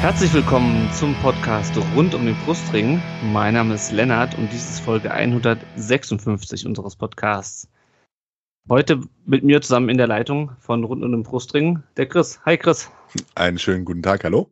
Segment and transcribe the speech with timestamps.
[0.00, 3.02] Herzlich willkommen zum Podcast rund um den Brustring.
[3.32, 7.68] Mein Name ist Lennart und dies ist Folge 156 unseres Podcasts.
[8.68, 12.40] Heute mit mir zusammen in der Leitung von rund um den Brustring der Chris.
[12.46, 12.90] Hi Chris.
[13.34, 14.50] Einen schönen guten Tag, hallo.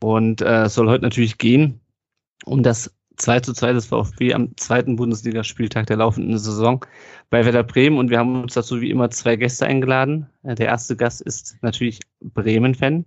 [0.00, 1.80] Und äh, es soll heute natürlich gehen
[2.44, 6.84] um das 2 zu 2 des VfB am zweiten Bundesligaspieltag der laufenden Saison
[7.30, 7.98] bei Werder Bremen.
[7.98, 10.28] Und wir haben uns dazu wie immer zwei Gäste eingeladen.
[10.42, 13.06] Äh, der erste Gast ist natürlich Bremen-Fan.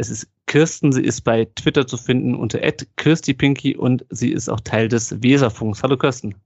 [0.00, 2.58] Es ist Kirsten, sie ist bei Twitter zu finden unter
[2.96, 5.82] @kirstipinky und sie ist auch Teil des Weserfunks.
[5.82, 6.36] Hallo Kirsten.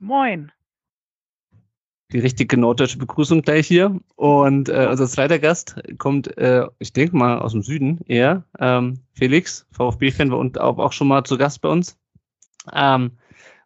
[0.00, 0.50] Moin.
[2.10, 4.00] Die richtige norddeutsche Begrüßung gleich hier.
[4.16, 8.42] Und äh, unser zweiter Gast kommt, äh, ich denke mal, aus dem Süden eher.
[8.58, 11.96] Ähm, Felix, VfB-Fan, war und auch, auch schon mal zu Gast bei uns.
[12.72, 13.12] Ähm,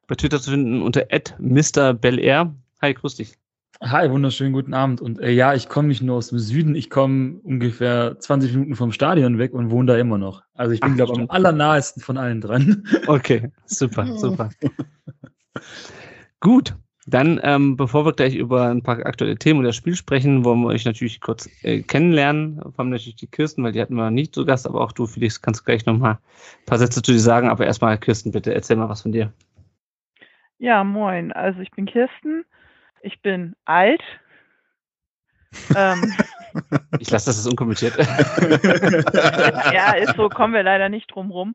[0.06, 1.06] bei Twitter zu finden unter
[1.38, 2.54] @mrbelair.
[2.82, 3.32] Hi, grüß dich.
[3.80, 5.00] Hi, wunderschönen guten Abend.
[5.00, 8.74] Und äh, ja, ich komme nicht nur aus dem Süden, ich komme ungefähr 20 Minuten
[8.74, 10.42] vom Stadion weg und wohne da immer noch.
[10.54, 12.84] Also ich bin, glaube ich, am allernahesten von allen dran.
[13.06, 14.50] Okay, super, super.
[16.40, 16.74] Gut,
[17.06, 20.60] dann, ähm, bevor wir gleich über ein paar aktuelle Themen oder das Spiel sprechen, wollen
[20.60, 22.60] wir euch natürlich kurz äh, kennenlernen.
[22.60, 25.06] Vor allem natürlich die Kirsten, weil die hatten wir nicht zu Gast, aber auch du,
[25.06, 27.48] Felix, kannst gleich nochmal ein paar Sätze zu dir sagen.
[27.48, 29.32] Aber erstmal, Kirsten, bitte erzähl mal was von dir.
[30.58, 31.32] Ja, moin.
[31.32, 32.44] Also ich bin Kirsten.
[33.02, 34.02] Ich bin alt.
[35.74, 36.12] ähm,
[36.98, 37.96] ich lasse das jetzt unkommentiert.
[39.72, 41.54] ja, ist so, kommen wir leider nicht drum rum.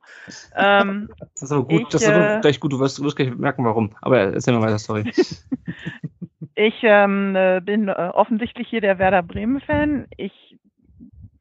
[0.56, 3.16] Ähm, das ist aber gut, ich, das ist aber gleich gut, du wirst, du wirst
[3.16, 3.96] gleich merken, warum.
[4.02, 5.12] Aber erzähl mal weiter, sorry.
[6.56, 7.34] ich ähm,
[7.64, 10.08] bin äh, offensichtlich hier der Werder Bremen-Fan.
[10.18, 10.58] Ich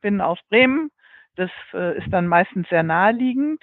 [0.00, 0.90] bin aus Bremen.
[1.36, 3.62] Das äh, ist dann meistens sehr naheliegend.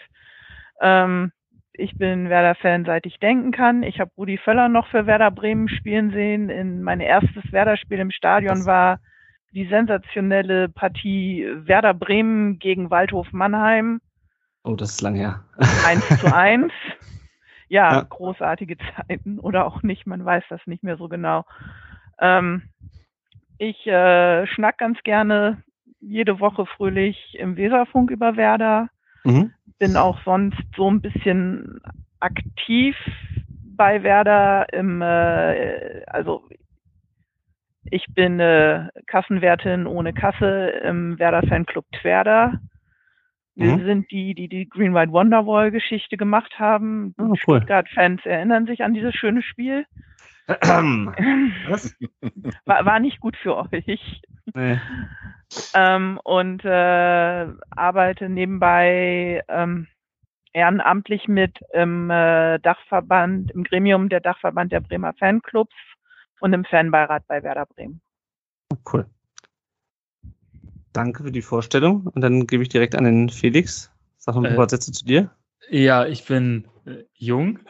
[0.81, 1.31] Ähm,
[1.79, 3.83] ich bin Werder-Fan, seit ich denken kann.
[3.83, 6.49] Ich habe Rudi Völler noch für Werder Bremen spielen sehen.
[6.49, 8.99] In mein erstes Werder-Spiel im Stadion war
[9.53, 14.01] die sensationelle Partie Werder Bremen gegen Waldhof Mannheim.
[14.63, 15.43] Oh, das ist lang her.
[15.85, 16.73] Eins zu eins.
[17.69, 21.45] Ja, ja, großartige Zeiten oder auch nicht, man weiß das nicht mehr so genau.
[22.19, 22.63] Ähm,
[23.57, 25.63] ich äh, schnack ganz gerne
[25.99, 28.89] jede Woche fröhlich im Weserfunk über Werder.
[29.23, 31.79] Mhm bin auch sonst so ein bisschen
[32.19, 32.95] aktiv
[33.75, 36.43] bei Werder im, äh, also
[37.85, 42.59] ich bin äh, Kassenwertin ohne Kasse im Werder Fanclub Twerder.
[43.55, 43.85] Wir mhm.
[43.85, 47.15] sind die, die die Green White Wonderwall Geschichte gemacht haben.
[47.17, 47.37] Oh, cool.
[47.37, 49.85] Stuttgart-Fans erinnern sich an dieses schöne Spiel.
[50.49, 51.95] Was?
[52.65, 54.21] War, war nicht gut für euch.
[54.55, 54.79] Nee.
[55.73, 59.87] Ähm, und äh, arbeite nebenbei ähm,
[60.53, 65.75] ehrenamtlich mit im äh, Dachverband, im Gremium der Dachverband der Bremer Fanclubs
[66.39, 68.01] und im Fanbeirat bei Werder Bremen.
[68.91, 69.05] Cool.
[70.93, 72.07] Danke für die Vorstellung.
[72.07, 73.91] Und dann gebe ich direkt an den Felix.
[74.17, 75.29] Sag noch ein paar äh, Sätze zu dir.
[75.69, 77.59] Ja, ich bin äh, jung.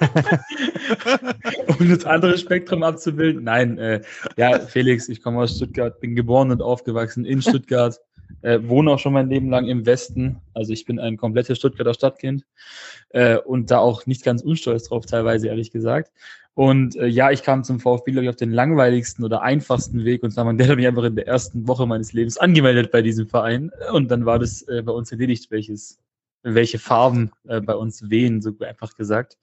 [1.78, 3.44] um das andere Spektrum abzubilden.
[3.44, 4.02] Nein, äh,
[4.36, 8.00] ja, Felix, ich komme aus Stuttgart, bin geboren und aufgewachsen in Stuttgart,
[8.42, 10.40] äh, wohne auch schon mein Leben lang im Westen.
[10.54, 12.44] Also ich bin ein komplettes Stuttgarter Stadtkind
[13.10, 16.12] äh, und da auch nicht ganz unstolz drauf, teilweise ehrlich gesagt.
[16.54, 20.22] Und äh, ja, ich kam zum VfB, glaube ich, auf den langweiligsten oder einfachsten Weg
[20.22, 23.26] und zwar, der hat mich einfach in der ersten Woche meines Lebens angemeldet bei diesem
[23.26, 25.98] Verein und dann war das äh, bei uns erledigt, welches
[26.54, 29.36] welche Farben äh, bei uns wehen, so einfach gesagt.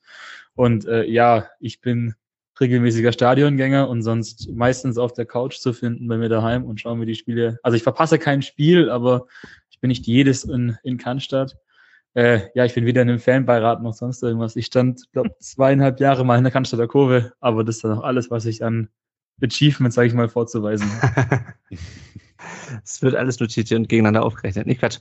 [0.55, 2.15] Und äh, ja, ich bin
[2.59, 6.95] regelmäßiger Stadiongänger und sonst meistens auf der Couch zu finden bei mir daheim und schaue
[6.95, 7.59] mir die Spiele.
[7.63, 9.25] Also ich verpasse kein Spiel, aber
[9.71, 11.57] ich bin nicht jedes in, in Cannstatt.
[12.13, 14.55] Äh, ja, ich bin wieder in einem Fanbeirat noch sonst irgendwas.
[14.55, 18.03] Ich stand, glaube zweieinhalb Jahre mal in der Cannstatter Kurve, aber das ist dann auch
[18.03, 18.89] alles, was ich an
[19.41, 20.89] Achievements, sage ich mal, vorzuweisen
[22.83, 24.67] Es wird alles notiert und gegeneinander aufgerechnet.
[24.67, 24.99] Nicht Quatsch.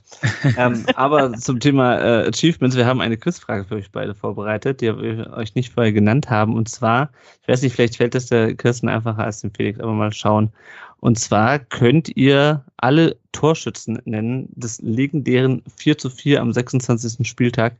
[0.57, 4.95] ähm, aber zum Thema äh, Achievements, wir haben eine Quizfrage für euch beide vorbereitet, die
[4.95, 6.55] wir euch nicht vorher genannt haben.
[6.55, 7.09] Und zwar,
[7.41, 10.51] ich weiß nicht, vielleicht fällt das der Kirsten einfacher als dem Felix, aber mal schauen.
[10.99, 17.27] Und zwar könnt ihr alle Torschützen nennen des legendären 4 zu 4 am 26.
[17.27, 17.75] Spieltag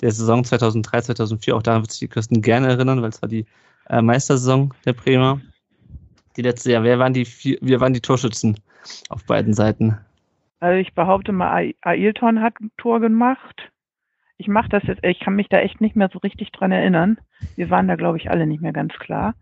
[0.00, 1.52] der Saison 2003-2004.
[1.52, 3.46] Auch daran wird sich die Kirsten gerne erinnern, weil es war die
[3.88, 5.40] äh, Meistersaison der Bremer.
[6.36, 6.82] Die letzte Jahr.
[6.82, 8.58] Wer waren die, vier, wer waren die Torschützen?
[9.08, 9.98] Auf beiden Seiten?
[10.60, 13.70] Also ich behaupte mal, Ailton hat ein Tor gemacht.
[14.38, 17.18] Ich mache das jetzt, ich kann mich da echt nicht mehr so richtig dran erinnern.
[17.56, 19.34] Wir waren da, glaube ich, alle nicht mehr ganz klar.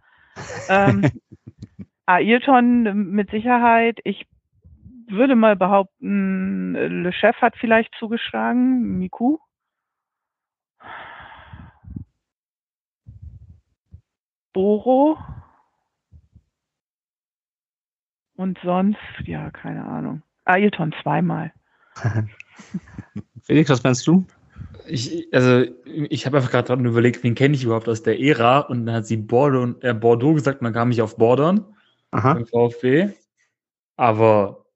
[0.68, 1.10] ähm,
[2.06, 4.00] Ailton mit Sicherheit.
[4.04, 4.26] Ich
[5.08, 8.98] würde mal behaupten, Le Chef hat vielleicht zugeschlagen.
[8.98, 9.38] Miku.
[14.52, 15.18] Boro.
[18.36, 20.22] Und sonst, ja, keine Ahnung.
[20.44, 21.52] Ailton zweimal.
[23.42, 24.26] Felix, was meinst du?
[24.86, 28.60] Ich, also, ich habe einfach gerade dran überlegt, wen kenne ich überhaupt aus der Ära?
[28.60, 31.64] Und dann hat sie Bordeaux, äh, Bordeaux gesagt, dann kam ich auf Bordern
[32.10, 32.34] Aha.
[32.34, 33.10] beim VfB.
[33.96, 34.66] Aber,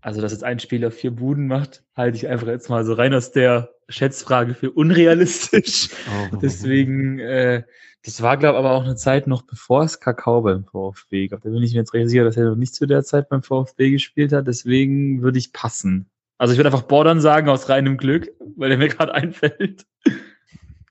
[0.00, 3.14] also, dass jetzt ein Spieler vier Buden macht, halte ich einfach jetzt mal so rein
[3.14, 5.88] aus der Schätzfrage für unrealistisch.
[6.32, 6.36] Oh.
[6.36, 7.64] Deswegen, äh,
[8.04, 11.42] das war, glaube ich, aber auch eine Zeit noch bevor es Kakao beim VfB gab.
[11.42, 13.42] Da bin ich mir jetzt recht sicher, dass er noch nicht zu der Zeit beim
[13.42, 14.46] VfB gespielt hat.
[14.46, 16.06] Deswegen würde ich passen.
[16.38, 19.86] Also ich würde einfach Bordern sagen aus reinem Glück, weil der mir gerade einfällt.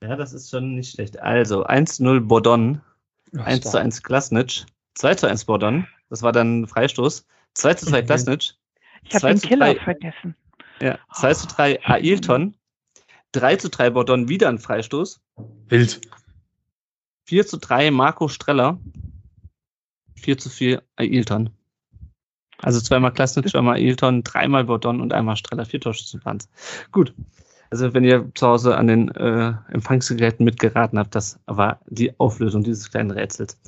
[0.01, 1.19] Ja, das ist schon nicht schlecht.
[1.19, 2.81] Also 1-0 Bordon,
[3.35, 4.65] 1 zu 1 Klasnitsch,
[4.95, 8.05] 2 zu 1 Bordon, das war dann Freistoß, 2 zu 2 Mhm.
[8.05, 8.53] Klasnitsch,
[9.03, 10.35] Ich habe 2 den Killer 3, vergessen.
[10.81, 12.55] ja, 2 zu 3 Ailton,
[13.33, 15.19] 3 zu 3 Bordon, wieder ein Freistoß,
[15.67, 15.99] Wild.
[17.29, 18.79] 4 zu 3 Marco Streller,
[20.15, 21.51] 4 zu 4 Ailton.
[22.57, 26.49] Also zweimal Klasnitsch, zweimal Ailton, dreimal Bordon und einmal Streller, vier Torschützenplans.
[26.91, 27.13] Gut.
[27.69, 32.63] Also wenn ihr zu Hause an den äh, Empfangsgeräten mitgeraten habt, das war die Auflösung
[32.63, 33.59] dieses kleinen Rätsels.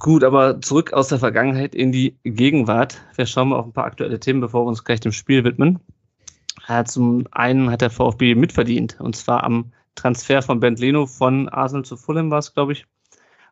[0.00, 3.00] Gut, aber zurück aus der Vergangenheit in die Gegenwart.
[3.14, 5.78] Wir schauen mal auf ein paar aktuelle Themen, bevor wir uns gleich dem Spiel widmen.
[6.66, 11.48] Äh, zum einen hat der VfB mitverdient, und zwar am Transfer von Ben Leno von
[11.48, 12.86] Arsenal zu Fulham war es, glaube ich.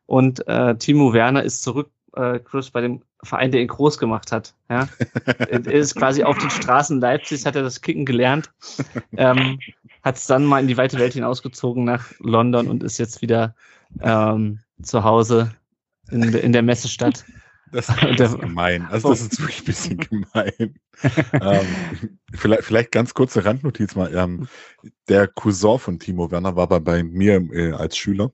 [0.06, 4.32] Und äh, Timo Werner ist zurück, äh, Chris, bei dem Verein, der ihn groß gemacht
[4.32, 4.54] hat.
[4.69, 4.88] Ja?
[5.38, 8.50] er ist quasi auf den Straßen Leipzigs, hat er das Kicken gelernt,
[9.16, 9.58] ähm,
[10.02, 13.54] hat es dann mal in die weite Welt hinausgezogen nach London und ist jetzt wieder
[14.00, 15.54] ähm, zu Hause
[16.10, 17.25] in, in der Messestadt.
[17.72, 17.87] Das,
[18.17, 18.87] das ist gemein.
[18.90, 20.75] Also das ist wirklich ein bisschen gemein.
[21.32, 24.14] ähm, vielleicht, vielleicht ganz kurze Randnotiz mal.
[24.14, 24.49] Ähm,
[25.08, 28.32] der Cousin von Timo Werner war bei, bei mir äh, als Schüler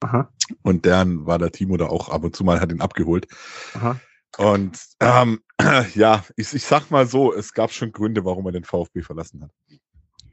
[0.00, 0.28] Aha,
[0.62, 3.26] und dann war der Timo da auch ab und zu mal, hat ihn abgeholt.
[3.74, 3.98] aha.
[4.36, 5.40] Und ähm,
[5.94, 9.42] ja, ich, ich sag mal so, es gab schon Gründe, warum er den VfB verlassen
[9.42, 9.50] hat.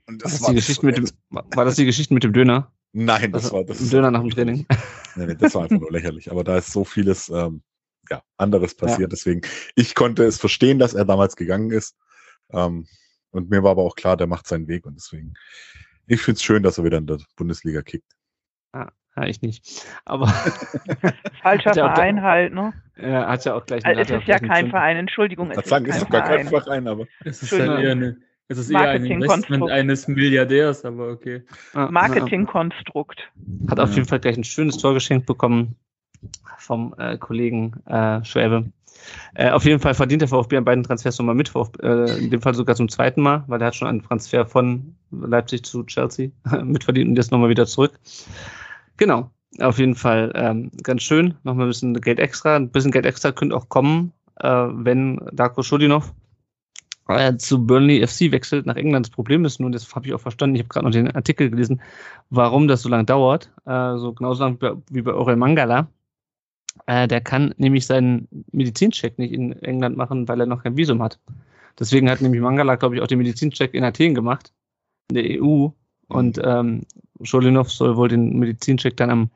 [0.08, 2.72] Und War das, die Geschichte mit dem, war das die Geschichte mit dem Döner?
[2.94, 4.66] Nein, das Also, war das Döner nach dem Training.
[5.16, 6.32] Nee, nee, das war einfach nur lächerlich.
[6.32, 7.62] Aber da ist so vieles ähm,
[8.12, 9.12] ja, anderes passiert.
[9.12, 9.42] Deswegen,
[9.76, 11.96] ich konnte es verstehen, dass er damals gegangen ist.
[12.52, 12.86] Ähm,
[13.32, 14.86] und mir war aber auch klar, der macht seinen Weg.
[14.86, 15.34] Und deswegen,
[16.08, 18.12] ich finde es schön, dass er wieder in der Bundesliga kickt.
[18.74, 18.92] Ja,
[19.26, 19.86] ich nicht.
[20.06, 20.28] Aber
[21.42, 22.74] Falscher ja auch- Verein halt, ne?
[22.96, 25.86] er hat ja auch gleich Also, es ist ja kein Verein, Entschuldigung, es ist sagen,
[25.86, 26.64] ist doch gar kein Verein.
[26.64, 27.70] Verein, aber Es ist Schön.
[27.70, 28.18] halt eher eine,
[28.48, 29.50] es ist eher ein Marketingkonstrukt.
[29.50, 31.44] Investment eines Milliardärs, aber okay.
[31.74, 31.92] Ja, ja.
[31.92, 33.32] Marketingkonstrukt.
[33.70, 33.96] Hat auf Ja.
[33.98, 35.76] jeden Fall gleich ein schönes Tor geschenkt bekommen
[36.58, 38.66] vom äh, Kollegen äh, Schwäbe.
[39.34, 42.30] Äh, auf jeden Fall verdient der VfB an beiden Transfers nochmal mit, VfB, äh, in
[42.30, 45.84] dem Fall sogar zum zweiten Mal, weil er hat schon einen Transfer von Leipzig zu
[45.84, 46.30] Chelsea
[46.64, 48.00] mitverdient und jetzt nochmal wieder zurück.
[48.98, 51.36] Genau, auf jeden Fall ähm, ganz schön.
[51.44, 52.56] Nochmal ein bisschen Geld extra.
[52.56, 56.14] Ein bisschen Geld extra könnte auch kommen, äh, wenn Darko Schodinov
[57.08, 59.08] äh, zu Burnley FC wechselt nach England.
[59.08, 61.50] Das Problem ist nun, das habe ich auch verstanden, ich habe gerade noch den Artikel
[61.50, 61.82] gelesen,
[62.30, 63.52] warum das so lange dauert.
[63.66, 64.58] Äh, so genauso lang
[64.90, 65.88] wie bei, Orel Mangala.
[66.88, 71.02] Äh, der kann nämlich seinen Medizincheck nicht in England machen, weil er noch kein Visum
[71.02, 71.20] hat.
[71.80, 74.54] Deswegen hat nämlich Mangala, glaube ich, auch den Medizincheck in Athen gemacht,
[75.10, 75.70] in der EU.
[76.08, 76.82] Und ähm,
[77.24, 79.30] Scholinov soll wohl den Medizincheck dann am,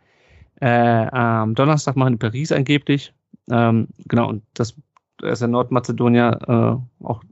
[0.60, 3.14] äh, am Donnerstag machen in Paris angeblich.
[3.50, 4.76] Ähm, genau, und das
[5.22, 7.24] ist ja Nordmazedonier, äh, auch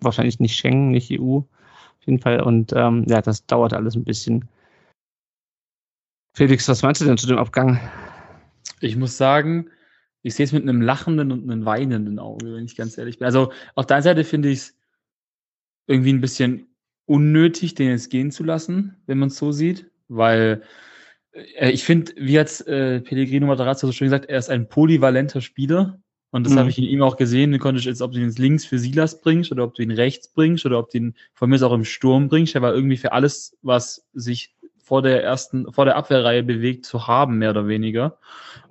[0.00, 2.40] wahrscheinlich nicht Schengen, nicht EU, auf jeden Fall.
[2.42, 4.48] Und ähm, ja, das dauert alles ein bisschen.
[6.34, 7.78] Felix, was meinst du denn zu dem Abgang?
[8.80, 9.70] Ich muss sagen,
[10.22, 13.26] ich sehe es mit einem lachenden und einem weinenden Auge, wenn ich ganz ehrlich bin.
[13.26, 14.76] Also auf der einen Seite finde ich es
[15.86, 16.68] irgendwie ein bisschen
[17.06, 20.62] unnötig, den jetzt gehen zu lassen, wenn man es so sieht, weil
[21.32, 25.40] äh, ich finde, wie hat äh, Pellegrino Matarazzo so schön gesagt, er ist ein polyvalenter
[25.40, 26.00] Spieler
[26.30, 26.58] und das Mhm.
[26.58, 27.52] habe ich in ihm auch gesehen.
[27.52, 29.90] Du konntest jetzt, ob du ihn jetzt links für Silas bringst oder ob du ihn
[29.90, 32.54] rechts bringst oder ob du ihn von mir aus auch im Sturm bringst.
[32.54, 34.54] Er war irgendwie für alles, was sich
[34.92, 38.18] vor der ersten, vor der Abwehrreihe bewegt, zu haben, mehr oder weniger.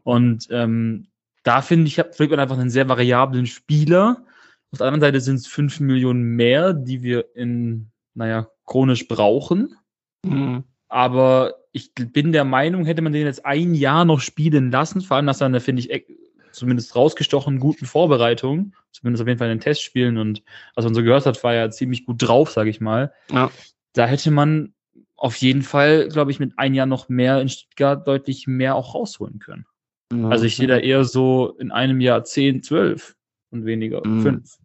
[0.04, 1.08] Und ähm,
[1.42, 4.24] da finde ich, hat man einfach einen sehr variablen Spieler.
[4.72, 9.76] Auf der anderen Seite sind es fünf Millionen mehr, die wir in, naja, chronisch brauchen.
[10.24, 10.64] Mhm.
[10.90, 15.18] Aber ich bin der Meinung, hätte man den jetzt ein Jahr noch spielen lassen, vor
[15.18, 16.12] allem nach seiner, finde ich, ex-
[16.52, 20.44] zumindest rausgestochen guten Vorbereitung, zumindest auf jeden Fall in den Testspielen und
[20.76, 23.12] was man so gehört hat, war er ziemlich gut drauf, sage ich mal.
[23.32, 23.50] Ja.
[23.94, 24.76] Da hätte man
[25.22, 28.96] auf jeden Fall, glaube ich, mit ein Jahr noch mehr in Stuttgart deutlich mehr auch
[28.96, 29.66] rausholen können.
[30.12, 33.16] Ja, also ich sehe da eher so in einem Jahr 10, 12
[33.52, 34.22] und weniger mhm.
[34.24, 34.58] 5.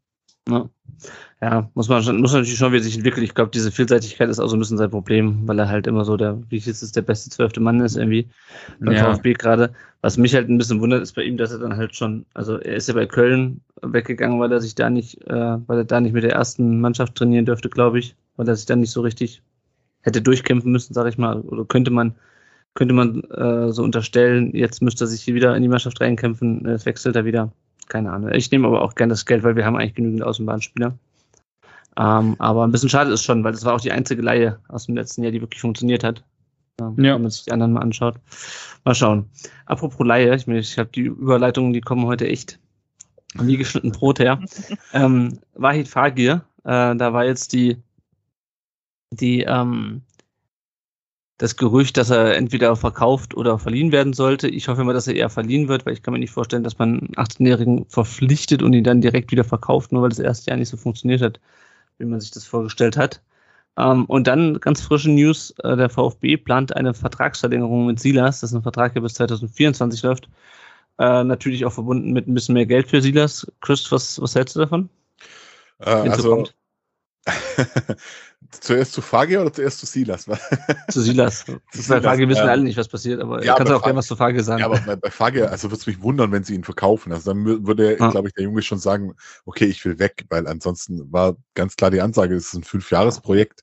[0.48, 0.70] Ja.
[1.42, 3.24] ja, muss man muss natürlich schon, wie sich entwickelt.
[3.24, 6.06] Ich glaube, diese Vielseitigkeit ist auch so ein bisschen sein Problem, weil er halt immer
[6.06, 8.26] so der, wie ist es, der beste zwölfte Mann ist irgendwie
[8.80, 9.12] beim ja.
[9.12, 9.74] VfB gerade.
[10.00, 12.56] Was mich halt ein bisschen wundert, ist bei ihm, dass er dann halt schon, also
[12.56, 16.00] er ist ja bei Köln weggegangen, weil er sich da nicht, äh, weil er da
[16.00, 19.02] nicht mit der ersten Mannschaft trainieren dürfte, glaube ich, weil er sich dann nicht so
[19.02, 19.42] richtig
[20.06, 22.14] hätte durchkämpfen müssen, sage ich mal, oder könnte man
[22.74, 26.66] könnte man äh, so unterstellen, jetzt müsste er sich hier wieder in die Mannschaft reinkämpfen,
[26.66, 27.50] es wechselt er wieder
[27.88, 28.32] keine Ahnung.
[28.32, 30.98] Ich nehme aber auch gerne das Geld, weil wir haben eigentlich genügend Außenbahnspieler.
[31.98, 34.86] Ähm, aber ein bisschen schade ist schon, weil das war auch die einzige Laie aus
[34.86, 36.24] dem letzten Jahr, die wirklich funktioniert hat.
[36.80, 37.14] Ja, ja.
[37.14, 38.16] Wenn man sich die anderen mal anschaut.
[38.84, 39.30] Mal schauen.
[39.64, 42.58] Apropos Laie, ich, ich habe die Überleitungen, die kommen heute echt
[43.38, 44.40] wie geschnitten Brot her.
[44.92, 47.76] ähm, Wahid Fagir, äh, da war jetzt die,
[49.10, 50.02] die ähm,
[51.38, 54.48] das Gerücht, dass er entweder verkauft oder verliehen werden sollte.
[54.48, 56.78] Ich hoffe immer, dass er eher verliehen wird, weil ich kann mir nicht vorstellen, dass
[56.78, 60.58] man einen 18-Jährigen verpflichtet und ihn dann direkt wieder verkauft, nur weil das erste Jahr
[60.58, 61.40] nicht so funktioniert hat,
[61.98, 63.22] wie man sich das vorgestellt hat.
[63.76, 68.50] Ähm, und dann ganz frische News, äh, der VfB plant eine Vertragsverlängerung mit Silas, das
[68.50, 70.30] ist ein Vertrag, der bis 2024 läuft.
[70.98, 73.46] Äh, natürlich auch verbunden mit ein bisschen mehr Geld für Silas.
[73.60, 74.88] Chris, was, was hältst du davon?
[75.80, 76.48] Äh, also,
[78.50, 80.26] zuerst zu Fagi oder zuerst zu Silas?
[80.90, 81.44] zu Silas.
[81.88, 84.42] bei Fagi wissen alle nicht, was passiert, aber ja, kannst auch gerne was zu Fagi
[84.42, 84.60] sagen.
[84.60, 87.12] Ja, aber bei, Fagi, also würde es mich wundern, wenn sie ihn verkaufen.
[87.12, 88.10] Also dann würde, ah.
[88.10, 91.90] glaube ich, der Junge schon sagen, okay, ich will weg, weil ansonsten war ganz klar
[91.90, 93.62] die Ansage, es ist ein Fünfjahresprojekt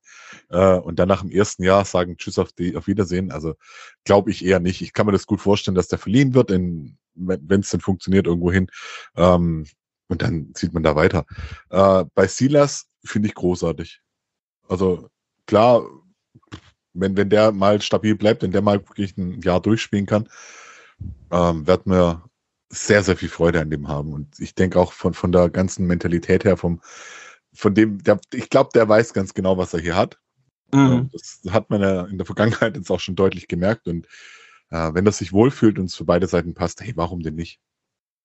[0.50, 3.32] äh, und dann nach dem ersten Jahr sagen Tschüss auf, die, auf Wiedersehen.
[3.32, 3.56] Also
[4.04, 4.82] glaube ich eher nicht.
[4.82, 8.52] Ich kann mir das gut vorstellen, dass der verliehen wird, wenn es denn funktioniert, irgendwo
[8.52, 8.68] hin.
[9.16, 9.66] Ähm,
[10.08, 11.26] und dann sieht man da weiter.
[11.70, 14.02] Äh, bei Silas finde ich großartig.
[14.68, 15.10] Also
[15.46, 15.84] klar,
[16.94, 20.30] wenn, wenn der mal stabil bleibt, wenn der mal wirklich ein Jahr durchspielen kann,
[21.32, 22.24] ähm, werden wir
[22.70, 24.14] sehr, sehr viel Freude an dem haben.
[24.14, 26.82] Und ich denke auch von, von der ganzen Mentalität her, vom,
[27.54, 30.20] von dem, der, ich glaube, der weiß ganz genau, was er hier hat.
[30.74, 31.10] Mhm.
[31.12, 33.88] Das hat man ja in der Vergangenheit jetzt auch schon deutlich gemerkt.
[33.88, 34.08] Und
[34.70, 37.60] äh, wenn das sich wohlfühlt und es für beide Seiten passt, hey, warum denn nicht?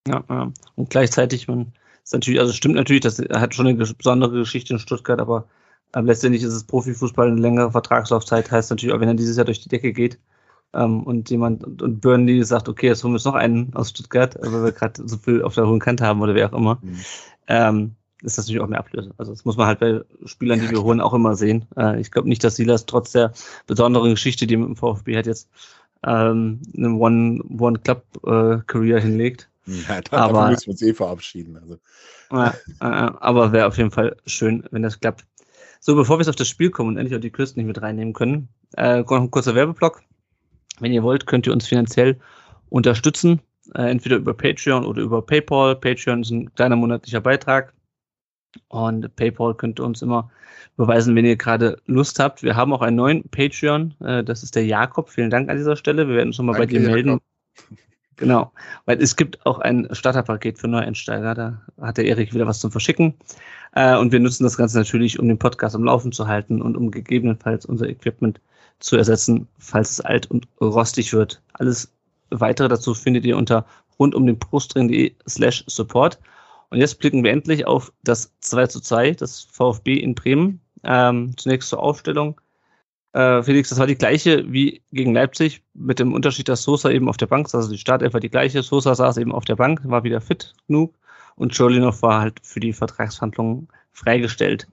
[0.06, 0.52] Ja, ja.
[0.76, 4.72] und gleichzeitig, man ist natürlich, also stimmt natürlich, dass er hat schon eine besondere Geschichte
[4.72, 5.48] in Stuttgart, aber
[5.94, 9.46] ähm, letztendlich ist es Profifußball eine längere Vertragslaufzeit, heißt natürlich auch, wenn er dieses Jahr
[9.46, 10.18] durch die Decke geht
[10.74, 14.36] ähm, und jemand und Burnley sagt, okay, jetzt holen wir uns noch einen aus Stuttgart,
[14.36, 16.78] äh, weil wir gerade so viel auf der hohen Kante haben oder wer auch immer,
[16.82, 17.00] mhm.
[17.46, 19.12] ähm, ist das natürlich auch mehr Ablöse.
[19.16, 21.66] Also das muss man halt bei Spielern, die wir holen, auch immer sehen.
[21.76, 23.32] Äh, ich glaube nicht, dass Silas trotz der
[23.66, 25.48] besonderen Geschichte, die er mit dem VfB hat, jetzt
[26.04, 29.48] ähm, eine One-Club-Career äh, hinlegt.
[29.66, 31.58] Ja, da, aber, müssen wir uns eh verabschieden.
[31.58, 31.78] Also.
[32.30, 35.24] Äh, äh, aber wäre auf jeden Fall schön, wenn das klappt.
[35.80, 37.80] So, bevor wir jetzt auf das Spiel kommen und endlich auch die Küsten nicht mit
[37.80, 40.02] reinnehmen können, äh, noch ein kurzer Werbeblock.
[40.80, 42.18] Wenn ihr wollt, könnt ihr uns finanziell
[42.68, 43.40] unterstützen,
[43.74, 45.76] äh, entweder über Patreon oder über PayPal.
[45.76, 47.72] Patreon ist ein kleiner monatlicher Beitrag
[48.68, 50.30] und PayPal könnt ihr uns immer
[50.76, 52.42] beweisen, wenn ihr gerade Lust habt.
[52.42, 55.10] Wir haben auch einen neuen Patreon, äh, das ist der Jakob.
[55.10, 56.08] Vielen Dank an dieser Stelle.
[56.08, 57.20] Wir werden uns nochmal bei dir melden.
[58.18, 58.50] Genau,
[58.84, 62.72] weil es gibt auch ein Starterpaket für Neueinsteiger, da hat der Erik wieder was zum
[62.72, 63.14] Verschicken.
[63.74, 66.76] Äh, und wir nutzen das Ganze natürlich, um den Podcast am Laufen zu halten und
[66.76, 68.40] um gegebenenfalls unser Equipment
[68.80, 71.40] zu ersetzen, falls es alt und rostig wird.
[71.52, 71.92] Alles
[72.30, 73.64] weitere dazu findet ihr unter
[74.00, 76.18] rund um den Brustring.de slash support.
[76.70, 80.60] Und jetzt blicken wir endlich auf das 2 zu 2, das VfB in Bremen.
[80.82, 82.40] Ähm, zunächst zur Aufstellung.
[83.18, 87.08] Äh, Felix, das war die gleiche wie gegen Leipzig, mit dem Unterschied, dass Sosa eben
[87.08, 87.64] auf der Bank saß.
[87.64, 88.62] Also die Startelf war die gleiche.
[88.62, 90.94] Sosa saß eben auf der Bank, war wieder fit genug
[91.34, 94.68] und Cholinov war halt für die Vertragsverhandlungen freigestellt.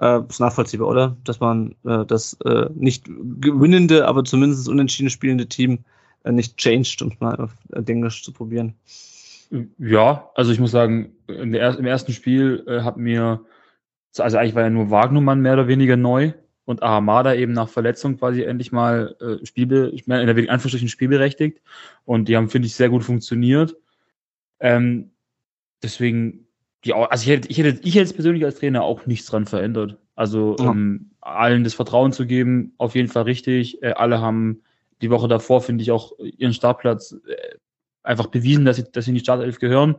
[0.00, 1.16] Äh, ist nachvollziehbar, oder?
[1.24, 3.06] Dass man äh, das äh, nicht
[3.40, 5.80] gewinnende, aber zumindest unentschieden spielende Team
[6.22, 7.50] äh, nicht changed, um mal auf
[7.84, 8.74] Englisch zu probieren.
[9.78, 13.40] Ja, also ich muss sagen, im ersten Spiel äh, hat mir,
[14.16, 16.32] also eigentlich war ja nur Wagnumann mehr oder weniger neu
[16.68, 21.62] und Ahamada eben nach Verletzung quasi endlich mal äh, Spielbe, in der Anführungsstrichen spielberechtigt.
[22.04, 23.74] Und die haben, finde ich, sehr gut funktioniert.
[24.60, 25.12] Ähm,
[25.82, 26.46] deswegen,
[26.84, 29.46] die, also ich hätte, ich hätte, ich hätte es persönlich als Trainer auch nichts dran
[29.46, 29.96] verändert.
[30.14, 30.70] Also ja.
[30.70, 33.82] ähm, allen das Vertrauen zu geben, auf jeden Fall richtig.
[33.82, 34.60] Äh, alle haben
[35.00, 37.56] die Woche davor, finde ich, auch ihren Startplatz äh,
[38.02, 39.96] einfach bewiesen, dass sie, dass sie in die Startelf gehören.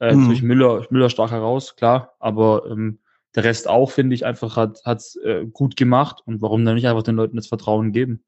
[0.00, 0.26] Äh, mhm.
[0.26, 2.98] Durch Müller, Müller stark heraus, klar, aber ähm,
[3.38, 6.88] der Rest auch, finde ich, einfach hat es äh, gut gemacht und warum dann nicht
[6.88, 8.20] einfach den Leuten das Vertrauen geben?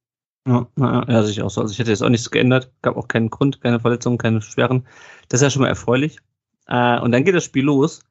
[0.46, 1.60] Ja, ja, ja, sich auch so.
[1.60, 4.86] Also ich hätte jetzt auch nichts geändert, gab auch keinen Grund, keine Verletzungen, keine Schweren.
[5.28, 6.18] Das ist ja schon mal erfreulich.
[6.68, 8.04] Äh, und dann geht das Spiel los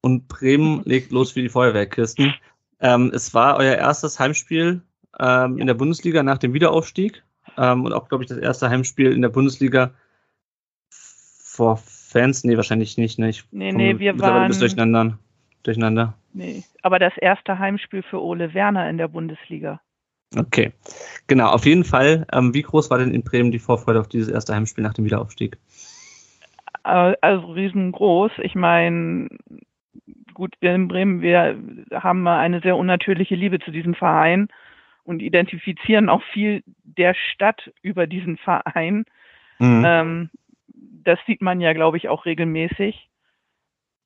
[0.00, 2.32] und Bremen legt los wie die Feuerwehrkisten.
[2.80, 4.80] Ähm, es war euer erstes Heimspiel
[5.20, 7.22] ähm, in der Bundesliga nach dem Wiederaufstieg
[7.58, 9.92] ähm, und auch, glaube ich, das erste Heimspiel in der Bundesliga
[10.88, 12.44] vor Fans.
[12.44, 13.18] Nee, wahrscheinlich nicht.
[13.18, 13.28] Ne?
[13.28, 14.50] Ich nee, nee, wir waren.
[14.58, 15.18] durcheinander.
[15.66, 16.14] Durcheinander.
[16.32, 19.80] Nee, aber das erste Heimspiel für Ole Werner in der Bundesliga.
[20.36, 20.72] Okay,
[21.26, 22.26] genau, auf jeden Fall.
[22.32, 25.04] Ähm, wie groß war denn in Bremen die Vorfreude auf dieses erste Heimspiel nach dem
[25.04, 25.56] Wiederaufstieg?
[26.84, 28.32] Äh, also riesengroß.
[28.42, 29.28] Ich meine,
[30.34, 31.56] gut, wir in Bremen, wir
[31.92, 34.48] haben eine sehr unnatürliche Liebe zu diesem Verein
[35.04, 39.04] und identifizieren auch viel der Stadt über diesen Verein.
[39.58, 39.82] Mhm.
[39.86, 40.30] Ähm,
[41.04, 43.08] das sieht man ja, glaube ich, auch regelmäßig.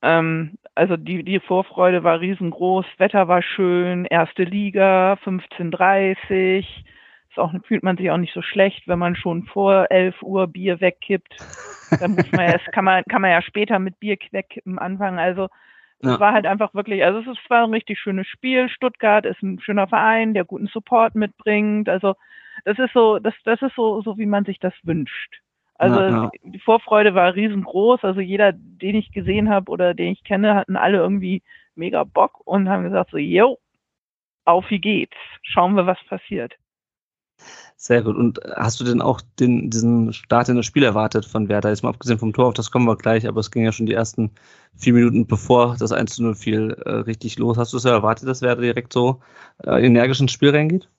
[0.03, 6.65] Ähm, also die, die Vorfreude war riesengroß, Wetter war schön, erste Liga, 15.30
[7.31, 10.47] ist auch, fühlt man sich auch nicht so schlecht, wenn man schon vor 11 Uhr
[10.49, 11.37] Bier wegkippt.
[12.01, 15.19] Dann muss man ja, kann man, kann man ja später mit Bier wegkippen anfangen.
[15.19, 15.49] Also
[16.01, 16.21] es ja.
[16.21, 18.69] war halt einfach wirklich, also es war ein richtig schönes Spiel.
[18.69, 21.89] Stuttgart ist ein schöner Verein, der guten Support mitbringt.
[21.89, 22.15] Also
[22.65, 25.41] das ist so, das, das ist so, so wie man sich das wünscht.
[25.81, 26.31] Also ja, ja.
[26.45, 28.01] die Vorfreude war riesengroß.
[28.03, 31.43] Also jeder, den ich gesehen habe oder den ich kenne, hatten alle irgendwie
[31.75, 33.59] mega Bock und haben gesagt so, yo,
[34.45, 35.17] auf wie geht's?
[35.41, 36.53] Schauen wir, was passiert.
[37.77, 38.15] Sehr gut.
[38.15, 41.71] Und hast du denn auch den, diesen Start in das Spiel erwartet von Werder?
[41.71, 43.87] Jetzt mal abgesehen vom Tor, auf das kommen wir gleich, aber es ging ja schon
[43.87, 44.33] die ersten
[44.77, 47.57] vier Minuten bevor das 1 zu 0 fiel, äh, richtig los.
[47.57, 49.23] Hast du es ja erwartet, dass Werder direkt so
[49.65, 50.91] äh, energisch ins Spiel reingeht?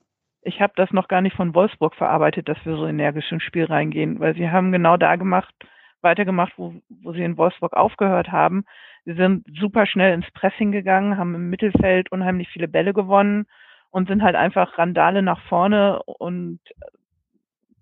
[0.43, 3.65] Ich habe das noch gar nicht von Wolfsburg verarbeitet, dass wir so energisch ins Spiel
[3.65, 5.53] reingehen, weil sie haben genau da gemacht,
[6.01, 8.65] weitergemacht, wo, wo sie in Wolfsburg aufgehört haben.
[9.05, 13.45] Sie sind super schnell ins Pressing gegangen, haben im Mittelfeld unheimlich viele Bälle gewonnen
[13.91, 16.59] und sind halt einfach Randale nach vorne und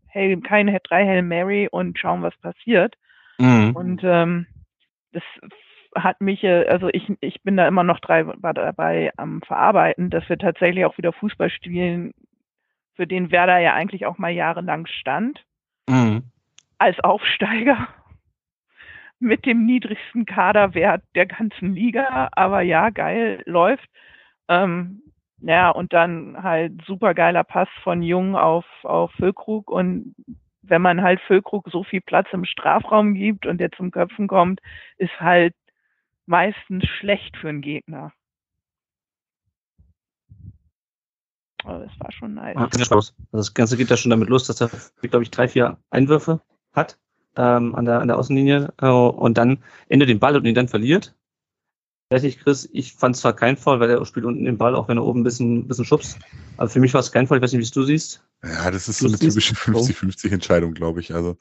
[0.08, 2.96] hey, keine drei Hail Mary und schauen, was passiert.
[3.38, 3.75] Mhm.
[3.75, 4.48] Und ähm,
[5.13, 5.24] das
[5.96, 10.10] hat mich, äh, also ich, ich bin da immer noch drei, war dabei am Verarbeiten,
[10.10, 12.13] dass wir tatsächlich auch wieder Fußball spielen,
[13.00, 15.41] für den Werder ja eigentlich auch mal jahrelang stand.
[15.88, 16.24] Mhm.
[16.79, 17.88] Als Aufsteiger
[19.19, 22.28] mit dem niedrigsten Kaderwert der ganzen Liga.
[22.34, 23.88] Aber ja, geil, läuft.
[24.50, 25.02] Ähm,
[25.38, 30.13] ja, und dann halt super geiler Pass von Jung auf, auf Füllkrug und
[30.62, 34.60] wenn man halt Füllkrug so viel Platz im Strafraum gibt und der zum Köpfen kommt,
[34.97, 35.56] ist halt
[36.26, 38.12] meistens schlecht für einen Gegner.
[41.63, 42.56] Aber das war schon nice.
[42.56, 44.69] Also das Ganze geht ja schon damit los, dass er,
[45.02, 46.41] glaube ich, drei, vier Einwürfe
[46.74, 46.98] hat
[47.36, 50.67] ähm, an, der, an der Außenlinie äh, und dann endet den Ball und ihn dann
[50.67, 51.15] verliert
[52.12, 54.98] nicht, Chris, ich fand zwar kein Fall, weil er spielt unten den Ball, auch wenn
[54.98, 56.17] er oben ein bisschen, ein bisschen schubst.
[56.58, 57.38] Aber für mich war es kein Fall.
[57.38, 58.24] Ich weiß nicht, wie es du siehst.
[58.43, 61.13] Ja, das ist so eine typische 50-50-Entscheidung, glaube ich.
[61.13, 61.38] Also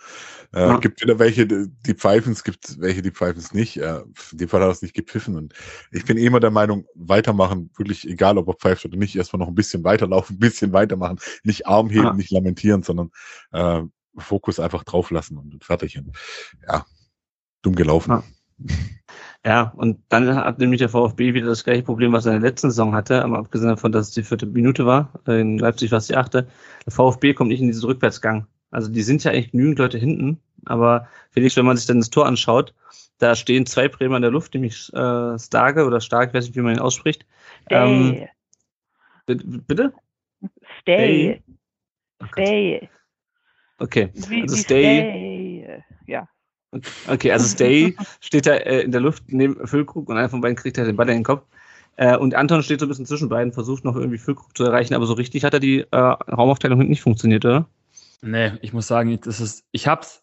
[0.52, 0.76] äh, ja.
[0.78, 3.78] gibt wieder welche, die pfeifen, es gibt welche, die pfeifen es nicht.
[3.78, 4.00] Äh,
[4.32, 5.36] in dem Fall hat er es nicht gepfiffen.
[5.36, 5.54] Und
[5.90, 9.40] ich bin eh immer der Meinung, weitermachen, wirklich egal, ob er pfeift oder nicht, erstmal
[9.40, 11.18] noch ein bisschen weiterlaufen, ein bisschen weitermachen.
[11.44, 12.12] Nicht Arm heben, ja.
[12.12, 13.10] nicht lamentieren, sondern
[13.52, 13.82] äh,
[14.18, 15.96] Fokus einfach drauf lassen und fertig.
[15.96, 16.14] Und,
[16.66, 16.84] ja,
[17.62, 18.10] dumm gelaufen.
[18.10, 18.24] Ja.
[19.48, 22.50] Ja, und dann hat nämlich der VfB wieder das gleiche Problem, was er in der
[22.50, 25.96] letzten Saison hatte, aber abgesehen davon, dass es die vierte Minute war, in Leipzig war
[25.96, 26.46] es die achte.
[26.84, 28.46] Der VfB kommt nicht in diesen Rückwärtsgang.
[28.70, 32.10] Also die sind ja eigentlich genügend Leute hinten, aber Felix, wenn man sich dann das
[32.10, 32.74] Tor anschaut,
[33.16, 36.60] da stehen zwei Bremer in der Luft, nämlich äh, Starke oder Stark, weiß nicht, wie
[36.60, 37.24] man ihn ausspricht.
[37.70, 38.28] Ähm,
[39.24, 39.94] bitte?
[40.82, 41.42] Stay.
[42.20, 42.90] Oh Stay.
[43.78, 45.00] Okay, wie, also wie Stay.
[45.00, 45.84] Stay.
[46.06, 46.28] Ja.
[47.08, 50.56] Okay, also Stay steht da äh, in der Luft neben Füllkrug und einer von beiden
[50.56, 51.44] kriegt halt den Ball in den Kopf.
[51.96, 54.94] Äh, und Anton steht so ein bisschen zwischen beiden, versucht noch irgendwie Füllkrug zu erreichen,
[54.94, 57.68] aber so richtig hat er die äh, Raumaufteilung nicht funktioniert, oder?
[58.22, 60.22] Nee, ich muss sagen, das ist, ich hab's,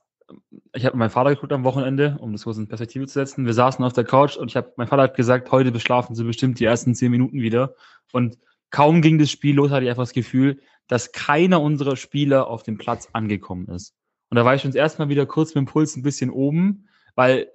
[0.74, 3.46] ich habe meinen Vater geguckt am Wochenende, um das kurz in Perspektive zu setzen.
[3.46, 6.24] Wir saßen auf der Couch und ich habe, mein Vater hat gesagt, heute beschlafen sie
[6.24, 7.76] bestimmt die ersten zehn Minuten wieder.
[8.12, 8.38] Und
[8.70, 12.64] kaum ging das Spiel los, hatte ich einfach das Gefühl, dass keiner unserer Spieler auf
[12.64, 13.94] dem Platz angekommen ist.
[14.36, 17.48] Und da war ich schon erstmal wieder kurz mit dem Puls ein bisschen oben, weil,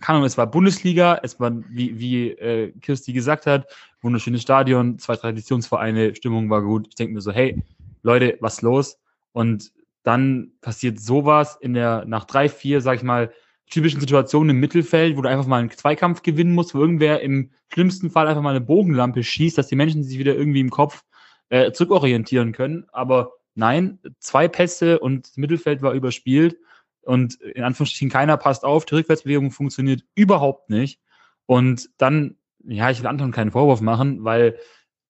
[0.00, 3.68] keine Ahnung, es war Bundesliga, es war, wie, wie äh, Kirsti gesagt hat,
[4.00, 6.88] wunderschönes Stadion, zwei Traditionsvereine, Stimmung war gut.
[6.88, 7.62] Ich denke mir so, hey,
[8.02, 8.98] Leute, was los?
[9.30, 9.70] Und
[10.02, 13.32] dann passiert sowas in der, nach drei, vier, sag ich mal,
[13.70, 17.52] typischen Situationen im Mittelfeld, wo du einfach mal einen Zweikampf gewinnen musst, wo irgendwer im
[17.72, 21.04] schlimmsten Fall einfach mal eine Bogenlampe schießt, dass die Menschen sich wieder irgendwie im Kopf
[21.50, 22.86] äh, zurückorientieren können.
[22.90, 26.56] Aber Nein, zwei Pässe und das Mittelfeld war überspielt
[27.02, 28.84] und in Anführungsstrichen keiner passt auf.
[28.84, 31.00] Die Rückwärtsbewegung funktioniert überhaupt nicht.
[31.46, 34.58] Und dann, ja, ich will Anton keinen Vorwurf machen, weil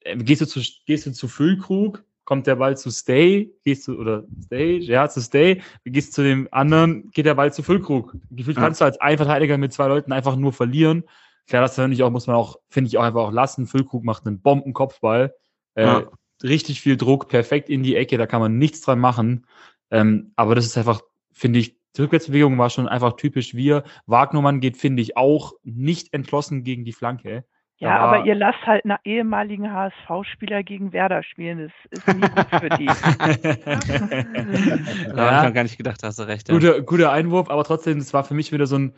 [0.01, 3.99] äh, gehst du zu, gehst du zu Füllkrug, kommt der Ball zu Stay, gehst du,
[3.99, 8.17] oder Stay, ja, zu Stay, gehst zu dem anderen, geht der Ball zu Füllkrug.
[8.31, 8.63] Gefühlt ja.
[8.63, 11.05] kannst du als Einverteidiger mit zwei Leuten einfach nur verlieren.
[11.47, 13.67] Klar, das finde ich auch, muss man auch, finde ich auch einfach auch lassen.
[13.67, 15.35] Füllkrug macht einen Bombenkopfball.
[15.75, 16.03] Äh,
[16.45, 19.47] richtig viel Druck, perfekt in die Ecke, da kann man nichts dran machen.
[19.91, 21.01] Ähm, aber das ist einfach,
[21.33, 23.83] finde ich, die Rückwärtsbewegung war schon einfach typisch wir.
[24.07, 27.45] Wagnermann geht, finde ich, auch nicht entschlossen gegen die Flanke.
[27.81, 31.59] Da Ja, aber ihr lasst halt einen ehemaligen HSV-Spieler gegen Werder spielen.
[31.59, 32.87] Das ist nie gut für die.
[35.15, 36.49] Da habe ich noch gar nicht gedacht, da hast du recht.
[36.49, 36.55] Ja.
[36.55, 38.95] guter, guter Einwurf, aber trotzdem, es war für mich wieder so ein.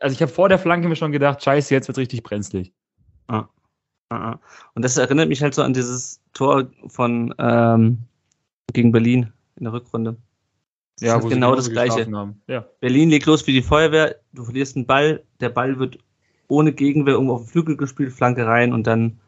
[0.00, 2.72] Also ich habe vor der Flanke mir schon gedacht, scheiße, jetzt wird richtig brenzlig.
[3.26, 3.48] Ah.
[4.10, 7.98] Und das erinnert mich halt so an dieses Tor von ähm,
[8.72, 10.16] gegen Berlin in der Rückrunde.
[10.98, 12.08] Das ist wo sie genau das Gleiche.
[12.46, 12.64] Ja.
[12.80, 15.98] Berlin legt los wie die Feuerwehr, du verlierst einen Ball, der Ball wird
[16.48, 19.20] ohne Gegenwehr irgendwo auf den Flügel gespielt, Flanke rein und dann,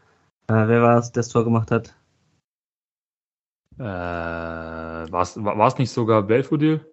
[0.49, 1.95] äh, wer war es, der das Tor gemacht hat?
[3.79, 6.85] Äh, war es nicht sogar Belfodil?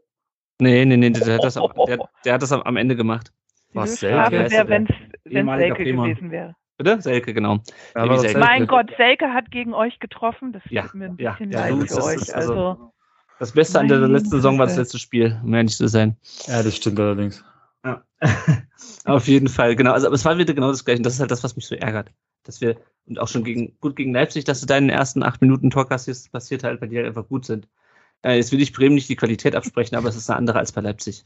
[0.60, 3.32] Nee, nee, nee, der hat das, am- der, der hat das am, Ende gemacht.
[3.73, 4.32] Was, Selke?
[4.32, 6.56] wäre, wenn es Selke gewesen wäre.
[6.77, 7.01] Bitte?
[7.01, 7.59] Selke, genau.
[7.95, 8.39] Ja, Selke.
[8.39, 10.53] Mein Gott, Selke hat gegen euch getroffen.
[10.53, 12.35] Das Ja, tut mir ein ja, bisschen ja, leid für euch.
[12.35, 12.93] also- Also,
[13.39, 16.17] Das Beste an der letzten Saison war das letzte Spiel, um ehrlich zu sein.
[16.47, 17.43] Ja, das stimmt allerdings.
[17.85, 18.03] Ja.
[19.05, 19.93] Auf jeden Fall, genau.
[19.93, 20.99] Also, aber es war wieder genau das Gleiche.
[20.99, 22.11] Und das ist halt das, was mich so ärgert.
[22.43, 25.69] Dass wir, und auch schon gegen, gut gegen Leipzig, dass du deinen ersten acht Minuten
[25.69, 27.67] Tor kassierst, passiert halt bei dir halt einfach gut sind.
[28.23, 30.71] Äh, jetzt will ich Bremen nicht die Qualität absprechen, aber es ist eine andere als
[30.71, 31.21] bei Leipzig.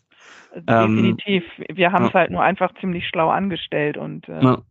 [0.68, 1.44] Ähm, definitiv.
[1.70, 2.20] Wir haben es ja.
[2.20, 4.44] halt nur einfach ziemlich schlau angestellt und äh.
[4.44, 4.62] Ja.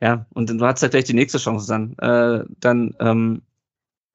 [0.00, 1.96] Ja, und dann hat halt gleich die nächste Chance dann.
[1.98, 3.42] Äh, dann ähm,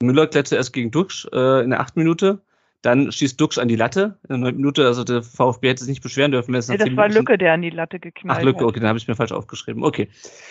[0.02, 2.42] Müller klärt zuerst gegen Duxch äh, in der achten Minute.
[2.82, 4.86] Dann schießt Duxch an die Latte in der neunten Minute.
[4.86, 6.54] Also der VfB hätte sich nicht beschweren dürfen.
[6.56, 8.66] es nee, das war Minuten- Lücke, der an die Latte geknallt Ach, Lücke, hat.
[8.66, 9.84] okay, dann habe ich mir falsch aufgeschrieben.
[9.84, 10.10] Okay.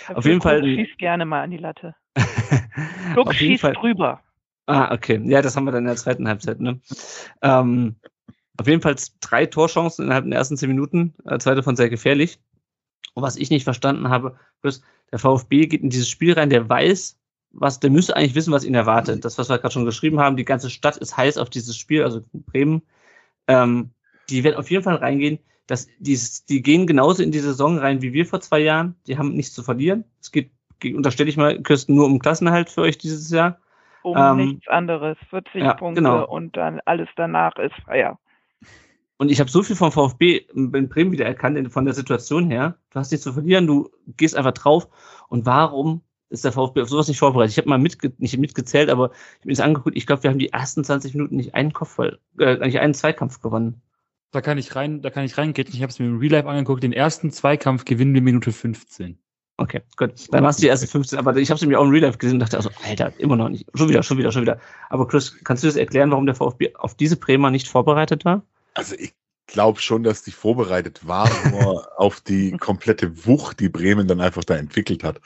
[0.09, 1.94] Der auf jeden Fall- schießt gerne mal an die Latte.
[3.16, 3.73] Jeden schießt Fall.
[3.75, 4.20] drüber.
[4.66, 5.20] Ah, okay.
[5.25, 6.81] Ja, das haben wir dann in der zweiten Halbzeit, ne?
[7.42, 7.97] Ähm,
[8.57, 11.14] auf jeden Fall drei Torchancen innerhalb der ersten zehn Minuten.
[11.27, 12.40] Äh, zweite von sehr gefährlich.
[13.12, 16.69] Und was ich nicht verstanden habe, ist, der VfB geht in dieses Spiel rein, der
[16.69, 17.19] weiß,
[17.53, 19.25] was, der müsste eigentlich wissen, was ihn erwartet.
[19.25, 22.03] Das, was wir gerade schon geschrieben haben, die ganze Stadt ist heiß auf dieses Spiel,
[22.03, 22.83] also Bremen.
[23.47, 23.90] Ähm,
[24.29, 25.38] die werden auf jeden Fall reingehen.
[25.67, 28.97] Das, die, die gehen genauso in die Saison rein wie wir vor zwei Jahren.
[29.07, 30.05] Die haben nichts zu verlieren.
[30.21, 30.51] Es geht,
[30.83, 33.59] unterstelle ich mal, Kirsten, nur um Klassenerhalt für euch dieses Jahr.
[34.03, 35.17] Um Ähm, nichts anderes.
[35.31, 36.27] 40 ja, Punkte genau.
[36.27, 38.19] und dann alles danach ist Feier.
[39.16, 42.79] Und ich habe so viel vom VfB in Bremen wieder erkannt, von der Situation her.
[42.90, 44.88] Du hast nichts zu verlieren, du gehst einfach drauf.
[45.29, 47.53] Und warum ist der VfB auf sowas nicht vorbereitet?
[47.53, 49.96] Ich habe mal mitge nicht mitgezählt, aber ich habe mir das angeguckt.
[49.96, 53.40] Ich glaube, wir haben die ersten 20 Minuten nicht einen Kopfball, äh, nicht einen Zweikampf
[53.40, 53.83] gewonnen.
[54.33, 55.68] Da kann ich rein, da kann ich reingehen.
[55.70, 56.83] Ich habe es mir im Real Life angeguckt.
[56.83, 59.16] Den ersten Zweikampf gewinnen wir Minute 15.
[59.57, 60.14] Okay, gut.
[60.33, 62.18] Dann warst du die ersten 15, aber ich habe sie mir auch im Real Life
[62.18, 63.68] gesehen und dachte also, Alter, immer noch nicht.
[63.74, 64.59] Schon wieder, schon wieder, schon wieder.
[64.90, 68.42] Aber Chris, kannst du das erklären, warum der VfB auf diese Bremer nicht vorbereitet war?
[68.74, 69.14] Also ich
[69.46, 74.44] glaube schon, dass die vorbereitet war, nur auf die komplette Wucht, die Bremen dann einfach
[74.44, 75.20] da entwickelt hat.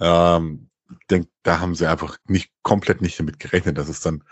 [0.00, 4.24] Ähm, ich denke, da haben sie einfach nicht komplett nicht damit gerechnet, dass es dann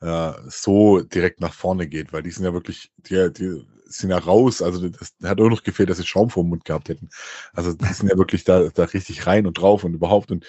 [0.00, 4.18] äh, so direkt nach vorne geht, weil die sind ja wirklich, die, die sind ja
[4.18, 7.10] raus, also das hat auch noch gefehlt, dass sie Schaum vor dem Mund gehabt hätten.
[7.52, 10.46] Also die sind ja wirklich da, da richtig rein und drauf und überhaupt und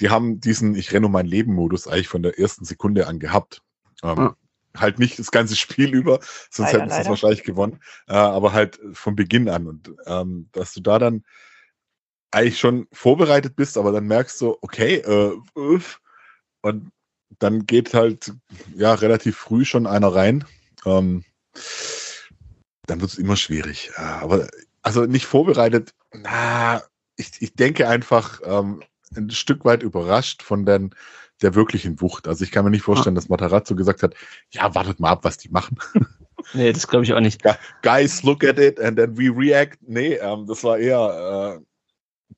[0.00, 3.62] die haben diesen Ich renne um mein Leben-Modus eigentlich von der ersten Sekunde an gehabt.
[4.02, 4.36] Ähm, Ja.
[4.76, 8.52] Halt nicht das ganze Spiel über, sonst Leider, hätten sie es wahrscheinlich gewonnen, äh, aber
[8.52, 11.24] halt von Beginn an und ähm, dass du da dann
[12.30, 15.38] eigentlich schon vorbereitet bist, aber dann merkst du, okay, äh,
[16.62, 16.92] und
[17.38, 18.32] dann geht halt
[18.74, 20.44] ja relativ früh schon einer rein.
[20.84, 21.24] Ähm,
[22.86, 23.90] dann wird es immer schwierig.
[23.96, 24.48] Ja, aber
[24.82, 26.82] also nicht vorbereitet, na,
[27.16, 28.82] ich, ich denke einfach ähm,
[29.14, 30.94] ein Stück weit überrascht von den,
[31.42, 32.28] der wirklichen Wucht.
[32.28, 34.14] Also ich kann mir nicht vorstellen, dass Matarazzo gesagt hat,
[34.50, 35.78] ja, wartet mal ab, was die machen.
[36.54, 37.40] Nee, das glaube ich auch nicht.
[37.82, 39.78] Guys, look at it and then we react.
[39.80, 41.64] Nee, ähm, das war eher, äh,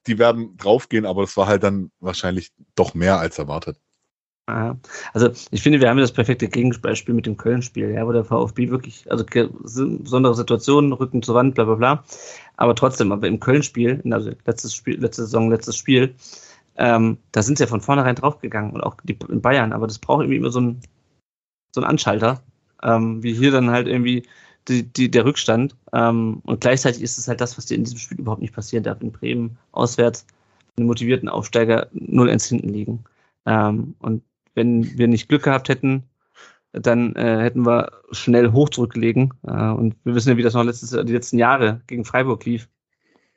[0.07, 3.79] die werden draufgehen, aber das war halt dann wahrscheinlich doch mehr als erwartet.
[4.47, 8.25] Also ich finde, wir haben ja das perfekte Gegenbeispiel mit dem Köln-Spiel, ja, wo der
[8.25, 12.05] VfB wirklich, also besondere Situationen, Rücken zur Wand, bla bla bla.
[12.59, 16.15] Aber trotzdem, aber im Köln-Spiel, also letztes Spiel, letzte Saison, letztes Spiel,
[16.77, 19.99] ähm, da sind sie ja von vornherein draufgegangen und auch die in Bayern, aber das
[19.99, 20.81] braucht irgendwie immer so ein,
[21.73, 22.43] so ein Anschalter,
[22.83, 24.25] ähm, wie hier dann halt irgendwie
[24.69, 25.77] die, die, der Rückstand.
[25.93, 28.85] Ähm, und gleichzeitig ist es halt das, was dir in diesem Spiel überhaupt nicht passieren
[28.85, 29.01] darf.
[29.01, 30.27] In Bremen auswärts,
[30.77, 33.05] einen motivierten Aufsteiger 0-1 hinten liegen.
[33.47, 34.23] Ähm, und
[34.55, 36.05] wenn wir nicht Glück gehabt hätten,
[36.73, 39.33] dann äh, hätten wir schnell hoch zurückgelegen.
[39.47, 42.69] Äh, und wir wissen ja, wie das noch letztes, die letzten Jahre gegen Freiburg lief.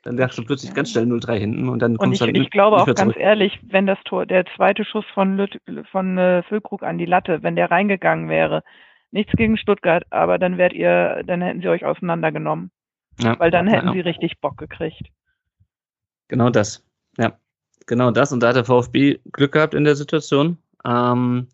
[0.08, 2.50] Dann lagst du plötzlich ganz schnell 0-3 hinten und dann Und kommst du halt ich
[2.50, 6.82] glaube auch ganz ehrlich, wenn das Tor, der zweite Schuss von, Lütt, von äh, Füllkrug
[6.82, 8.62] an die Latte, wenn der reingegangen wäre,
[9.10, 12.70] nichts gegen Stuttgart, aber dann wärt ihr, dann hätten sie euch auseinandergenommen.
[13.20, 15.08] Ja, Weil dann hätten ja, sie richtig Bock gekriegt.
[16.28, 16.82] Genau das.
[17.18, 17.38] Ja.
[17.86, 18.32] genau das.
[18.32, 20.56] Und da hat der VfB Glück gehabt in der Situation.
[20.86, 21.48] Ähm,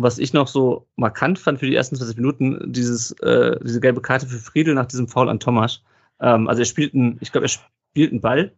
[0.00, 4.00] was ich noch so markant fand für die ersten 20 Minuten, dieses, äh, diese gelbe
[4.00, 5.84] Karte für Friedel nach diesem Foul an Thomas.
[6.20, 7.50] Ähm, also er spielt einen, ich glaube, er
[7.94, 8.52] spielt einen Ball.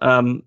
[0.00, 0.42] Ähm,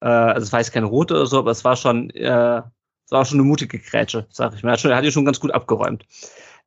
[0.00, 2.62] äh, also es war jetzt keine rote oder so, aber es war schon, äh,
[3.04, 4.70] es war schon eine mutige Grätsche, sag ich mal.
[4.70, 6.06] Er hat, schon, er hat die schon ganz gut abgeräumt.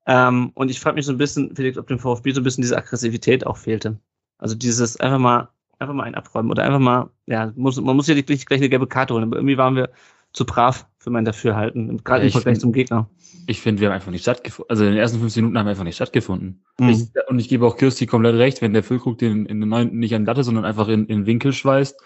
[0.06, 2.62] Ähm, und ich frage mich so ein bisschen, Felix, ob dem VfB so ein bisschen
[2.62, 3.99] diese Aggressivität auch fehlte.
[4.38, 8.08] Also dieses einfach mal, einfach mal ein abräumen oder einfach mal, ja, muss, man muss
[8.08, 9.89] ja nicht gleich eine gelbe Karte holen, aber irgendwie waren wir
[10.33, 13.09] zu brav für mein Dafürhalten, gerade im Vergleich zum Gegner.
[13.45, 14.69] Ich finde, wir haben einfach nicht stattgefunden.
[14.69, 16.63] Also in den ersten 15 Minuten haben wir einfach nicht stattgefunden.
[16.79, 16.89] Mhm.
[16.89, 19.99] Ich, und ich gebe auch Kirsti komplett recht, wenn der Füllkrug den in den neunten
[19.99, 21.99] nicht an Latte, sondern einfach in, in Winkel schweißt,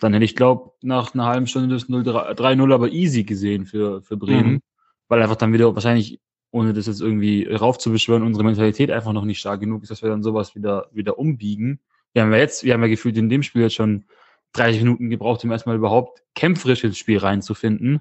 [0.00, 4.16] dann hätte ich, glaube nach einer halben Stunde das 3-0 aber easy gesehen für, für
[4.16, 4.60] Bremen, mhm.
[5.08, 6.20] weil einfach dann wieder wahrscheinlich,
[6.50, 10.10] ohne das jetzt irgendwie raufzubeschwören, unsere Mentalität einfach noch nicht stark genug ist, dass wir
[10.10, 11.80] dann sowas wieder, wieder umbiegen.
[12.12, 14.04] Wir haben ja jetzt, wir haben ja gefühlt in dem Spiel jetzt schon
[14.52, 18.00] 30 Minuten gebraucht, um erstmal überhaupt kämpferisch ins Spiel reinzufinden.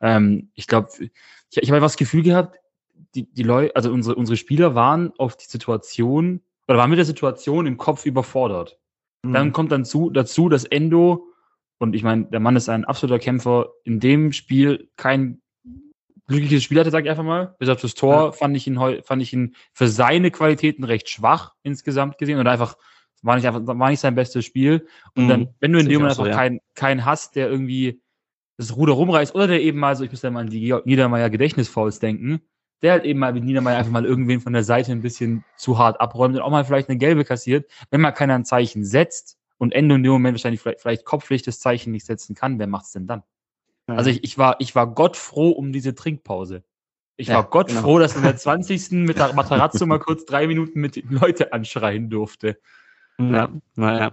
[0.00, 1.10] Ähm, ich glaube, ich,
[1.50, 2.58] ich habe einfach das Gefühl gehabt,
[3.14, 7.06] die, die Leute, also unsere, unsere Spieler waren auf die Situation oder waren mit der
[7.06, 8.78] Situation im Kopf überfordert.
[9.22, 9.32] Mhm.
[9.32, 11.28] Dann kommt dann zu, dazu, dass Endo,
[11.78, 15.40] und ich meine, der Mann ist ein absoluter Kämpfer, in dem Spiel kein
[16.26, 17.56] glückliches Spiel hatte, sag ich einfach mal.
[17.58, 18.32] Bis auf das Tor ja.
[18.32, 22.76] fand ich ihn fand ich ihn für seine Qualitäten recht schwach insgesamt gesehen und einfach
[23.22, 24.86] war nicht einfach, war nicht sein bestes Spiel.
[25.14, 25.28] Und mhm.
[25.28, 26.36] dann, wenn du in dem Moment einfach so, ja.
[26.36, 28.00] keinen keinen hast, der irgendwie
[28.56, 31.30] das Ruder rumreißt oder der eben mal so, ich muss ja mal an die Niedermeyer
[31.30, 32.40] Gedächtnisfouls denken,
[32.82, 35.78] der halt eben mal mit Niedermeyer einfach mal irgendwen von der Seite ein bisschen zu
[35.78, 39.38] hart abräumt und auch mal vielleicht eine gelbe kassiert, wenn mal keiner ein Zeichen setzt
[39.58, 42.66] und Ende in dem Moment wahrscheinlich vielleicht, vielleicht kopflich das Zeichen nicht setzen kann, wer
[42.66, 43.22] macht's denn dann?
[43.88, 43.94] Ja.
[43.94, 46.62] Also ich, ich war, ich war Gott froh um diese Trinkpause.
[47.16, 47.80] Ich ja, war Gott genau.
[47.80, 48.92] froh, dass in der 20.
[48.92, 52.60] mit der Matarazzo mal kurz drei Minuten mit den Leute anschreien durfte.
[53.20, 54.12] Ja, naja.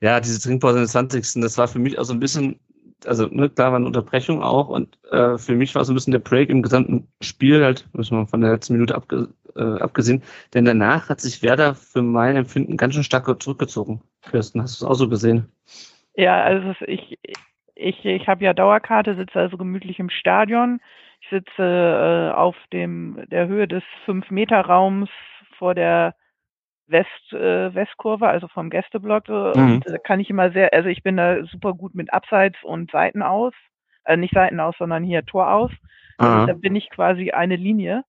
[0.00, 1.42] Ja, diese Trinkpause in der 20.
[1.42, 2.58] Das war für mich auch so ein bisschen,
[3.04, 6.12] also ne, klar war eine Unterbrechung auch und äh, für mich war so ein bisschen
[6.12, 10.22] der Break im gesamten Spiel halt, müssen wir von der letzten Minute abge, äh, abgesehen,
[10.54, 14.00] denn danach hat sich Werder für mein Empfinden ganz schön stark zurückgezogen.
[14.22, 15.52] Kirsten, hast du es auch so gesehen?
[16.14, 17.18] Ja, also ich,
[17.74, 20.80] ich, ich habe ja Dauerkarte, sitze also gemütlich im Stadion.
[21.20, 25.10] Ich sitze äh, auf dem der Höhe des 5-Meter-Raums
[25.58, 26.14] vor der
[26.90, 29.28] West, äh, Westkurve, also vom Gästeblock.
[29.28, 29.74] Äh, mhm.
[29.74, 32.90] Und da kann ich immer sehr, also ich bin da super gut mit Abseits und
[32.90, 33.52] Seiten aus.
[34.04, 35.70] Äh, nicht Seiten aus, sondern hier Tor aus.
[36.18, 38.04] Also, da bin ich quasi eine Linie.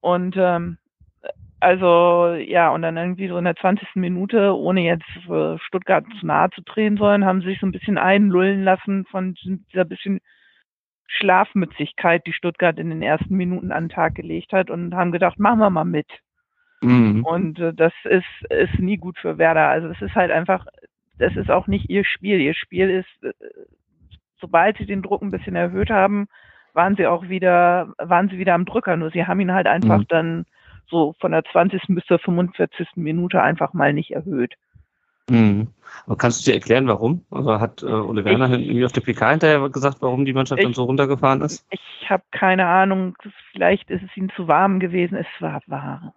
[0.00, 0.78] Und ähm,
[1.60, 3.96] also ja, und dann irgendwie so in der 20.
[3.96, 7.72] Minute, ohne jetzt äh, Stuttgart zu nahe zu drehen sollen, haben sie sich so ein
[7.72, 9.34] bisschen einlullen lassen von
[9.72, 10.20] dieser bisschen
[11.08, 15.38] Schlafmützigkeit, die Stuttgart in den ersten Minuten an den Tag gelegt hat und haben gedacht,
[15.38, 16.06] machen wir mal mit.
[16.86, 17.24] Mhm.
[17.24, 19.68] Und äh, das ist, ist nie gut für Werder.
[19.68, 20.66] Also es ist halt einfach,
[21.18, 22.40] das ist auch nicht ihr Spiel.
[22.40, 23.32] Ihr Spiel ist, äh,
[24.40, 26.28] sobald sie den Druck ein bisschen erhöht haben,
[26.74, 28.96] waren sie auch wieder, waren sie wieder am Drücker.
[28.96, 30.08] Nur sie haben ihn halt einfach mhm.
[30.08, 30.46] dann
[30.88, 31.82] so von der 20.
[31.88, 32.88] bis zur 45.
[32.94, 34.54] Minute einfach mal nicht erhöht.
[35.28, 35.68] Mhm.
[36.06, 37.24] Aber kannst du dir erklären, warum?
[37.32, 40.60] Also hat äh, Ole Werner ich, irgendwie auf der PK hinterher gesagt, warum die Mannschaft
[40.60, 41.66] ich, dann so runtergefahren ist?
[41.70, 43.16] Ich habe keine Ahnung.
[43.50, 45.16] Vielleicht ist es ihnen zu warm gewesen.
[45.16, 46.12] Es war warm.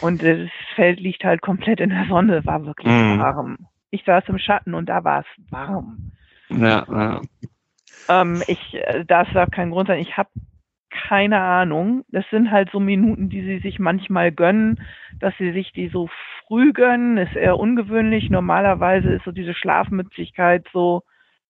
[0.00, 3.18] Und das Feld liegt halt komplett in der Sonne, war wirklich mm.
[3.18, 3.58] warm.
[3.90, 6.12] Ich saß im Schatten und da war es warm.
[6.50, 7.20] Ja, ja.
[8.08, 10.00] Ähm, ich, äh, das darf kein Grund sein.
[10.00, 10.30] Ich habe
[10.90, 12.04] keine Ahnung.
[12.08, 14.80] Das sind halt so Minuten, die sie sich manchmal gönnen,
[15.20, 16.08] dass sie sich die so
[16.46, 18.30] früh gönnen, ist eher ungewöhnlich.
[18.30, 21.02] Normalerweise ist so diese Schlafmützigkeit so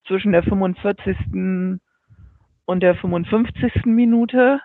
[0.07, 1.17] zwischen der 45.
[2.65, 3.87] und der 55.
[3.87, 4.61] Minute.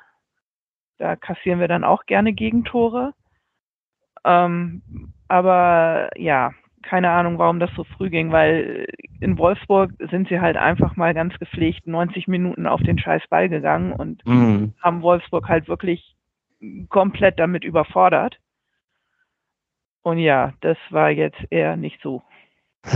[0.97, 3.13] Da kassieren wir dann auch gerne Gegentore.
[4.25, 4.81] Ähm,
[5.27, 6.51] aber ja,
[6.83, 8.87] keine Ahnung, warum das so früh ging, weil
[9.19, 13.49] in Wolfsburg sind sie halt einfach mal ganz gepflegt 90 Minuten auf den scheiß Ball
[13.49, 14.73] gegangen und mhm.
[14.81, 16.15] haben Wolfsburg halt wirklich
[16.89, 18.37] komplett damit überfordert.
[20.01, 22.21] Und ja, das war jetzt eher nicht so.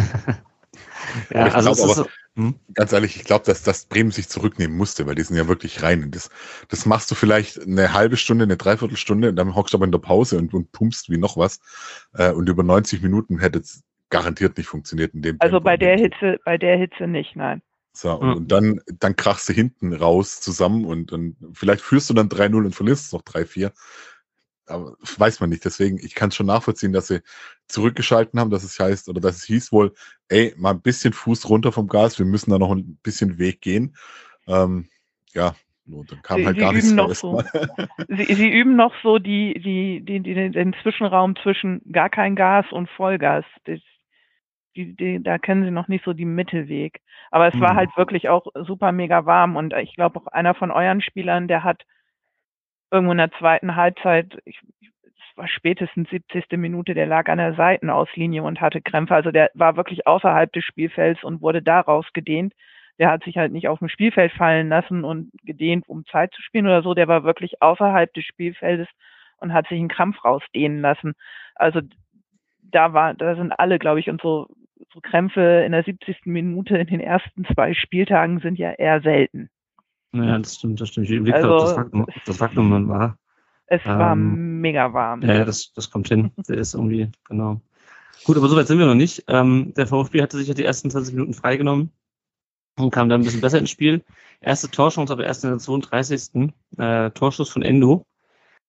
[1.29, 2.05] ja, also glaub, aber, so,
[2.37, 2.53] hm?
[2.75, 5.81] Ganz ehrlich, ich glaube, dass, dass Bremen sich zurücknehmen musste, weil die sind ja wirklich
[5.81, 6.03] rein.
[6.03, 6.29] Und das,
[6.69, 9.91] das machst du vielleicht eine halbe Stunde, eine Dreiviertelstunde und dann hockst du aber in
[9.91, 11.59] der Pause und, und pumpst wie noch was.
[12.13, 15.77] Äh, und über 90 Minuten hätte es garantiert nicht funktioniert in dem Also Tempo bei
[15.77, 17.63] der Hitze, bei der Hitze nicht, nein.
[17.93, 18.35] So, und, mhm.
[18.35, 22.65] und, dann, dann krachst du hinten raus zusammen und, und vielleicht führst du dann 3-0
[22.65, 23.71] und verlierst noch 3-4
[24.67, 25.65] aber weiß man nicht.
[25.65, 27.21] Deswegen, ich kann schon nachvollziehen, dass sie
[27.67, 29.93] zurückgeschalten haben, dass es heißt, oder dass es hieß wohl,
[30.29, 33.61] ey, mal ein bisschen Fuß runter vom Gas, wir müssen da noch ein bisschen Weg
[33.61, 33.95] gehen.
[34.47, 34.89] Ähm,
[35.33, 35.55] ja,
[35.89, 37.41] und dann kam sie, halt gar nichts noch so.
[38.09, 42.65] sie, sie, üben noch so die, die, die, die, den Zwischenraum zwischen gar kein Gas
[42.71, 43.45] und Vollgas.
[43.65, 43.79] Das,
[44.75, 47.01] die, die, da kennen sie noch nicht so die Mittelweg.
[47.31, 47.61] Aber es mhm.
[47.61, 51.47] war halt wirklich auch super mega warm und ich glaube auch einer von euren Spielern,
[51.47, 51.83] der hat
[52.91, 56.45] irgendwo in der zweiten Halbzeit, ich, es war spätestens 70.
[56.57, 59.15] Minute, der lag an der Seitenauslinie und hatte Krämpfe.
[59.15, 62.53] Also der war wirklich außerhalb des Spielfelds und wurde daraus gedehnt.
[62.99, 66.41] Der hat sich halt nicht auf dem Spielfeld fallen lassen und gedehnt, um Zeit zu
[66.41, 66.93] spielen oder so.
[66.93, 68.87] Der war wirklich außerhalb des Spielfeldes
[69.37, 71.13] und hat sich einen Krampf rausdehnen lassen.
[71.55, 71.81] Also
[72.63, 74.47] da war, da sind alle, glaube ich, und so,
[74.93, 76.25] so Krämpfe in der 70.
[76.25, 79.49] Minute in den ersten zwei Spieltagen sind ja eher selten.
[80.13, 81.09] Ja, das stimmt, das stimmt.
[81.09, 83.17] Ich überlege also, das Faktum, das Faktum war.
[83.67, 85.21] Es ähm, war mega warm.
[85.21, 86.31] Ja, das, das kommt hin.
[86.47, 87.61] Der ist irgendwie, genau.
[88.23, 89.25] Gut, aber soweit sind wir noch nicht.
[89.27, 91.91] Ähm, der VfB hatte sich ja die ersten 20 Minuten freigenommen
[92.77, 94.03] und kam dann ein bisschen besser ins Spiel.
[94.39, 96.53] Erste Torchance, aber erst in der 32.
[96.77, 98.05] Äh, Torschuss von Endo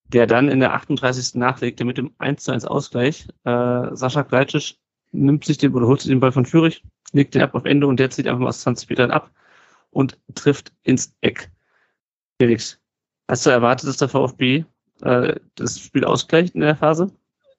[0.08, 1.34] der dann in der 38.
[1.34, 3.28] nachlegte mit dem 1 zu 1 Ausgleich.
[3.44, 4.74] Äh, Sascha Kleitsch
[5.12, 7.86] nimmt sich den oder holt sich den Ball von Fürich, legt den ab auf Ende
[7.86, 9.30] und der zieht einfach mal aus 20 Metern ab
[9.90, 11.50] und trifft ins Eck.
[12.40, 12.78] Felix,
[13.28, 14.64] hast du erwartet, dass der VfB
[15.02, 17.10] äh, das Spiel ausgleicht in der Phase?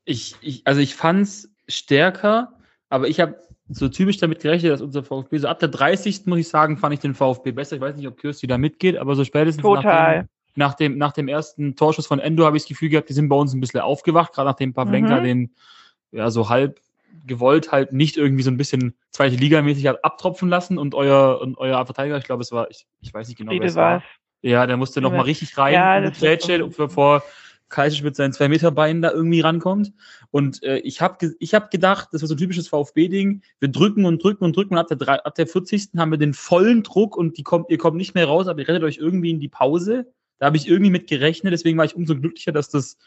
[0.06, 2.54] Ich, ich also ich fand's stärker,
[2.90, 3.40] aber ich habe
[3.70, 6.26] so typisch damit gerechnet, dass unser VfB so ab der 30.
[6.26, 7.76] muss ich sagen, fand ich den VfB besser.
[7.76, 10.18] Ich weiß nicht, ob Kirsti da mitgeht, aber so spätestens Total.
[10.18, 13.14] Nachdem, nach dem, nach dem ersten Torschuss von Endo habe ich das Gefühl gehabt, die
[13.14, 15.24] sind bei uns ein bisschen aufgewacht, gerade nachdem Pavlenka mhm.
[15.24, 15.56] den
[16.12, 16.82] ja so halb
[17.26, 21.58] gewollt halt nicht irgendwie so ein bisschen zweite Liga-mäßig hat abtropfen lassen und euer, und
[21.58, 24.04] euer Verteidiger, ich glaube, es war, ich, ich weiß nicht genau, wer es war.
[24.42, 27.24] Ja, der musste nochmal richtig rein ja, das Trade, bevor
[27.70, 29.94] Kaiser mit seinen zwei Meter Beinen da irgendwie rankommt.
[30.32, 33.42] Und äh, ich habe ich hab gedacht, das war so ein typisches VfB-Ding.
[33.60, 35.90] Wir drücken und drücken und drücken und ab der, drei, ab der 40.
[35.98, 38.68] haben wir den vollen Druck und die kommt, ihr kommt nicht mehr raus, aber ihr
[38.68, 40.12] rettet euch irgendwie in die Pause.
[40.40, 42.98] Da habe ich irgendwie mit gerechnet, deswegen war ich umso glücklicher, dass das,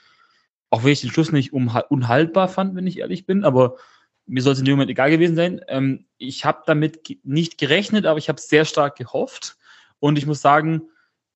[0.72, 3.76] auch wenn ich den Schluss nicht unhaltbar fand, wenn ich ehrlich bin, aber
[4.24, 5.60] mir soll es in dem Moment egal gewesen sein.
[5.68, 9.58] Ähm, ich habe damit nicht gerechnet, aber ich habe sehr stark gehofft.
[9.98, 10.88] Und ich muss sagen,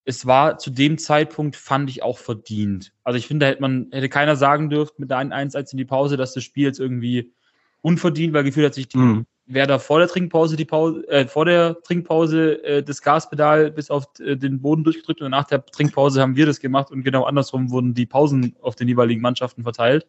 [0.07, 2.95] es war zu dem Zeitpunkt, fand ich auch verdient.
[3.05, 5.85] Also ich finde, da hätte man, hätte keiner sagen dürfen mit der 1-1 in die
[5.85, 7.35] Pause, dass das Spiel jetzt irgendwie
[7.83, 9.27] unverdient, weil gefühlt hat sich die, mhm.
[9.47, 14.07] Werder vor der Trinkpause die Pause, äh, vor der Trinkpause äh, das Gaspedal bis auf
[14.19, 17.71] äh, den Boden durchgedrückt und nach der Trinkpause haben wir das gemacht und genau andersrum
[17.71, 20.07] wurden die Pausen auf den jeweiligen Mannschaften verteilt.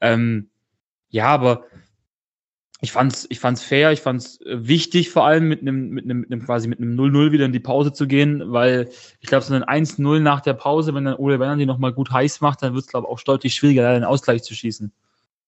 [0.00, 0.50] Ähm,
[1.08, 1.64] ja, aber
[2.80, 6.20] ich fand's, ich fand's fair, ich fand's äh, wichtig, vor allem mit einem, mit einem,
[6.20, 9.44] mit einem quasi mit einem 0-0 wieder in die Pause zu gehen, weil ich glaube,
[9.44, 12.62] so ein 1-0 nach der Pause, wenn dann Ole Werner die nochmal gut heiß macht,
[12.62, 14.92] dann wird es, glaube ich, auch deutlich schwieriger, den Ausgleich zu schießen.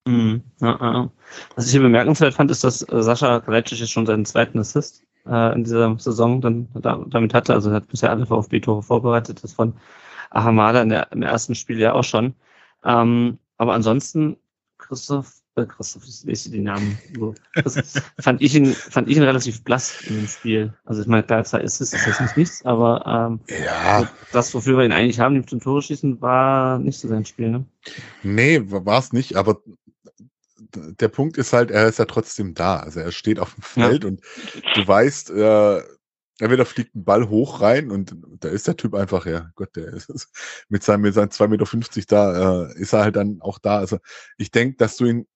[0.06, 0.42] Mhm.
[0.60, 1.10] Ja, ja.
[1.54, 5.04] Was ich hier bemerkenswert fand, ist, dass äh, Sascha Kalecic jetzt schon seinen zweiten Assist
[5.26, 7.54] äh, in dieser Saison dann da, damit hatte.
[7.54, 9.74] Also er hat bisher alle VfB-Tore vorbereitet, das von
[10.30, 12.34] Ahamada in der, im ersten Spiel ja auch schon.
[12.84, 14.36] Ähm, aber ansonsten,
[14.78, 16.98] Christoph, äh, Christoph, ich lese die Namen.
[17.14, 17.34] So.
[18.18, 20.72] fand ich ihn, fand ich ihn relativ blass in dem Spiel.
[20.84, 24.08] Also ich meine, klar, zwei Assists ist jetzt nicht nichts, aber ähm, ja.
[24.32, 27.64] das, wofür wir ihn eigentlich haben, zum Tore schießen, war nicht so sein Spiel, ne?
[28.22, 29.60] Nee, war es nicht, aber
[30.76, 32.78] der Punkt ist halt, er ist ja trotzdem da.
[32.78, 34.10] Also er steht auf dem Feld ja.
[34.10, 34.20] und
[34.74, 35.82] du weißt, äh,
[36.40, 39.92] entweder fliegt ein Ball hoch rein und da ist der Typ einfach, ja, Gott, der
[39.92, 40.28] ist
[40.68, 43.78] mit seinem, mit seinen 2,50 Meter da, äh, ist er halt dann auch da.
[43.78, 43.98] Also
[44.38, 45.26] ich denke, dass du ihn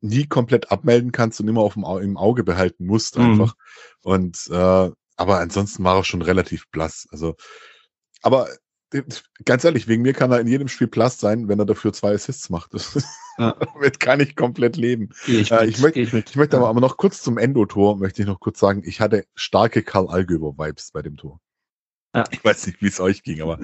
[0.00, 3.32] nie komplett abmelden kannst und immer auf dem, im Auge behalten musst mhm.
[3.32, 3.54] einfach.
[3.54, 4.12] Mhm.
[4.12, 7.06] Und äh, aber ansonsten war er schon relativ blass.
[7.10, 7.36] Also,
[8.22, 8.48] aber
[9.44, 12.14] ganz ehrlich, wegen mir kann er in jedem Spiel Plus sein, wenn er dafür zwei
[12.14, 12.72] Assists macht.
[13.38, 13.52] Ja.
[13.74, 15.10] Damit kann ich komplett leben.
[15.26, 18.28] Ich, äh, ich, möchte, ich, ich möchte aber, aber noch kurz zum Endo-Tor, möchte ich
[18.28, 21.40] noch kurz sagen, ich hatte starke Karl Allgöber-Vibes bei dem Tor.
[22.14, 22.24] Ja.
[22.30, 23.58] Ich weiß nicht, wie es euch ging, aber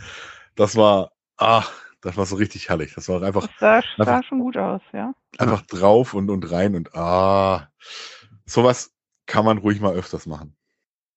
[0.54, 2.94] das war, ach, das war so richtig herrlich.
[2.94, 3.46] Das war einfach.
[3.60, 5.14] Das sah, sah schon gut aus, ja.
[5.36, 7.70] Einfach drauf und, und rein und ah,
[8.46, 8.94] sowas
[9.26, 10.56] kann man ruhig mal öfters machen.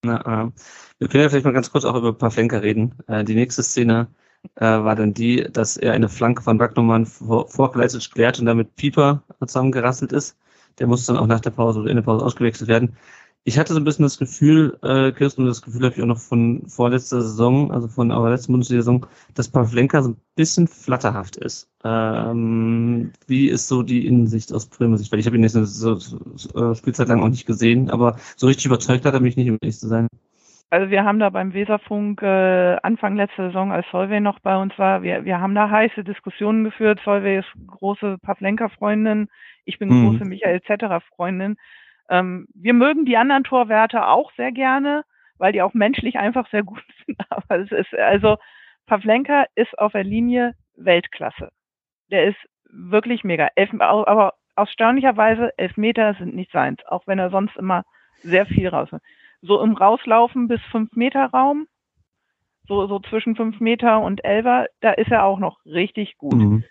[0.03, 0.51] Na, äh,
[0.97, 2.95] wir können ja vielleicht mal ganz kurz auch über Pavlenka reden.
[3.07, 4.07] Äh, die nächste Szene
[4.55, 8.75] äh, war dann die, dass er eine Flanke von Wagnumann vor, vor klärt und damit
[8.75, 10.37] Pieper zusammengerasselt ist.
[10.79, 12.97] Der muss dann auch nach der Pause oder in der Pause ausgewechselt werden
[13.43, 16.19] ich hatte so ein bisschen das Gefühl, äh, Kirsten, das Gefühl habe ich auch noch
[16.19, 21.67] von vorletzter Saison, also von eurer letzten Bundesliga-Saison, dass Pavlenka so ein bisschen flatterhaft ist.
[21.83, 25.11] Ähm, wie ist so die Innensicht aus Bremer Sicht?
[25.11, 28.45] Weil ich habe ihn jetzt eine so, so, Spielzeit lang auch nicht gesehen, aber so
[28.45, 30.07] richtig überzeugt hat er mich nicht, um ehrlich zu sein.
[30.69, 34.77] Also wir haben da beim Weserfunk äh, Anfang letzter Saison, als Solvay noch bei uns
[34.77, 37.01] war, wir, wir haben da heiße Diskussionen geführt.
[37.03, 39.27] Solvay ist große Pavlenka-Freundin,
[39.65, 40.05] ich bin hm.
[40.05, 41.57] große Michael Zetterer-Freundin.
[42.11, 45.03] Ähm, wir mögen die anderen Torwerte auch sehr gerne,
[45.37, 47.17] weil die auch menschlich einfach sehr gut sind.
[47.29, 48.37] Aber es ist, also,
[48.85, 51.49] Pavlenka ist auf der Linie Weltklasse.
[52.11, 52.37] Der ist
[52.69, 53.47] wirklich mega.
[53.55, 57.83] Elf, aber erstaunlicherweise Elfmeter sind nicht seins, auch wenn er sonst immer
[58.21, 58.89] sehr viel raus.
[59.41, 61.67] So im Rauslaufen bis fünf Meter Raum,
[62.67, 66.35] so, so zwischen fünf Meter und elfer, da ist er auch noch richtig gut.
[66.35, 66.63] Mhm.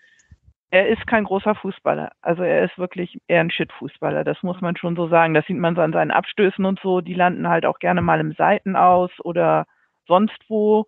[0.71, 2.13] Er ist kein großer Fußballer.
[2.23, 4.23] Also er ist wirklich eher ein Shit-Fußballer.
[4.25, 5.35] Das muss man schon so sagen.
[5.35, 7.01] Das sieht man so an seinen Abstößen und so.
[7.01, 9.67] Die landen halt auch gerne mal im Seiten aus oder
[10.07, 10.87] sonst wo.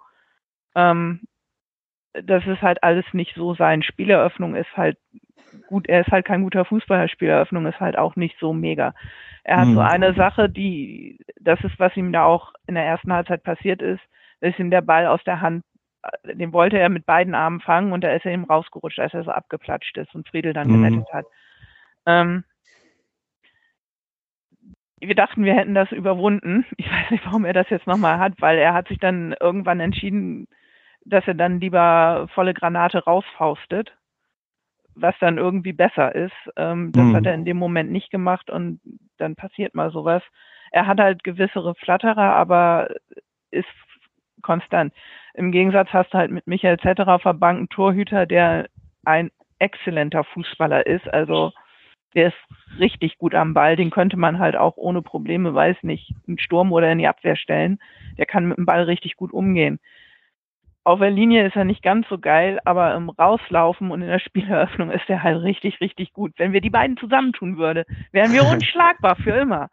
[0.77, 1.23] Ähm,
[2.13, 3.83] das ist halt alles nicht so sein.
[3.83, 4.99] Spieleröffnung ist halt
[5.67, 8.95] gut, er ist halt kein guter Fußballer, Spieleröffnung ist halt auch nicht so mega.
[9.45, 9.75] Er hat mhm.
[9.75, 13.83] so eine Sache, die, das ist, was ihm da auch in der ersten Halbzeit passiert
[13.83, 14.01] ist,
[14.41, 15.65] ist ihm der Ball aus der Hand,
[16.25, 19.25] den wollte er mit beiden Armen fangen und da ist er ihm rausgerutscht, als er
[19.25, 20.83] so abgeplatscht ist und Friedel dann mhm.
[20.83, 21.27] gerettet hat.
[22.07, 22.45] Ähm,
[25.01, 26.65] wir dachten, wir hätten das überwunden.
[26.77, 29.81] Ich weiß nicht, warum er das jetzt nochmal hat, weil er hat sich dann irgendwann
[29.81, 30.47] entschieden,
[31.05, 33.93] dass er dann lieber volle Granate rausfaustet,
[34.95, 36.35] was dann irgendwie besser ist.
[36.57, 37.17] Ähm, das mhm.
[37.17, 38.81] hat er in dem Moment nicht gemacht und
[39.19, 40.23] dann passiert mal sowas.
[40.71, 42.89] Er hat halt gewissere Flatterer, aber
[43.51, 43.67] ist
[44.43, 44.93] konstant.
[45.35, 48.69] Im Gegensatz hast du halt mit Michael Zetterer auf der Bank einen Torhüter, der
[49.05, 51.13] ein exzellenter Fußballer ist.
[51.13, 51.53] Also
[52.15, 53.77] der ist richtig gut am Ball.
[53.77, 57.37] Den könnte man halt auch ohne Probleme, weiß nicht, einen Sturm oder in die Abwehr
[57.37, 57.79] stellen.
[58.19, 59.79] Der kann mit dem Ball richtig gut umgehen
[60.85, 64.19] auf der Linie ist er nicht ganz so geil, aber im Rauslaufen und in der
[64.19, 66.33] Spieleröffnung ist er halt richtig, richtig gut.
[66.39, 69.69] Wenn wir die beiden zusammentun würde, wären wir unschlagbar für immer.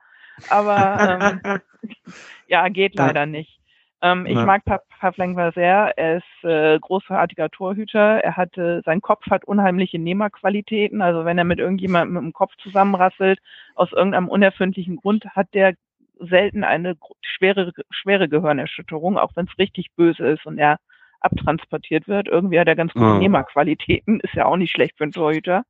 [0.50, 1.60] Aber ähm,
[2.48, 3.59] ja, geht leider nicht.
[4.02, 4.64] Ähm, ich mag
[5.00, 5.98] Pavlenka sehr.
[5.98, 8.24] Er ist äh, großartiger Torhüter.
[8.24, 11.02] Er hatte, sein Kopf hat unheimliche Nehmerqualitäten.
[11.02, 13.40] Also wenn er mit irgendjemandem mit dem Kopf zusammenrasselt,
[13.76, 15.76] aus irgendeinem unerfindlichen Grund hat der
[16.20, 20.80] selten eine schwere, schwere Gehirnerschütterung, auch wenn es richtig böse ist und er
[21.22, 22.28] abtransportiert wird.
[22.28, 23.18] Irgendwie hat er ganz gute oh.
[23.18, 25.64] Nehmerqualitäten, ist ja auch nicht schlecht für einen Torhüter.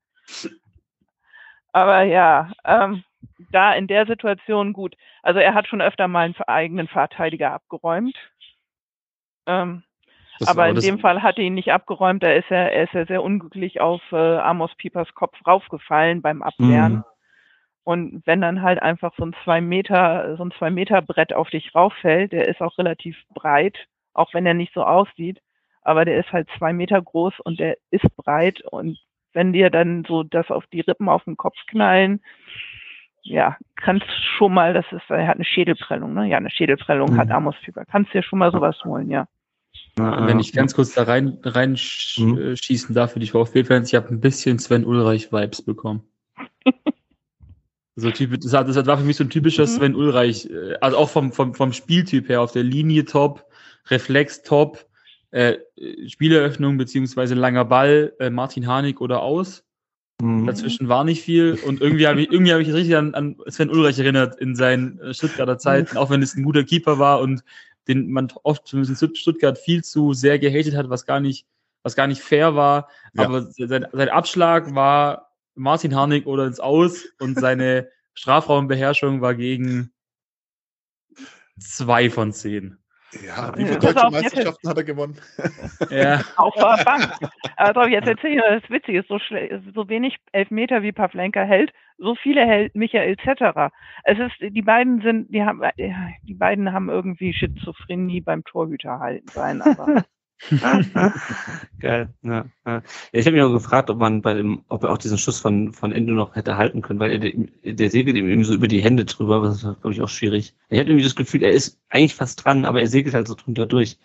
[1.71, 3.03] Aber ja, ähm,
[3.51, 4.95] da in der Situation gut.
[5.22, 8.15] Also er hat schon öfter mal einen eigenen Verteidiger abgeräumt.
[9.45, 9.84] Ähm,
[10.45, 12.24] aber in dem Fall hat er ihn nicht abgeräumt.
[12.24, 16.41] Da ist er, er ist ja sehr unglücklich auf äh, Amos Piepers Kopf raufgefallen beim
[16.41, 16.93] Abwehren.
[16.93, 17.03] Mhm.
[17.84, 21.49] Und wenn dann halt einfach so ein zwei Meter, so ein zwei Meter Brett auf
[21.49, 25.41] dich rauffällt, der ist auch relativ breit, auch wenn er nicht so aussieht.
[25.82, 28.61] Aber der ist halt zwei Meter groß und der ist breit.
[28.61, 28.99] Und
[29.34, 32.22] wenn dir dann so das auf die Rippen auf den Kopf knallen,
[33.30, 34.07] ja, kannst
[34.38, 36.27] schon mal, das ist, er hat eine Schädelprellung, ne?
[36.27, 37.17] Ja, eine Schädelprellung mhm.
[37.17, 37.86] hat Amos Fieber.
[37.86, 39.27] Kannst dir schon mal sowas holen, ja.
[39.95, 42.91] Wenn ich ganz kurz da rein reinschießen mhm.
[42.91, 46.03] Äh, darf für die VfB-Fans, ich habe ein bisschen Sven Ulreich-Vibes bekommen.
[47.95, 49.67] so typisch, das, das war für mich so ein typischer mhm.
[49.67, 53.45] Sven Ulreich, äh, also auch vom, vom, vom Spieltyp her, auf der Linie top,
[53.89, 54.86] Reflex top,
[55.32, 55.57] äh,
[56.07, 59.65] Spieleröffnung beziehungsweise langer Ball, äh, Martin Harnik oder aus.
[60.22, 60.45] Mhm.
[60.45, 63.70] Dazwischen war nicht viel und irgendwie habe ich, irgendwie hab ich richtig an, an Sven
[63.70, 67.43] Ulreich erinnert in seinen äh, Stuttgarter Zeiten, auch wenn es ein guter Keeper war und
[67.88, 71.47] den man oft zumindest in Stuttgart viel zu sehr gehatet hat, was gar nicht,
[71.84, 72.89] was gar nicht fair war.
[73.13, 73.26] Ja.
[73.26, 79.91] Aber sein, sein Abschlag war Martin Harnik oder ins Aus und seine Strafraumbeherrschung war gegen
[81.59, 82.78] zwei von zehn.
[83.26, 85.18] Ja, wie viele deutsche Meisterschaften hat er gewonnen?
[85.89, 86.22] Ja.
[86.38, 87.12] Auf der Bank.
[87.55, 89.20] Also jetzt erzähle ich mal das Witzige, so,
[89.74, 93.72] so wenig Elfmeter wie Pavlenka hält, so viele hält Michael Zetterer.
[94.03, 95.62] Es ist, die beiden sind, die haben,
[96.24, 100.03] die beiden haben irgendwie Schizophrenie beim Torhüter halten sein, aber
[101.79, 102.13] Geil.
[102.23, 102.81] Ja, ja.
[103.11, 105.73] ich habe mich auch gefragt, ob man bei dem, ob er auch diesen Schuss von,
[105.73, 108.81] von Ende noch hätte halten können, weil er, der segelt ihm irgendwie so über die
[108.81, 110.55] Hände drüber, was glaube ich auch schwierig.
[110.69, 113.35] Ich habe irgendwie das Gefühl, er ist eigentlich fast dran, aber er segelt halt so
[113.35, 113.97] drunter durch.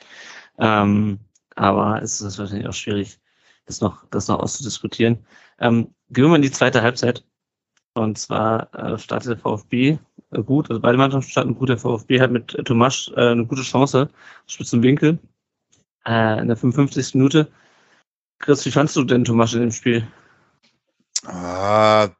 [0.58, 1.20] Ähm,
[1.54, 3.18] aber es ist wahrscheinlich auch schwierig,
[3.66, 5.24] das noch, das noch auszudiskutieren.
[5.60, 7.24] Ähm, gehen wir mal in die zweite Halbzeit.
[7.94, 9.98] Und zwar äh, startet der VfB
[10.32, 11.68] äh, gut, also beide Mannschaften starten gut.
[11.68, 14.08] Der VfB hat mit Tomasch äh, eine gute Chance,
[14.46, 15.20] spitz im Winkel
[16.06, 17.14] äh, in der 55.
[17.14, 17.50] Minute.
[18.38, 20.06] Chris, wie fandst du denn Thomas in dem Spiel?
[21.24, 22.10] Ah,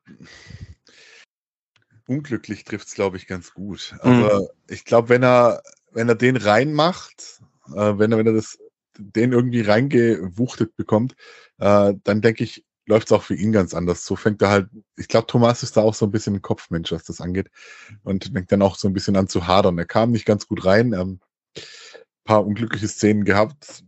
[2.06, 3.94] unglücklich trifft es, glaube ich, ganz gut.
[4.00, 4.46] Aber mhm.
[4.68, 5.62] ich glaube, wenn er,
[5.92, 7.40] wenn er den reinmacht,
[7.74, 8.58] äh, wenn er, wenn er das,
[8.96, 11.14] den irgendwie reingewuchtet bekommt,
[11.58, 14.04] äh, dann denke ich, läuft es auch für ihn ganz anders.
[14.04, 16.92] So fängt er halt, ich glaube, Thomas ist da auch so ein bisschen ein Kopfmensch,
[16.92, 17.50] was das angeht.
[18.02, 19.78] Und fängt dann auch so ein bisschen an zu hadern.
[19.78, 20.92] Er kam nicht ganz gut rein.
[20.92, 21.20] Ähm,
[22.24, 23.84] paar unglückliche Szenen gehabt,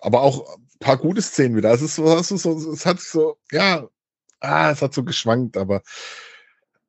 [0.00, 1.70] aber auch ein paar gute Szenen wieder.
[1.70, 3.88] Also es, ist so, es hat so, ja,
[4.40, 5.82] ah, es hat so geschwankt, aber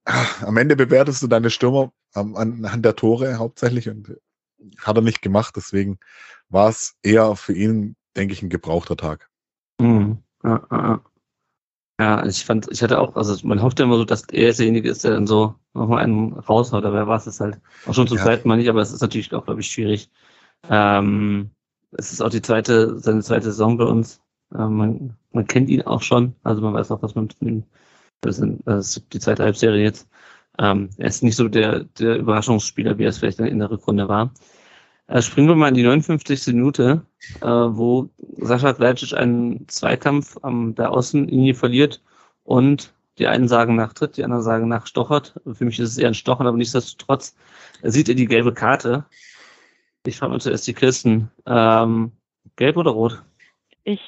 [0.06, 4.18] ah, am Ende bewertest du deine Stürmer ähm, anhand der Tore hauptsächlich und
[4.78, 5.56] hat er nicht gemacht.
[5.56, 6.00] Deswegen
[6.50, 9.30] war es eher für ihn, denke ich, ein gebrauchter Tag.
[9.80, 10.20] Mhm.
[10.44, 11.02] Ja, ja.
[12.00, 14.90] Ja, ich fand, ich hatte auch, also man hofft ja immer so, dass er derjenige
[14.90, 18.18] ist, der dann so nochmal einen raushaut, aber er war es halt auch schon zum
[18.18, 18.24] ja.
[18.24, 20.10] zweiten Mal nicht, aber es ist natürlich auch, glaube ich, schwierig.
[20.70, 21.52] Ähm,
[21.92, 24.22] es ist auch die zweite, seine zweite Saison bei uns.
[24.54, 27.64] Ähm, man, man kennt ihn auch schon, also man weiß auch, was man mit ihm,
[28.22, 30.08] das, ist die zweite Halbserie jetzt.
[30.60, 34.08] Ähm, er ist nicht so der, der Überraschungsspieler, wie er es vielleicht in der Rückrunde
[34.08, 34.32] war.
[35.08, 36.48] Äh, springen wir mal in die 59.
[36.48, 37.06] Minute,
[37.42, 42.02] äh, wo Sascha Gleitsch einen Zweikampf an der Außenlinie verliert
[42.44, 45.40] und die einen sagen nach Tritt, die anderen sagen nach Stochert.
[45.52, 47.36] Für mich ist es eher ein Stochern, aber nichtsdestotrotz
[47.84, 49.06] sieht er die gelbe Karte.
[50.06, 51.30] Ich frage mal zuerst die Christen.
[51.46, 52.12] Ähm,
[52.56, 53.24] gelb oder rot?
[53.84, 54.02] Ich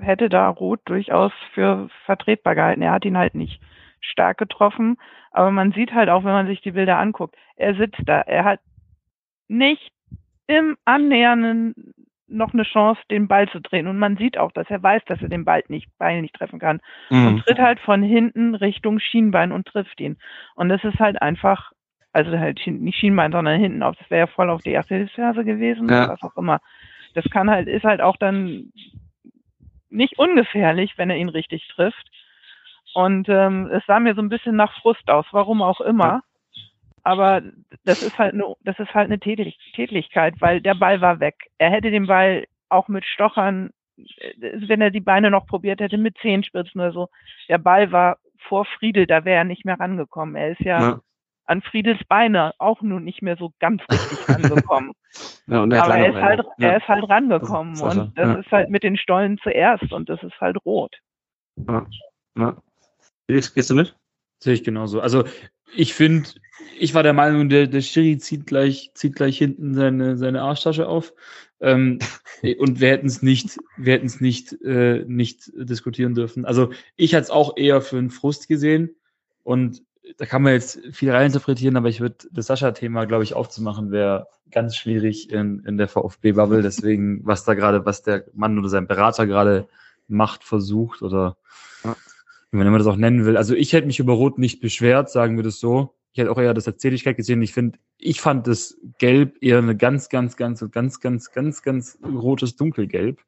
[0.00, 2.82] hätte da rot durchaus für vertretbar gehalten.
[2.82, 3.60] Er hat ihn halt nicht
[4.00, 4.96] stark getroffen,
[5.30, 8.44] aber man sieht halt auch, wenn man sich die Bilder anguckt, er sitzt da, er
[8.44, 8.60] hat
[9.48, 9.92] nicht
[10.46, 11.94] im Annähernden
[12.28, 13.86] noch eine Chance, den Ball zu drehen.
[13.86, 16.58] Und man sieht auch, dass er weiß, dass er den Ball nicht, Bein nicht treffen
[16.58, 16.80] kann.
[17.10, 17.26] Mhm.
[17.26, 20.18] Und tritt halt von hinten Richtung Schienbein und trifft ihn.
[20.54, 21.72] Und das ist halt einfach,
[22.18, 23.96] also halt nicht Schienbein, sondern hinten auf.
[23.96, 26.08] Das wäre ja voll auf die Achillesferse gewesen, ja.
[26.08, 26.60] was auch immer.
[27.14, 28.72] Das kann halt, ist halt auch dann
[29.88, 32.10] nicht ungefährlich, wenn er ihn richtig trifft.
[32.94, 36.22] Und ähm, es sah mir so ein bisschen nach Frust aus, warum auch immer.
[37.04, 37.42] Aber
[37.84, 41.36] das ist halt eine, das ist halt eine Tätigkeit, weil der Ball war weg.
[41.58, 44.32] Er hätte den Ball auch mit Stochern, äh,
[44.66, 47.08] wenn er die Beine noch probiert hätte, mit Zehenspitzen oder so.
[47.48, 50.34] Der Ball war vor Friedel, da wäre er nicht mehr rangekommen.
[50.34, 51.00] Er ist ja, ja.
[51.48, 54.92] An Friedels Beine auch nun nicht mehr so ganz richtig rangekommen.
[55.46, 56.68] ja, er Aber er ist, halt, ja.
[56.68, 60.08] er ist halt rangekommen das ist und das ist halt mit den Stollen zuerst und
[60.08, 60.94] das ist halt rot.
[61.56, 61.86] Ja.
[62.36, 62.56] Ja.
[63.26, 63.96] Gehst du mit?
[64.40, 65.00] Sehe ich genauso.
[65.00, 65.24] Also
[65.74, 66.28] ich finde,
[66.78, 70.86] ich war der Meinung, der, der Schiri zieht gleich, zieht gleich hinten seine, seine Arschtasche
[70.86, 71.14] auf.
[71.60, 71.98] Ähm,
[72.58, 76.44] und wir hätten es nicht, wir hätten es nicht, äh, nicht diskutieren dürfen.
[76.44, 78.94] Also ich hatte es auch eher für einen Frust gesehen.
[79.42, 79.82] Und
[80.16, 84.28] da kann man jetzt viel reininterpretieren, aber ich würde das Sascha-Thema, glaube ich, aufzumachen, wäre
[84.50, 86.62] ganz schwierig in, in der VfB-Bubble.
[86.62, 89.68] Deswegen, was da gerade, was der Mann oder sein Berater gerade
[90.08, 91.36] macht, versucht oder
[91.84, 91.94] ja
[92.50, 93.36] wenn man das auch nennen will.
[93.36, 95.94] Also ich hätte mich über Rot nicht beschwert, sagen wir das so.
[96.12, 97.42] Ich hätte auch eher das als Zähligkeit gesehen.
[97.42, 101.98] Ich finde, ich fand das Gelb eher eine ganz, ganz, ganz, ganz, ganz, ganz, ganz
[102.04, 103.20] rotes Dunkelgelb.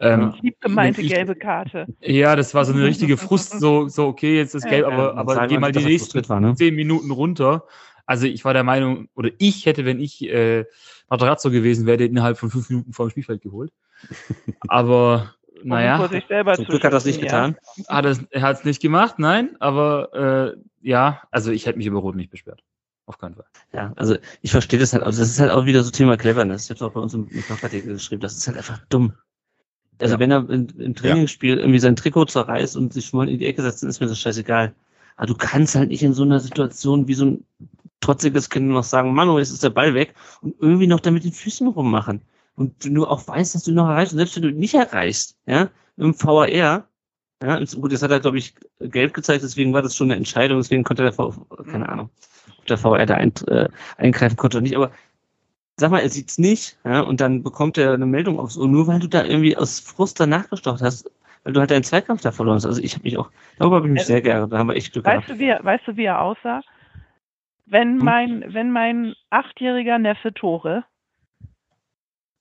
[0.00, 1.86] Ähm, Lieb gemeinte ich, gelbe Karte.
[2.00, 5.46] Ja, das war so eine richtige Frust, so, so okay, jetzt ist gelb, aber, aber
[5.46, 6.54] geh mal die nächsten war, ne?
[6.56, 7.64] zehn Minuten runter.
[8.06, 10.64] Also ich war der Meinung, oder ich hätte, wenn ich äh,
[11.08, 13.72] Matarazzo gewesen wäre, innerhalb von fünf Minuten vor dem Spielfeld geholt.
[14.68, 17.56] Aber naja, zum Glück hat er das nicht getan.
[17.88, 21.86] Hat es, er hat es nicht gemacht, nein, aber äh, ja, also ich hätte mich
[21.86, 22.62] über Rot nicht beschwert.
[23.06, 23.46] Auf keinen Fall.
[23.72, 25.02] Ja, also ich verstehe das halt.
[25.02, 26.64] Also das ist halt auch wieder so Thema Cleverness.
[26.64, 28.22] Ich habe es auch bei uns im, im Blogartikel geschrieben.
[28.22, 29.12] Das ist halt einfach dumm.
[30.00, 30.20] Also ja.
[30.20, 31.60] wenn er in, im Trainingsspiel ja.
[31.60, 34.18] irgendwie sein Trikot zerreißt und sich mal in die Ecke setzt, dann ist mir das
[34.18, 34.74] scheißegal.
[35.16, 37.44] Aber du kannst halt nicht in so einer Situation wie so ein
[38.00, 41.24] trotziges Kind noch sagen, Manu, jetzt ist der Ball weg und irgendwie noch da mit
[41.24, 42.22] den Füßen rummachen
[42.56, 45.36] und du nur auch weißt, dass du noch erreichst, und selbst wenn du nicht erreichst,
[45.46, 46.88] ja, im VAR,
[47.46, 50.58] ja, gut, das hat er, glaube ich, gelb gezeigt, deswegen war das schon eine Entscheidung,
[50.58, 51.34] deswegen konnte der VAR,
[51.70, 52.10] keine Ahnung,
[52.58, 54.90] ob der VAR da ein, äh, eingreifen konnte oder nicht, aber
[55.76, 58.86] sag mal, er sieht's nicht, ja, und dann bekommt er eine Meldung aufs Ohr, nur
[58.86, 61.10] weil du da irgendwie aus Frust danach gestocht hast,
[61.42, 62.66] weil du halt deinen Zweikampf da verloren hast.
[62.66, 64.76] Also ich habe mich auch, darüber habe ich mich also, sehr geärgert, da haben wir
[64.76, 65.40] echt Glück weißt gehabt.
[65.40, 66.62] Du, wie, weißt du, wie er aussah?
[67.66, 68.04] Wenn hm?
[68.04, 70.84] mein, wenn mein achtjähriger Neffe Tore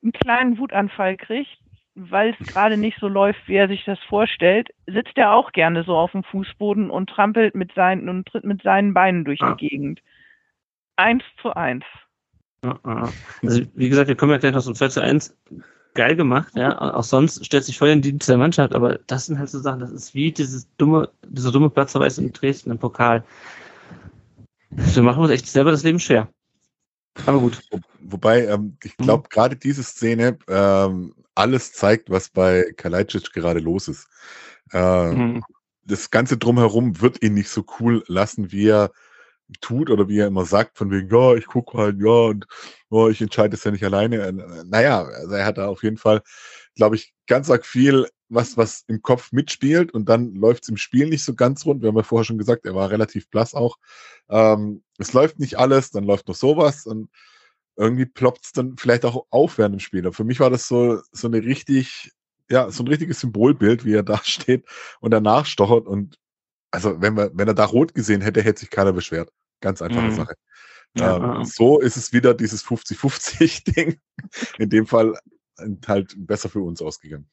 [0.01, 1.62] einen kleinen Wutanfall kriegt,
[1.95, 5.83] weil es gerade nicht so läuft, wie er sich das vorstellt, sitzt er auch gerne
[5.83, 9.67] so auf dem Fußboden und trampelt mit seinen und tritt mit seinen Beinen durch die
[9.69, 10.01] Gegend.
[10.95, 11.85] Eins zu eins.
[13.41, 15.37] Also wie gesagt, wir kommen ja gleich noch zum 2 zu 1.
[15.93, 16.79] Geil gemacht, ja.
[16.95, 19.59] Auch sonst stellt sich voll in die Dienst der Mannschaft, aber das sind halt so
[19.59, 23.23] Sachen, das ist wie dieses dumme, dieser dumme Platzverweis in Dresden im Pokal.
[24.69, 26.27] Wir machen uns echt selber das Leben schwer.
[27.25, 27.61] Aber gut.
[27.71, 29.29] Wo, wobei, ähm, ich glaube, mhm.
[29.29, 34.07] gerade diese Szene ähm, alles zeigt, was bei Kalajdzic gerade los ist.
[34.71, 35.43] Ähm, mhm.
[35.85, 38.91] Das Ganze drumherum wird ihn nicht so cool lassen, wie er
[39.61, 42.45] tut oder wie er immer sagt, von wegen, ja, ich gucke halt, ja, und
[42.89, 44.17] oh, ich entscheide es ja nicht alleine.
[44.17, 46.21] Äh, naja, also er hat da auf jeden Fall,
[46.75, 50.77] glaube ich, ganz arg viel, was, was im Kopf mitspielt und dann läuft es im
[50.77, 51.81] Spiel nicht so ganz rund.
[51.81, 53.77] Wir haben ja vorher schon gesagt, er war relativ blass auch.
[54.29, 57.09] Ähm, es läuft nicht alles, dann läuft noch sowas und
[57.75, 60.05] irgendwie ploppt es dann vielleicht auch auf während dem Spiel.
[60.05, 62.11] Und für mich war das so, so eine richtig,
[62.49, 64.65] ja, so ein richtiges Symbolbild, wie er da steht
[64.99, 66.17] und danach stochert und
[66.71, 69.31] also wenn wir, wenn er da rot gesehen hätte, hätte sich keiner beschwert.
[69.61, 70.15] Ganz einfache mhm.
[70.15, 70.33] Sache.
[70.97, 73.99] Ja, ähm, so ist es wieder dieses 50-50-Ding.
[74.57, 75.13] In dem Fall
[75.87, 77.29] halt besser für uns ausgegangen.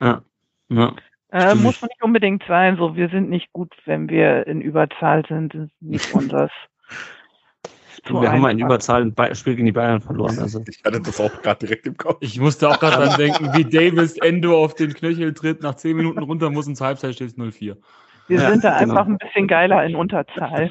[0.00, 0.24] Ja.
[0.68, 0.94] Ja.
[1.30, 2.76] Äh, muss nicht unbedingt sein.
[2.76, 5.54] So, wir sind nicht gut, wenn wir in Überzahl sind.
[5.54, 6.50] Das ist nicht unseres.
[8.06, 10.38] So wir haben mal in Überzahl ein Spiel gegen die Bayern verloren.
[10.38, 10.62] Also.
[10.68, 12.18] Ich hatte das auch gerade direkt im Kopf.
[12.20, 15.96] Ich musste auch gerade dran denken, wie Davis Endo auf den Knöchel tritt, nach 10
[15.96, 17.76] Minuten runter muss und zur Halbzeit steht es 0-4.
[18.28, 18.92] Wir ja, sind da genau.
[18.92, 20.70] einfach ein bisschen geiler in Unterzahl.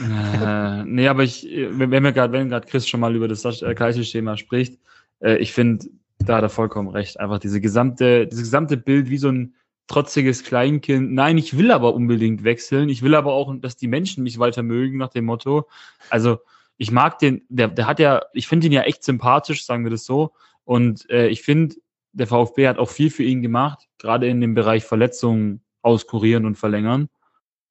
[0.00, 4.36] Äh, nee, aber ich, wenn wir gerade, wenn gerade Chris schon mal über das Kaltschema
[4.36, 4.80] spricht,
[5.20, 5.86] äh, ich finde,
[6.18, 7.20] da hat er vollkommen recht.
[7.20, 9.54] Einfach diese gesamte, dieses gesamte Bild wie so ein
[9.86, 11.12] trotziges Kleinkind.
[11.12, 12.88] Nein, ich will aber unbedingt wechseln.
[12.88, 15.68] Ich will aber auch, dass die Menschen mich weiter mögen, nach dem Motto.
[16.10, 16.38] Also,
[16.76, 19.90] ich mag den, der, der hat ja, ich finde ihn ja echt sympathisch, sagen wir
[19.90, 20.32] das so.
[20.64, 21.76] Und äh, ich finde,
[22.12, 26.56] der VfB hat auch viel für ihn gemacht, gerade in dem Bereich Verletzungen auskurieren und
[26.56, 27.08] verlängern.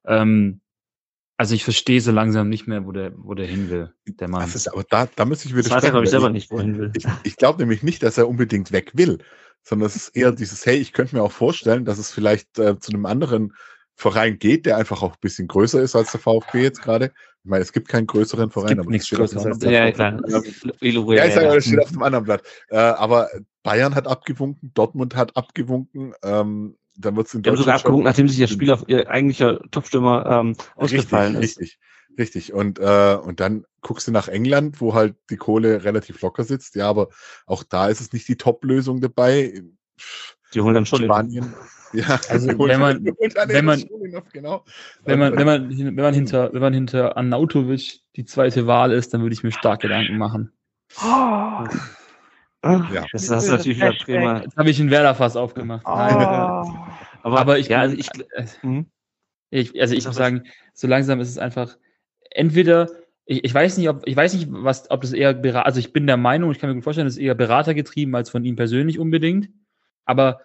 [0.06, 0.60] Ähm,
[1.36, 4.42] also ich verstehe so langsam nicht mehr, wo der, wo der hin will, der Mann.
[4.42, 6.50] Das ist, aber da, da müsste ich wieder Das weiß er, glaube ich, selber nicht,
[6.50, 6.92] wohin will.
[6.96, 9.18] Ich, ich glaube nämlich nicht, dass er unbedingt weg will,
[9.62, 12.78] sondern es ist eher dieses, hey, ich könnte mir auch vorstellen, dass es vielleicht äh,
[12.78, 13.52] zu einem anderen
[13.96, 17.06] Verein geht, der einfach auch ein bisschen größer ist als der VfB jetzt gerade.
[17.44, 20.20] Ich meine, es gibt keinen größeren Verein, aber nichts größeres als der Ja, klar.
[20.26, 20.40] ja,
[20.80, 22.42] ich sage, das steht auf dem anderen Blatt.
[22.70, 23.28] Äh, aber
[23.62, 28.04] Bayern hat abgewunken, Dortmund hat abgewunken, ähm, dann wird es in Die haben sogar abgewunken,
[28.04, 31.78] nachdem sich ihr Spieler, ihr eigentlicher Topstürmer ähm, ausgefallen richtig, ist.
[32.18, 32.52] Richtig, richtig.
[32.52, 36.74] Und, äh, und dann guckst du nach England, wo halt die Kohle relativ locker sitzt.
[36.76, 37.08] Ja, aber
[37.46, 39.62] auch da ist es nicht die Top-Lösung dabei.
[40.54, 41.54] Die holen dann schon Spanien.
[41.94, 43.84] Ja, also wenn man, wenn man,
[44.32, 44.64] genau.
[45.04, 49.14] wenn man, wenn man, wenn man hinter, wenn man hinter Arnautovic die zweite Wahl ist,
[49.14, 50.50] dann würde ich mir stark Gedanken machen.
[51.00, 51.64] Oh.
[52.64, 53.06] Ja.
[53.12, 54.42] Das ist natürlich wieder prima.
[54.42, 55.84] Jetzt habe ich einen Werder-Fass aufgemacht.
[55.84, 55.90] Oh.
[55.90, 56.70] aber,
[57.22, 58.86] aber, ich, ja, also ich, äh, hm?
[59.50, 61.76] ich, also ich muss sagen, so langsam ist es einfach
[62.30, 62.88] entweder
[63.26, 65.92] ich, ich weiß nicht, ob ich weiß nicht, was, ob das eher Berater, also ich
[65.92, 68.44] bin der Meinung, ich kann mir gut vorstellen, das ist eher Berater getrieben als von
[68.44, 69.48] ihm persönlich unbedingt.
[70.04, 70.40] Aber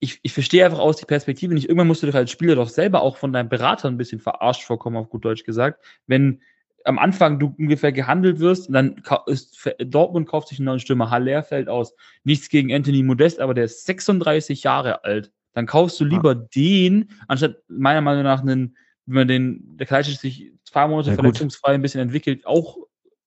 [0.00, 1.68] ich, ich verstehe einfach aus die Perspektive nicht.
[1.68, 4.62] Irgendwann musst du doch als Spieler doch selber auch von deinem Berater ein bisschen verarscht
[4.62, 5.84] vorkommen, auf gut Deutsch gesagt.
[6.06, 6.40] Wenn
[6.84, 11.10] am Anfang du ungefähr gehandelt wirst und dann ist Dortmund kauft sich einen neuen Stürmer,
[11.10, 11.94] Haller fällt aus.
[12.24, 15.32] Nichts gegen Anthony Modest, aber der ist 36 Jahre alt.
[15.54, 16.46] Dann kaufst du lieber ja.
[16.54, 18.76] den, anstatt meiner Meinung nach einen,
[19.06, 22.78] wenn man den, der Kaltschitz sich zwei Monate ja, verletzungsfrei ein bisschen entwickelt, auch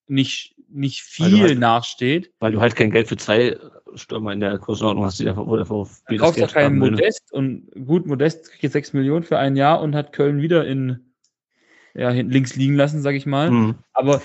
[0.07, 2.31] nicht, nicht viel halt, nachsteht.
[2.39, 3.57] Weil du halt kein Geld für zwei
[3.95, 7.69] Stürmer in der Größenordnung hast, die der, wo der VfB kauft doch keinen Modest und
[7.85, 11.10] gut, Modest kriegt jetzt 6 Millionen für ein Jahr und hat Köln wieder in
[11.93, 13.51] ja, links liegen lassen, sage ich mal.
[13.51, 13.75] Mhm.
[13.93, 14.21] Aber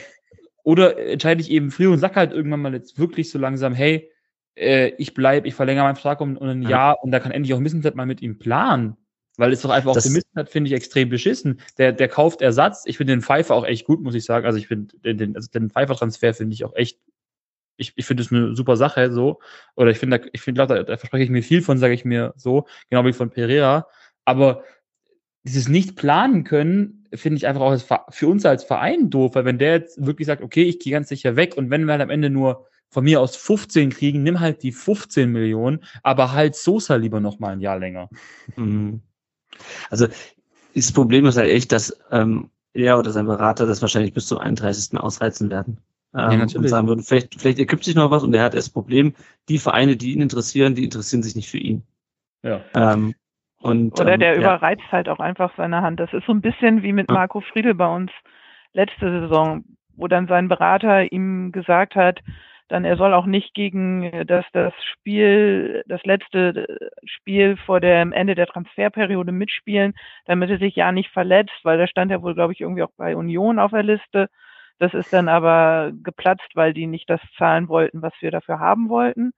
[0.62, 4.10] oder entscheide ich eben früh und sag halt irgendwann mal jetzt wirklich so langsam, hey,
[4.56, 6.70] äh, ich bleibe, ich verlängere meinen Vertrag um, um ein ja.
[6.70, 8.96] Jahr und da kann endlich auch Missentat mal mit ihm planen.
[9.38, 11.60] Weil es doch einfach auch der hat, finde ich extrem beschissen.
[11.76, 12.84] Der, der kauft Ersatz.
[12.86, 14.46] Ich finde den Pfeiffer auch echt gut, muss ich sagen.
[14.46, 16.98] Also ich finde den, den, also den Pfeiffer-Transfer finde ich auch echt
[17.76, 19.40] ich, ich finde es eine super Sache so.
[19.74, 22.32] Oder ich finde, ich finde, da, da verspreche ich mir viel von, sage ich mir
[22.36, 23.86] so, genau wie von Pereira.
[24.24, 24.64] Aber
[25.42, 29.58] dieses nicht planen können, finde ich einfach auch für uns als Verein doof, weil wenn
[29.58, 32.10] der jetzt wirklich sagt, okay, ich gehe ganz sicher weg und wenn wir halt am
[32.10, 36.96] Ende nur von mir aus 15 kriegen, nimm halt die 15 Millionen, aber halt Sosa
[36.96, 38.08] lieber noch mal ein Jahr länger.
[38.56, 39.00] Mhm.
[39.90, 40.06] Also
[40.74, 44.38] das Problem ist halt echt, dass ähm, er oder sein Berater das wahrscheinlich bis zum
[44.38, 44.98] 31.
[44.98, 45.78] ausreizen werden.
[46.14, 48.70] Ähm, ja, und sagen würden, vielleicht, vielleicht ergibt sich noch was und er hat das
[48.70, 49.14] Problem,
[49.48, 51.82] die Vereine, die ihn interessieren, die interessieren sich nicht für ihn.
[52.42, 52.62] Ja.
[52.74, 53.14] Ähm,
[53.66, 54.92] und, Oder der ähm, überreizt ja.
[54.92, 56.00] halt auch einfach seine Hand.
[56.00, 58.10] Das ist so ein bisschen wie mit Marco Friedel bei uns
[58.72, 59.64] letzte Saison,
[59.96, 62.20] wo dann sein Berater ihm gesagt hat,
[62.68, 66.66] dann er soll auch nicht gegen das, das Spiel, das letzte
[67.04, 69.94] Spiel vor dem Ende der Transferperiode mitspielen,
[70.24, 72.90] damit er sich ja nicht verletzt, weil da stand er wohl, glaube ich, irgendwie auch
[72.96, 74.28] bei Union auf der Liste.
[74.78, 78.88] Das ist dann aber geplatzt, weil die nicht das zahlen wollten, was wir dafür haben
[78.88, 79.32] wollten.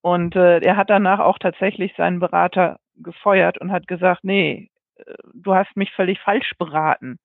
[0.00, 5.14] Und äh, er hat danach auch tatsächlich seinen Berater gefeuert und hat gesagt, nee, äh,
[5.34, 7.18] du hast mich völlig falsch beraten.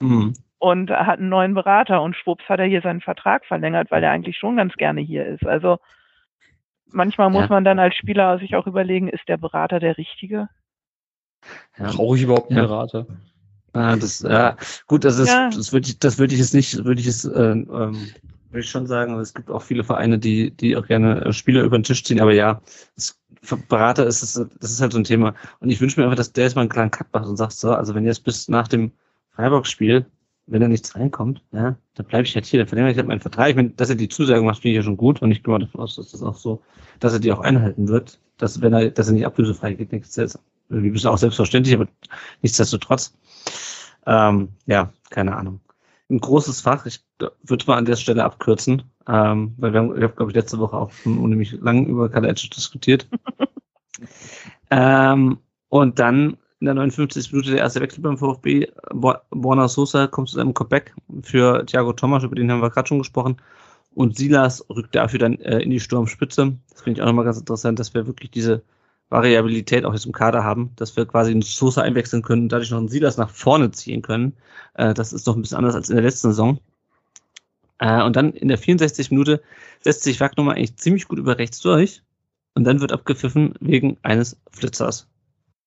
[0.00, 0.34] Mhm.
[0.58, 4.10] Und hat einen neuen Berater und schwupps hat er hier seinen Vertrag verlängert, weil er
[4.10, 5.46] eigentlich schon ganz gerne hier ist.
[5.46, 5.78] Also
[6.86, 7.48] manchmal muss ja.
[7.48, 10.48] man dann als Spieler sich auch überlegen, ist der Berater der richtige?
[11.78, 11.90] Ja.
[11.92, 12.66] Brauche ich überhaupt einen ja.
[12.66, 13.06] Berater?
[13.72, 14.56] Ah, das, ja,
[14.86, 15.48] gut, das ist, ja.
[15.48, 18.10] das würde ich, das würde ich jetzt nicht, würde ich es, äh, ähm,
[18.50, 19.18] würde ich schon sagen.
[19.18, 22.20] Es gibt auch viele Vereine, die, die auch gerne äh, Spieler über den Tisch ziehen.
[22.20, 22.60] Aber ja,
[23.42, 25.34] für Berater ist es, das ist halt so ein Thema.
[25.60, 27.52] Und ich wünsche mir einfach, dass der jetzt mal einen kleinen Cut macht und sagt
[27.52, 28.92] so, also wenn jetzt bis nach dem
[29.30, 30.06] Freiburg-Spiel,
[30.46, 33.20] wenn da nichts reinkommt, ja, dann bleibe ich halt hier, dann verlängere ich halt meinen
[33.20, 33.50] Vertrag.
[33.50, 35.22] Ich meine, dass er die Zusage macht, finde ich ja schon gut.
[35.22, 36.62] Und ich gehe mal davon aus, dass das auch so,
[36.98, 38.18] dass er die auch einhalten wird.
[38.36, 40.16] Dass, wenn er, dass er nicht ablösefrei geht, nichts
[40.70, 41.88] irgendwie bist auch selbstverständlich, aber
[42.42, 43.12] nichtsdestotrotz.
[44.06, 45.60] Ähm, ja, keine Ahnung.
[46.10, 50.02] Ein großes Fach, ich würde mal an der Stelle abkürzen, ähm, weil wir haben, ich
[50.02, 53.08] habe, glaube ich, letzte Woche auch unheimlich lang über Kalajdzic diskutiert.
[54.70, 55.38] Ähm,
[55.68, 57.32] und dann in der 59.
[57.32, 58.68] Minute der erste Wechsel beim VfB.
[58.92, 62.98] Borna Sosa kommt zu seinem Comeback für Thiago Thomas, über den haben wir gerade schon
[62.98, 63.36] gesprochen.
[63.94, 66.56] Und Silas rückt dafür dann äh, in die Sturmspitze.
[66.70, 68.62] Das finde ich auch nochmal ganz interessant, dass wir wirklich diese
[69.10, 72.70] Variabilität auch jetzt im Kader haben, dass wir quasi einen Sosa einwechseln können und dadurch
[72.70, 74.34] noch einen Silas nach vorne ziehen können.
[74.74, 76.60] Äh, das ist doch ein bisschen anders als in der letzten Saison.
[77.78, 79.10] Äh, und dann in der 64.
[79.10, 79.42] Minute
[79.80, 82.02] setzt sich Wagner eigentlich ziemlich gut über rechts durch.
[82.54, 85.06] Und dann wird abgepfiffen wegen eines Flitzers.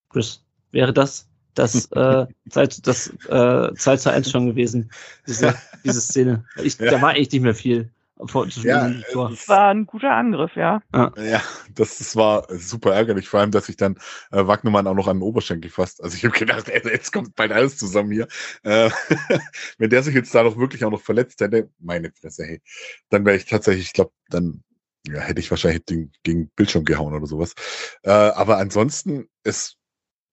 [0.09, 4.91] Chris, wäre das das, äh, 2, das äh, 2 zu 1 schon gewesen,
[5.27, 6.45] diese, diese Szene?
[6.61, 6.91] Ich, ja.
[6.91, 7.89] Da war echt nicht mehr viel.
[8.25, 10.81] Vor, ja, das war ein guter Angriff, ja.
[10.93, 11.41] Ja, ja
[11.73, 13.95] das, das war super ärgerlich, vor allem, dass sich dann
[14.31, 16.01] äh, Wagnermann auch noch an den Oberschenkel fasst.
[16.01, 18.27] Also ich habe gedacht, ey, jetzt kommt bald alles zusammen hier.
[18.61, 18.91] Äh,
[19.79, 22.61] wenn der sich jetzt da noch wirklich auch noch verletzt hätte, meine Fresse, hey,
[23.09, 24.63] dann wäre ich tatsächlich, ich glaube, dann
[25.07, 27.55] ja, hätte ich wahrscheinlich den, gegen Bildschirm gehauen oder sowas.
[28.03, 29.77] Äh, aber ansonsten, es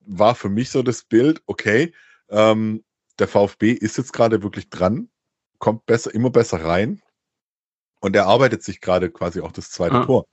[0.01, 1.95] war für mich so das Bild, okay,
[2.29, 2.85] ähm,
[3.19, 5.09] der VfB ist jetzt gerade wirklich dran,
[5.59, 7.03] kommt besser, immer besser rein,
[8.01, 10.05] und er arbeitet sich gerade quasi auch das zweite ah.
[10.05, 10.27] Tor.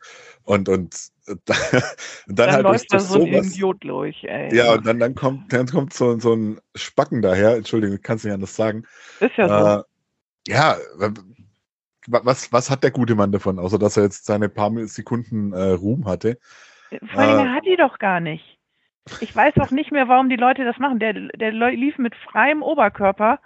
[0.44, 0.96] Und, und,
[1.28, 1.82] und dann,
[2.28, 4.56] dann, halt läuft da so ein Idiot durch, ey.
[4.56, 8.30] Ja, und dann, dann kommt, dann kommt so, so ein Spacken daher, Entschuldigung, kannst du
[8.30, 8.84] nicht anders sagen.
[9.20, 9.80] Ist ja so.
[9.80, 9.84] Äh,
[10.48, 10.78] ja,
[12.08, 15.72] was, was hat der gute Mann davon, außer dass er jetzt seine paar Sekunden äh,
[15.72, 16.40] Ruhm hatte?
[17.12, 18.58] Vor allem, äh, er hat die doch gar nicht.
[19.20, 21.00] Ich weiß auch nicht mehr, warum die Leute das machen.
[21.00, 23.40] Der, der lief mit freiem Oberkörper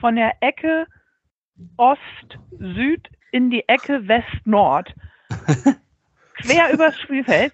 [0.00, 0.86] von der Ecke
[1.76, 4.94] Ost-Süd in die Ecke West-Nord.
[6.40, 7.52] quer übers Spielfeld,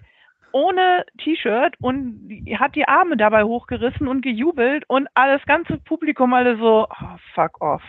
[0.51, 6.57] ohne T-Shirt und hat die Arme dabei hochgerissen und gejubelt und alles ganze Publikum alle
[6.57, 7.83] so, oh, fuck off.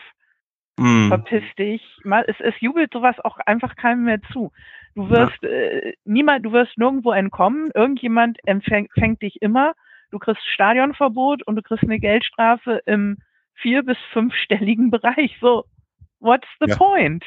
[0.76, 1.08] Mm.
[1.08, 1.82] Verpiss dich.
[2.26, 4.52] Es, es jubelt sowas auch einfach keinem mehr zu.
[4.94, 5.48] Du wirst ja.
[5.48, 7.70] äh, niemand, du wirst nirgendwo entkommen.
[7.74, 9.74] Irgendjemand empfängt dich immer.
[10.10, 13.18] Du kriegst Stadionverbot und du kriegst eine Geldstrafe im
[13.54, 15.36] vier- bis fünfstelligen Bereich.
[15.40, 15.64] So,
[16.20, 16.76] what's the ja.
[16.76, 17.24] point?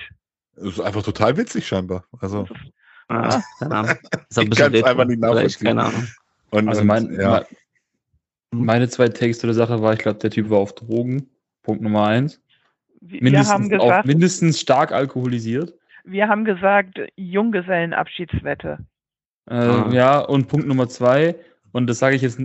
[0.56, 2.04] Das ist einfach total witzig scheinbar.
[2.20, 2.47] Also.
[3.08, 3.95] Ah, keine Ahnung.
[4.30, 5.68] Ist ich kann es einfach nicht nachvollziehen.
[5.68, 6.08] Keine Ahnung.
[6.52, 7.45] Und, also mein, ja.
[8.52, 11.30] meine zwei Takes zu der Sache war, ich glaube, der Typ war auf Drogen.
[11.64, 12.41] Punkt Nummer eins.
[13.02, 15.74] Mindestens, gesagt, mindestens stark alkoholisiert.
[16.04, 18.80] Wir haben gesagt, Junggesellenabschiedswette.
[19.49, 19.89] Äh, ah.
[19.91, 21.36] Ja, und Punkt Nummer zwei,
[21.74, 22.39] und das sage ich jetzt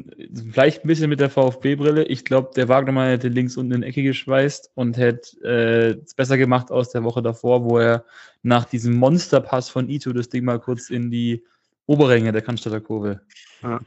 [0.51, 2.05] vielleicht ein bisschen mit der VfB-Brille.
[2.05, 6.15] Ich glaube, der Wagnermann hätte links unten in die Ecke geschweißt und hätte äh, es
[6.15, 8.05] besser gemacht aus der Woche davor, wo er
[8.43, 11.43] nach diesem Monsterpass von Ito das Ding mal kurz in die
[11.87, 13.21] Oberränge der Cannstatter Kurve
[13.63, 13.81] ja.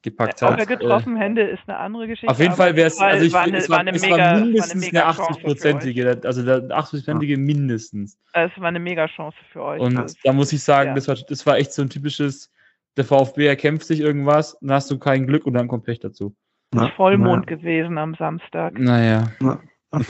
[0.00, 0.52] gepackt hat.
[0.52, 2.30] Ob er getroffen äh, Hände ist eine andere Geschichte.
[2.30, 5.06] Auf jeden Fall wäre es, also ich finde, es, war, es mega, war mindestens eine
[5.06, 7.38] 80-prozentige, also der 80-prozentige ja.
[7.38, 8.18] mindestens.
[8.32, 9.80] Es war eine mega Chance für euch.
[9.80, 10.94] Und da muss ich sagen, ja.
[10.94, 12.50] das, war, das war echt so ein typisches
[12.96, 16.34] der VfB erkämpft sich irgendwas, dann hast du kein Glück und dann kommt Pech dazu.
[16.74, 16.90] Ja.
[16.96, 17.56] Vollmond ja.
[17.56, 18.78] gewesen am Samstag.
[18.78, 19.30] Naja.
[19.92, 20.00] Ja.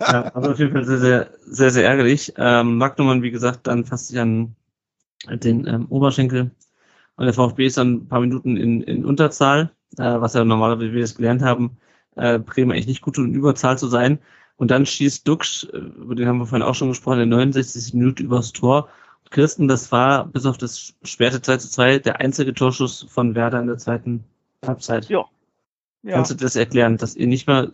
[0.00, 2.34] ja, also auf jeden Fall sehr, sehr, sehr, sehr ärgerlich.
[2.36, 4.56] Ähm, Magnumann, wie gesagt, dann fasst sich an
[5.30, 6.50] den ähm, Oberschenkel.
[7.16, 10.90] Und der VfB ist dann ein paar Minuten in, in Unterzahl, äh, was ja normalerweise,
[10.90, 11.78] wie wir das gelernt haben,
[12.16, 14.18] äh, Bremen eigentlich nicht gut tut, in Überzahl zu sein.
[14.56, 17.38] Und dann schießt Dux, äh, über den haben wir vorhin auch schon gesprochen, in der
[17.38, 17.94] 69.
[17.94, 18.88] Minute übers Tor
[19.30, 23.60] Christen, das war bis auf das späte 2 zu 2 der einzige Torschuss von Werder
[23.60, 24.24] in der zweiten
[24.66, 25.08] Halbzeit.
[25.08, 25.24] Ja.
[26.02, 26.14] ja.
[26.14, 27.72] Kannst du das erklären, dass ihr nicht mal,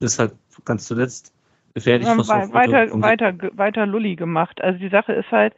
[0.00, 1.32] das halt ganz zuletzt
[1.74, 4.60] gefährlich ja, weiter, weiter, weiter Lulli gemacht.
[4.60, 5.54] Also die Sache ist halt,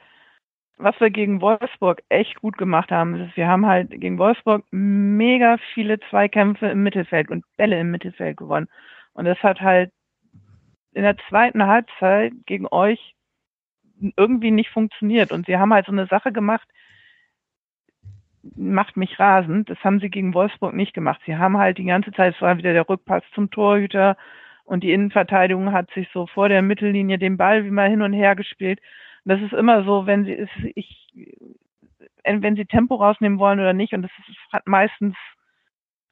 [0.78, 5.56] was wir gegen Wolfsburg echt gut gemacht haben, ist, wir haben halt gegen Wolfsburg mega
[5.74, 8.68] viele Zweikämpfe im Mittelfeld und Bälle im Mittelfeld gewonnen.
[9.14, 9.90] Und das hat halt
[10.92, 13.15] in der zweiten Halbzeit gegen euch
[14.16, 15.32] irgendwie nicht funktioniert.
[15.32, 16.68] Und sie haben halt so eine Sache gemacht,
[18.54, 19.70] macht mich rasend.
[19.70, 21.20] Das haben sie gegen Wolfsburg nicht gemacht.
[21.26, 24.16] Sie haben halt die ganze Zeit, es war wieder der Rückpass zum Torhüter
[24.64, 28.12] und die Innenverteidigung hat sich so vor der Mittellinie den Ball wie mal hin und
[28.12, 28.80] her gespielt.
[29.24, 31.08] Und das ist immer so, wenn sie, ich,
[32.24, 33.92] wenn sie Tempo rausnehmen wollen oder nicht.
[33.92, 34.10] Und das
[34.52, 35.16] hat meistens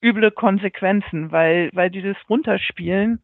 [0.02, 3.22] üble Konsequenzen, weil, weil dieses Runterspielen,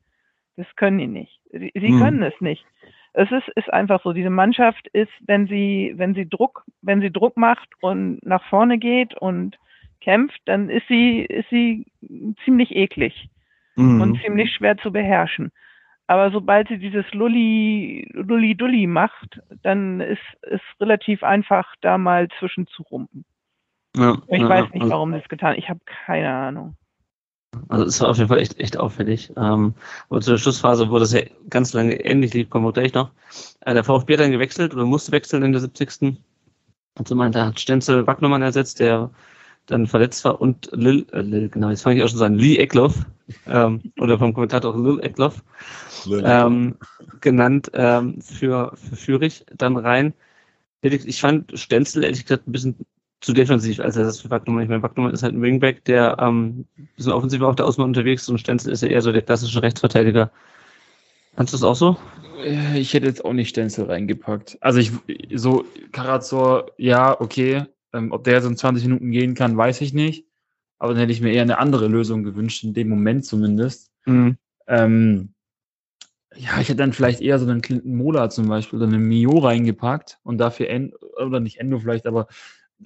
[0.57, 1.41] das können die nicht.
[1.53, 2.01] Sie, sie hm.
[2.01, 2.65] können es nicht
[3.13, 4.13] es ist, ist einfach so.
[4.13, 8.79] Diese Mannschaft ist, wenn sie, wenn sie Druck, wenn sie Druck macht und nach vorne
[8.79, 9.59] geht und
[10.01, 11.87] kämpft, dann ist sie, ist sie
[12.45, 13.29] ziemlich eklig
[13.77, 14.01] mhm.
[14.01, 15.51] und ziemlich schwer zu beherrschen.
[16.07, 22.29] Aber sobald sie dieses Lulli, Lulli Dulli macht, dann ist es relativ einfach, da mal
[22.39, 23.25] zwischenzurumpen.
[23.97, 26.77] Ja, ich ja, weiß nicht, also warum sie es getan Ich habe keine Ahnung.
[27.69, 29.33] Also es war auf jeden Fall echt, echt auffällig.
[29.37, 29.75] Ähm,
[30.09, 33.11] aber zu der Schlussphase, wo das ja ganz lange ähnlich lief, kommen wir gleich noch.
[33.61, 36.17] Äh, der VfB hat dann gewechselt oder musste wechseln in der 70.
[36.99, 39.11] Und so meinte, hat Stenzel Wagnermann ersetzt, der
[39.67, 42.35] dann verletzt war und Lil, äh, Lil genau, jetzt fange ich auch schon so an,
[42.35, 43.07] Lee Eckloff,
[43.47, 45.43] ähm, oder vom Kommentator Lil Eckloff,
[46.11, 46.77] ähm,
[47.21, 50.13] genannt ähm, für, für Fürich dann rein.
[50.83, 52.87] Ich fand Stenzel ehrlich gesagt ein bisschen
[53.21, 54.63] zu defensiv, als er das für Wagnumann.
[54.63, 57.91] Ich meine, Wagnumann ist halt ein Wingback, der ähm, ein bisschen offensiv auf der Außenbahn
[57.91, 60.31] unterwegs ist und Stenzel ist ja eher so der klassische Rechtsverteidiger.
[61.37, 61.97] Kannst du das auch so?
[62.43, 64.59] Äh, ich hätte jetzt auch nicht Stenzel reingepackt.
[64.61, 64.93] Also ich,
[65.35, 67.65] so Karazor, ja, okay.
[67.93, 70.27] Ähm, ob der so in 20 Minuten gehen kann, weiß ich nicht.
[70.79, 73.91] Aber dann hätte ich mir eher eine andere Lösung gewünscht, in dem Moment zumindest.
[74.07, 74.39] Mhm.
[74.67, 75.35] Ähm,
[76.37, 79.39] ja, ich hätte dann vielleicht eher so einen Clinton Mola zum Beispiel oder einen Mio
[79.39, 82.29] reingepackt und dafür, End, oder nicht Endo vielleicht, aber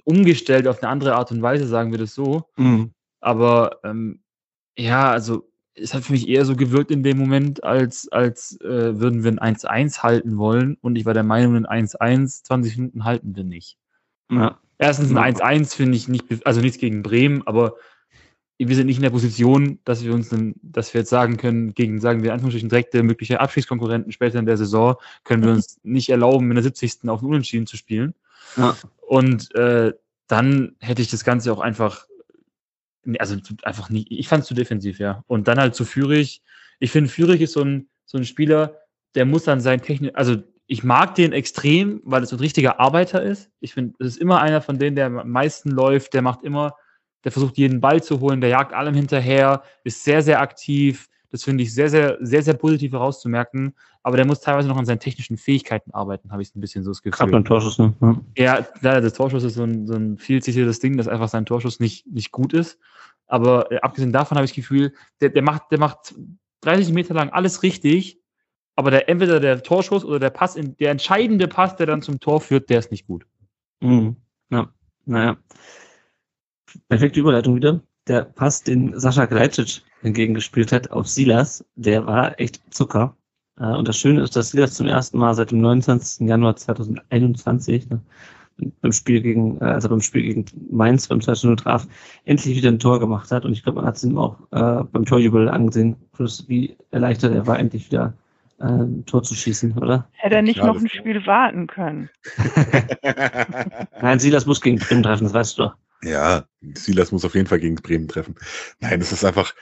[0.03, 2.45] umgestellt auf eine andere Art und Weise, sagen wir das so.
[2.57, 2.91] Mhm.
[3.21, 4.19] Aber ähm,
[4.77, 8.99] ja, also es hat für mich eher so gewirkt in dem Moment, als, als äh,
[8.99, 10.77] würden wir ein 1-1 halten wollen.
[10.81, 13.77] Und ich war der Meinung, ein 1-1, 20 Minuten halten wir nicht.
[14.31, 14.57] Ja.
[14.77, 17.75] Erstens ein 1-1 finde ich nicht, also nichts gegen Bremen, aber
[18.57, 21.73] wir sind nicht in der Position, dass wir uns, dann, dass wir jetzt sagen können,
[21.73, 25.79] gegen, sagen wir in Anführungsstrichen, direkte mögliche Abschiedskonkurrenten später in der Saison, können wir uns
[25.83, 27.09] nicht erlauben, in der 70.
[27.09, 28.13] auf den Unentschieden zu spielen.
[28.55, 28.75] Ja.
[29.07, 29.93] Und äh,
[30.27, 32.05] dann hätte ich das Ganze auch einfach,
[33.19, 35.23] also einfach nicht, ich fand es zu defensiv, ja.
[35.27, 36.41] Und dann halt zu Führig.
[36.79, 38.79] Ich finde, Führig ist so ein, so ein Spieler,
[39.13, 40.37] der muss dann sein Technik, also
[40.67, 43.51] ich mag den extrem, weil es ein richtiger Arbeiter ist.
[43.59, 46.75] Ich finde, es ist immer einer von denen, der am meisten läuft, der macht immer,
[47.23, 51.43] der versucht jeden Ball zu holen, der jagt allem hinterher, ist sehr, sehr aktiv, das
[51.43, 53.73] finde ich sehr, sehr, sehr, sehr positiv herauszumerken.
[54.03, 56.91] Aber der muss teilweise noch an seinen technischen Fähigkeiten arbeiten, habe ich ein bisschen so
[56.91, 57.17] das Gefühl.
[57.17, 57.93] Gerade beim Torschuss, ne?
[58.37, 61.45] Ja, leider, das Torschuss ist so ein, so ein viel zitiertes Ding, dass einfach sein
[61.45, 62.77] Torschuss nicht, nicht gut ist.
[63.27, 66.13] Aber äh, abgesehen davon habe ich das Gefühl, der, der, macht, der macht
[66.61, 68.19] 30 Meter lang alles richtig,
[68.75, 72.19] aber der, entweder der Torschuss oder der Pass, in, der entscheidende Pass, der dann zum
[72.19, 73.25] Tor führt, der ist nicht gut.
[73.79, 74.17] Mhm.
[74.49, 74.69] Ja,
[75.05, 75.37] naja.
[76.89, 82.61] Perfekte Überleitung wieder der Pass, den Sascha Glajcic entgegengespielt hat auf Silas, der war echt
[82.69, 83.15] Zucker.
[83.59, 86.27] Äh, und das Schöne ist, dass Silas zum ersten Mal seit dem 29.
[86.27, 88.01] Januar 2021 ne,
[88.81, 91.87] beim Spiel gegen, äh, also beim Spiel gegen Mainz beim 2-0 traf,
[92.25, 93.45] endlich wieder ein Tor gemacht hat.
[93.45, 97.33] Und ich glaube, man hat es ihm auch äh, beim Torjubel angesehen, plus wie erleichtert
[97.33, 98.13] er war, endlich wieder
[98.59, 100.09] ein Tor zu schießen, oder?
[100.13, 102.09] Hätte er nicht ja, noch ein Spiel warten können.
[104.01, 105.75] Nein, Silas muss gegen Bremen treffen, das weißt du doch.
[106.03, 108.35] Ja, Silas muss auf jeden Fall gegen Bremen treffen.
[108.79, 109.53] Nein, es ist einfach,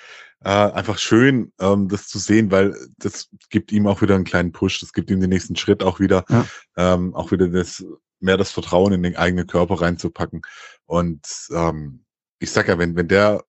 [0.44, 4.52] äh, einfach schön, ähm, das zu sehen, weil das gibt ihm auch wieder einen kleinen
[4.52, 6.46] Push, das gibt ihm den nächsten Schritt auch wieder, ja.
[6.76, 7.84] ähm, auch wieder das,
[8.20, 10.42] mehr das Vertrauen in den eigenen Körper reinzupacken.
[10.86, 12.04] Und ähm,
[12.40, 13.44] ich sag ja, wenn, wenn der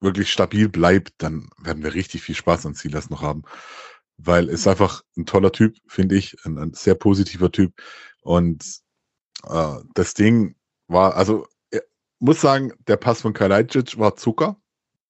[0.00, 3.42] wirklich stabil bleibt, dann werden wir richtig viel Spaß an Silas noch haben.
[4.26, 7.74] Weil es einfach ein toller Typ, finde ich, ein, ein, sehr positiver Typ.
[8.22, 8.64] Und
[9.48, 10.56] äh, das Ding
[10.88, 11.46] war, also
[12.24, 14.56] muss sagen, der Pass von Kalajdzic war Zucker.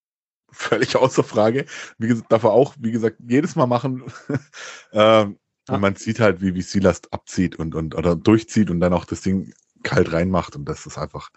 [0.51, 1.67] Völlig außer Frage.
[1.99, 4.05] Wie gesagt, darf er auch, wie gesagt, jedes Mal machen.
[4.93, 5.39] ähm.
[5.67, 9.07] Und man sieht halt, wie, wie Silas abzieht und, und oder durchzieht und dann auch
[9.07, 10.57] das Ding kalt reinmacht.
[10.57, 11.31] Und das ist einfach,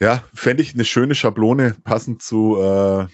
[0.00, 3.08] ja, fände ich eine schöne Schablone, passend zu, äh,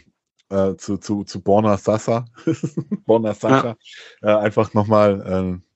[0.51, 2.26] äh, zu, zu, zu Borna Sasa.
[3.07, 3.76] Borna Sascha.
[4.22, 4.40] Ja.
[4.40, 5.66] Äh, einfach nochmal äh,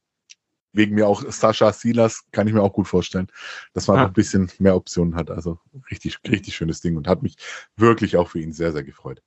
[0.73, 3.29] wegen mir auch Sascha Silas, kann ich mir auch gut vorstellen,
[3.73, 4.07] dass man ah.
[4.07, 5.31] ein bisschen mehr Optionen hat.
[5.31, 5.59] Also
[5.91, 7.37] richtig, richtig schönes Ding und hat mich
[7.77, 9.23] wirklich auch für ihn sehr, sehr gefreut.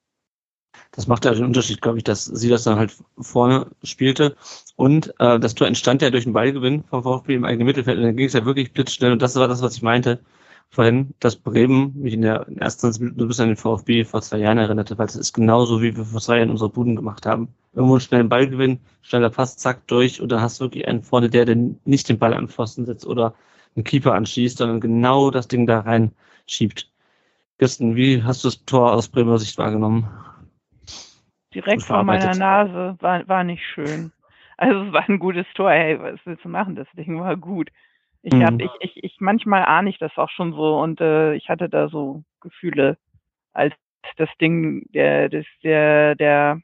[0.92, 4.36] Das macht ja den Unterschied, glaube ich, dass Silas dann halt vorne spielte.
[4.76, 7.98] Und äh, das Tor entstand ja durch einen Ballgewinn vom VfB im eigenen Mittelfeld.
[7.98, 9.12] Und dann ging es ja wirklich blitzschnell.
[9.12, 10.20] Und das war das, was ich meinte
[10.70, 14.58] vorhin, dass Bremen mich in der ersten du bist an den VfB vor zwei Jahren
[14.58, 17.50] erinnerte, weil es ist genauso, wie wir vor zwei Jahren unsere Buden gemacht haben.
[17.74, 21.02] Irgendwo einen schnellen Ball gewinnen, schneller Pass, zack, durch, und dann hast du wirklich einen
[21.02, 23.36] vorne, der, der nicht den Ball an Pfosten setzt oder
[23.76, 26.12] einen Keeper anschießt, sondern genau das Ding da rein
[26.48, 26.92] schiebt.
[27.60, 30.08] Kirsten, wie hast du das Tor aus Bremer Sicht wahrgenommen?
[31.54, 34.12] Direkt vor meiner Nase, war, war nicht schön.
[34.58, 36.76] Also es war ein gutes Tor, hey, was willst du machen?
[36.76, 37.70] Das Ding war gut.
[38.24, 38.46] Ich mhm.
[38.46, 41.70] habe, ich, ich, ich, manchmal ahne ich das auch schon so und äh, ich hatte
[41.70, 42.98] da so Gefühle,
[43.52, 43.74] als
[44.18, 46.62] das Ding, der, das, der, der,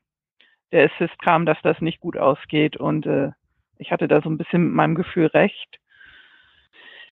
[0.71, 3.31] der Assist kam, dass das nicht gut ausgeht und äh,
[3.77, 5.79] ich hatte da so ein bisschen mit meinem Gefühl recht.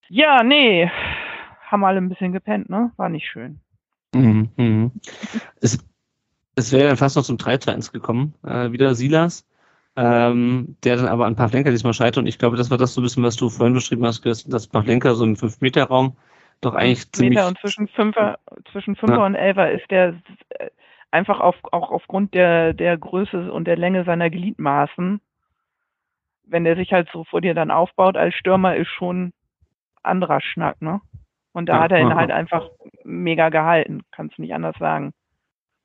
[0.10, 0.90] Ja, nee,
[1.62, 2.92] haben alle ein bisschen gepennt, ne?
[2.98, 3.60] War nicht schön.
[4.14, 4.92] Mhm, mh.
[5.62, 5.86] es,
[6.56, 8.34] es wäre dann fast noch zum 3-1 gekommen.
[8.44, 9.47] Äh, wieder Silas
[9.98, 12.20] ähm, der dann aber an Pavlenka diesmal scheitert.
[12.20, 14.68] Und ich glaube, das war das so ein bisschen, was du vorhin beschrieben hast, dass
[14.68, 16.16] Pavlenka so im 5-Meter-Raum
[16.62, 17.38] doch eigentlich ziemlich...
[17.38, 18.36] Meter und zwischen 5er,
[18.72, 19.26] zwischen 5er ja.
[19.26, 20.10] und 11er ist der
[20.50, 20.70] äh,
[21.10, 25.20] einfach auf, auch aufgrund der, der Größe und der Länge seiner Gliedmaßen,
[26.46, 29.34] wenn der sich halt so vor dir dann aufbaut als Stürmer, ist schon
[30.04, 31.02] anderer Schnack, ne?
[31.54, 32.70] Und da Ja, hat er ihn ja, halt einfach
[33.04, 34.04] mega gehalten.
[34.12, 35.14] Kannst du nicht anders sagen.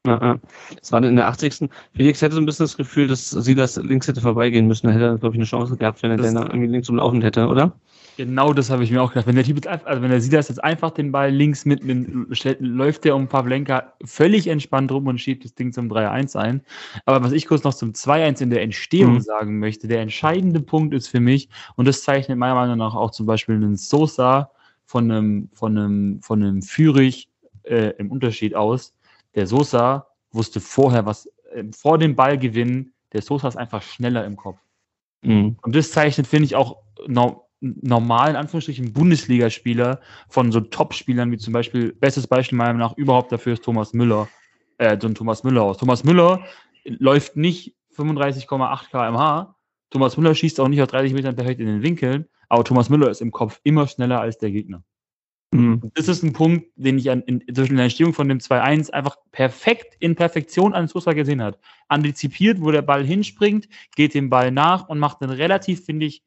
[0.07, 0.39] Ja.
[0.81, 1.69] Das war dann in der 80.
[1.95, 4.89] Felix hätte so ein bisschen das Gefühl, dass Silas links hätte vorbeigehen müssen.
[4.89, 6.89] Da hätte er, glaube ich, eine Chance gehabt, wenn er Das- den da irgendwie links
[6.89, 7.73] umlaufen hätte, oder?
[8.17, 9.27] Genau das habe ich mir auch gedacht.
[9.29, 12.37] Wenn der Typ jetzt einfach, also wenn der Silas jetzt einfach den Ball links mitnimmt,
[12.37, 16.63] stellt- läuft der um Pavlenka völlig entspannt rum und schiebt das Ding zum 3-1 ein.
[17.07, 19.21] Aber was ich kurz noch zum 2-1 in der Entstehung Mhm.
[19.21, 23.13] sagen möchte, der entscheidende Punkt ist für mich, und das zeichnet meiner Meinung nach auch
[23.13, 24.51] zum Beispiel einen Sosa
[24.85, 27.29] von einem, von einem, von einem Führig
[27.63, 28.93] äh, im Unterschied aus.
[29.35, 34.37] Der Sosa wusste vorher, was äh, vor dem Ballgewinn, der Sosa ist einfach schneller im
[34.37, 34.59] Kopf.
[35.23, 35.57] Mhm.
[35.63, 41.53] Und das zeichnet, finde ich, auch no normalen, Anführungsstrichen, Bundesligaspieler von so Top-Spielern wie zum
[41.53, 44.29] Beispiel, bestes Beispiel meiner Meinung nach überhaupt dafür ist Thomas Müller,
[44.79, 45.79] äh, so ein Thomas Müller aus.
[45.79, 46.45] Thomas Müller
[46.85, 49.55] läuft nicht 35,8 kmh.
[49.91, 53.11] Thomas Müller schießt auch nicht auf 30 Metern perfekt in den Winkeln, aber Thomas Müller
[53.11, 54.83] ist im Kopf immer schneller als der Gegner.
[55.53, 55.91] Mhm.
[55.95, 59.17] Das ist ein Punkt, den ich an, in, zwischen der Entstehung von dem 2-1 einfach
[59.33, 61.59] perfekt in Perfektion an Sosa gesehen hat.
[61.89, 66.23] Antizipiert, wo der Ball hinspringt, geht dem Ball nach und macht einen relativ, finde ich,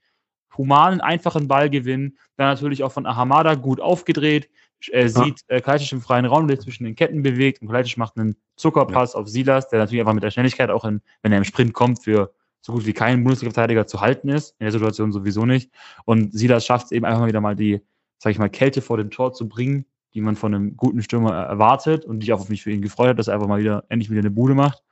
[0.55, 2.17] humanen, einfachen Ballgewinn.
[2.37, 4.47] Dann natürlich auch von Ahamada gut aufgedreht.
[4.91, 8.17] Er sieht äh, Kaltic im freien Raum, der zwischen den Ketten bewegt und Kaltic macht
[8.17, 11.43] einen Zuckerpass auf Silas, der natürlich einfach mit der Schnelligkeit auch, in, wenn er im
[11.43, 14.55] Sprint kommt, für so gut wie keinen Bundesliga-Verteidiger zu halten ist.
[14.59, 15.71] In der Situation sowieso nicht.
[16.05, 17.81] Und Silas schafft es eben einfach mal wieder mal die,
[18.17, 21.33] sag ich mal, Kälte vor dem Tor zu bringen, die man von einem guten Stürmer
[21.33, 23.59] erwartet und die ich auch auf mich für ihn gefreut hat, dass er einfach mal
[23.59, 24.83] wieder endlich wieder eine Bude macht.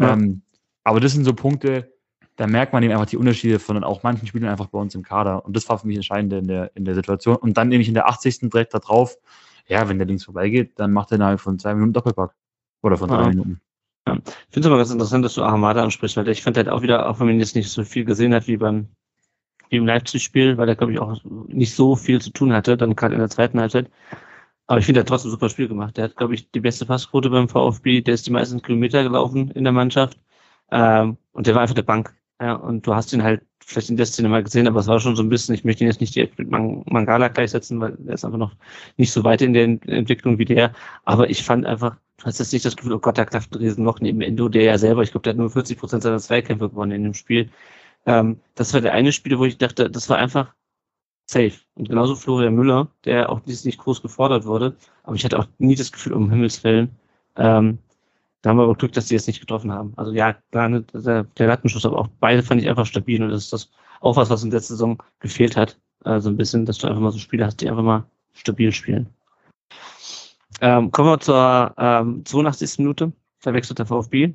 [0.00, 0.12] Ja.
[0.12, 0.42] Ähm,
[0.84, 1.92] aber das sind so Punkte,
[2.36, 5.02] da merkt man eben einfach die Unterschiede von auch manchen Spielern einfach bei uns im
[5.02, 5.44] Kader.
[5.44, 7.36] Und das war für mich entscheidend in der, in der Situation.
[7.36, 8.50] Und dann nehme ich in der 80.
[8.50, 9.18] direkt da drauf,
[9.66, 12.34] ja, wenn der links vorbeigeht, dann macht er innerhalb von zwei Minuten Doppelpack.
[12.82, 13.28] Oder von drei Ja.
[13.28, 13.60] Minuten.
[14.06, 14.14] Ich
[14.50, 17.08] finde es aber ganz interessant, dass du Ahamada ansprichst, weil ich fand halt auch wieder,
[17.08, 18.88] auch wenn man jetzt nicht so viel gesehen hat wie beim
[19.78, 23.14] im Leipzig-Spiel, weil der, glaube ich, auch nicht so viel zu tun hatte, dann gerade
[23.14, 23.90] in der zweiten Halbzeit.
[24.66, 25.96] Aber ich finde, er hat trotzdem ein super Spiel gemacht.
[25.96, 29.50] Der hat, glaube ich, die beste Passquote beim VfB, der ist die meisten Kilometer gelaufen
[29.50, 30.18] in der Mannschaft.
[30.70, 32.14] Ähm, und der war einfach der Bank.
[32.40, 34.98] Ja, und du hast ihn halt vielleicht in der Szene mal gesehen, aber es war
[35.00, 37.96] schon so ein bisschen, ich möchte ihn jetzt nicht direkt mit Man Mangala gleichsetzen, weil
[38.06, 38.56] er ist einfach noch
[38.96, 40.72] nicht so weit in der Ent- Entwicklung wie der.
[41.04, 43.58] Aber ich fand einfach, du hast jetzt nicht das Gefühl, oh Gott, da klafft ein
[43.58, 46.70] Riesenloch neben Endo, der ja selber, ich glaube, der hat nur 40 Prozent seiner Zweikämpfe
[46.70, 47.50] gewonnen in dem Spiel.
[48.06, 50.54] Ähm, das war der eine Spiel, wo ich dachte, das war einfach
[51.26, 51.60] safe.
[51.74, 54.76] Und genauso Florian Müller, der auch nicht nicht groß gefordert wurde.
[55.04, 56.90] Aber ich hatte auch nie das Gefühl, um Himmels Willen,
[57.36, 57.78] ähm,
[58.42, 59.92] da haben wir aber Glück, dass die jetzt nicht getroffen haben.
[59.96, 63.22] Also ja, klar, ne, der, der Lattenschuss, aber auch beide fand ich einfach stabil.
[63.22, 63.70] Und das ist das
[64.00, 65.78] auch was, was in der Saison gefehlt hat.
[66.04, 68.72] äh, so ein bisschen, dass du einfach mal so Spieler hast, die einfach mal stabil
[68.72, 69.08] spielen.
[70.62, 72.78] Ähm, kommen wir zur ähm, 82.
[72.78, 73.12] Minute.
[73.38, 74.34] Verwechselt der VfB.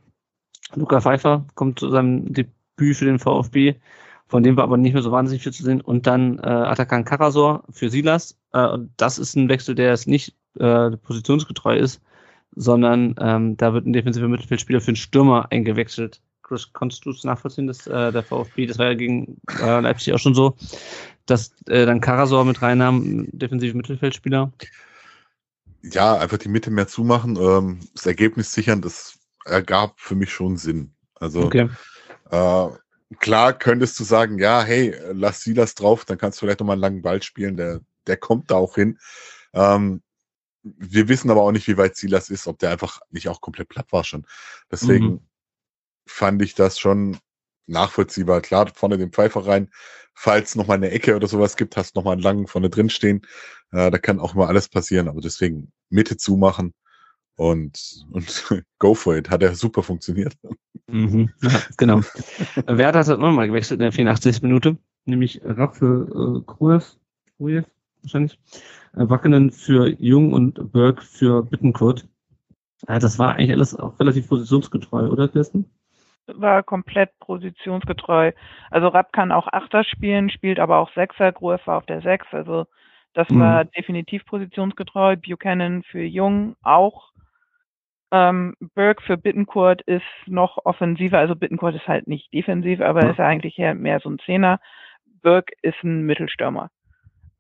[0.76, 2.32] Luca Pfeiffer kommt zu seinem
[2.78, 3.76] Debüt für den VfB,
[4.28, 5.82] von dem war aber nicht mehr so wahnsinnig viel zu sehen.
[5.82, 8.38] Und dann äh, Atakan Karasor für Silas.
[8.54, 12.02] Äh, und das ist ein Wechsel, der jetzt nicht äh, positionsgetreu ist,
[12.56, 16.22] sondern ähm, da wird ein defensiver Mittelfeldspieler für einen Stürmer eingewechselt.
[16.42, 20.14] Chris, konntest du es nachvollziehen, dass äh, der VfB, das war ja gegen äh, Leipzig
[20.14, 20.56] auch schon so,
[21.26, 24.52] dass äh, dann Karasor mit reinnahm, defensive Mittelfeldspieler?
[25.82, 30.58] Ja, einfach die Mitte mehr zumachen, ähm, das Ergebnis sichern, das ergab für mich schon
[30.58, 30.94] Sinn.
[31.16, 31.70] Also Okay.
[32.30, 32.68] Äh,
[33.20, 36.82] klar könntest du sagen, ja, hey, lass Silas drauf, dann kannst du vielleicht nochmal einen
[36.82, 39.00] langen Ball spielen, der, der kommt da auch hin.
[39.54, 40.02] Ähm,
[40.64, 43.70] wir wissen aber auch nicht, wie weit Silas ist, ob der einfach nicht auch komplett
[43.70, 44.26] platt war schon.
[44.72, 45.20] Deswegen Mhm.
[46.08, 47.18] fand ich das schon
[47.68, 48.42] nachvollziehbar.
[48.42, 49.70] Klar, vorne den Pfeifer rein.
[50.14, 52.90] Falls noch mal eine Ecke oder sowas gibt, hast noch mal einen langen vorne drin
[52.90, 53.22] stehen.
[53.72, 56.74] Äh, da kann auch mal alles passieren, aber deswegen Mitte zumachen
[57.36, 58.26] und, und
[58.80, 59.30] go for it.
[59.30, 60.36] Hat ja super funktioniert.
[60.88, 61.30] Mhm.
[61.42, 62.02] Ja, genau.
[62.68, 64.42] Werder hat nochmal gewechselt in der 84.
[64.42, 66.96] Minute, nämlich Rapp für äh, Kruev,
[67.38, 67.66] Kruev
[68.04, 68.40] wahrscheinlich,
[68.96, 72.08] äh, Wackenen für Jung und Berg für Bittenkurt.
[72.88, 75.66] Äh, das war eigentlich alles auch relativ positionsgetreu, oder Kirsten?
[76.28, 78.32] war komplett positionsgetreu.
[78.72, 82.26] Also Rapp kann auch Achter spielen, spielt aber auch Sechser, Gruev war auf der Sechs,
[82.32, 82.66] also
[83.14, 83.40] das Mhm.
[83.40, 85.16] war definitiv positionsgetreu.
[85.16, 87.12] Buchanan für Jung auch.
[88.18, 93.10] Ähm, Berg für Bittenkurt ist noch offensiver, also Bittenkurt ist halt nicht defensiv, aber Ja.
[93.12, 94.62] ist ja eigentlich mehr so ein Zehner.
[95.22, 96.70] Berg ist ein Mittelstürmer.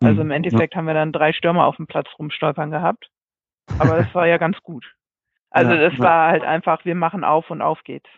[0.01, 0.21] Also Mhm.
[0.27, 3.09] im Endeffekt haben wir dann drei Stürmer auf dem Platz rumstolpern gehabt.
[3.79, 4.85] Aber das war ja ganz gut.
[5.49, 6.03] Also Ja, das ja.
[6.03, 8.09] war halt einfach, wir machen auf und auf geht's.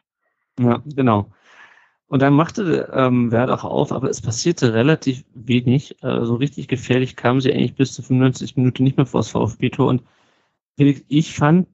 [0.60, 1.30] Ja, genau.
[2.08, 6.01] Und dann machte ähm, Werder auch auf, aber es passierte relativ wenig.
[6.01, 9.30] Äh, so richtig gefährlich kamen sie eigentlich bis zur 95 Minute nicht mehr vor das
[9.30, 9.89] VfB-Tor.
[9.89, 10.03] Und
[10.78, 11.68] Felix, ich fand,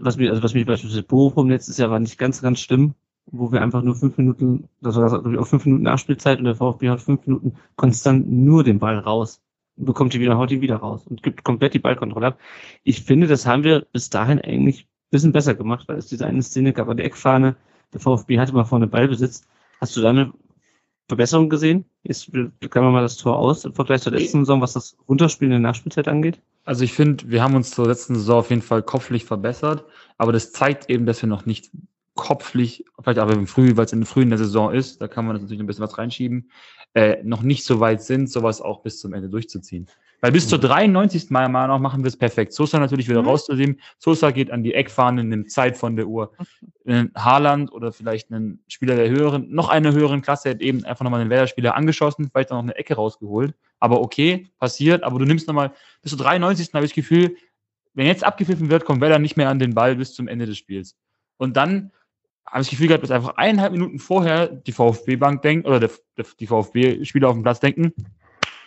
[0.00, 2.94] was mich, also was mich beispielsweise Bochum letztes Jahr war nicht ganz, ganz schlimm,
[3.26, 6.56] wo wir einfach nur fünf Minuten, das war ich auch fünf Minuten Nachspielzeit und der
[6.56, 9.40] VfB hat fünf Minuten konstant nur den Ball raus.
[9.76, 12.38] bekommt die wieder, haut die wieder raus und gibt komplett die Ballkontrolle ab.
[12.82, 16.26] Ich finde, das haben wir bis dahin eigentlich ein bisschen besser gemacht, weil es diese
[16.26, 17.56] eine Szene gab an der Eckfahne,
[17.92, 19.42] der VfB hatte mal vorne Ballbesitz.
[19.80, 20.32] Hast du da eine
[21.08, 21.84] Verbesserung gesehen?
[22.02, 25.52] Jetzt klammern wir mal das Tor aus im Vergleich zur letzten Saison, was das Runterspielen
[25.52, 26.40] in der Nachspielzeit angeht?
[26.64, 29.84] Also ich finde, wir haben uns zur letzten Saison auf jeden Fall kopflich verbessert,
[30.18, 31.70] aber das zeigt eben, dass wir noch nicht
[32.14, 35.36] kopflich, vielleicht aber im Früh, weil es in frühen der Saison ist, da kann man
[35.36, 36.50] natürlich ein bisschen was reinschieben,
[36.94, 39.86] äh, noch nicht so weit sind, sowas auch bis zum Ende durchzuziehen.
[40.20, 41.30] Weil bis zur 93.
[41.30, 42.52] Mal noch machen wir es perfekt.
[42.52, 43.28] Sosa natürlich wieder mhm.
[43.28, 43.80] rauszunehmen.
[43.98, 46.32] Sosa geht an die Eckfahne, nimmt Zeit von der Uhr.
[46.84, 47.10] Mhm.
[47.16, 51.20] Haaland oder vielleicht ein Spieler der höheren, noch einer höheren Klasse hat eben einfach nochmal
[51.20, 53.54] den Werder-Spieler angeschossen, vielleicht dann noch eine Ecke rausgeholt.
[53.78, 55.02] Aber okay, passiert.
[55.02, 56.72] Aber du nimmst nochmal, bis zur 93.
[56.74, 57.36] habe ich das Gefühl,
[57.94, 60.58] wenn jetzt abgepfiffen wird, kommt Werder nicht mehr an den Ball bis zum Ende des
[60.58, 60.96] Spiels.
[61.38, 61.92] Und dann
[62.46, 65.90] habe ich das Gefühl gehabt, dass einfach eineinhalb Minuten vorher die VfB-Bank denkt, oder der,
[66.16, 67.94] der, die VfB-Spieler auf dem Platz denken,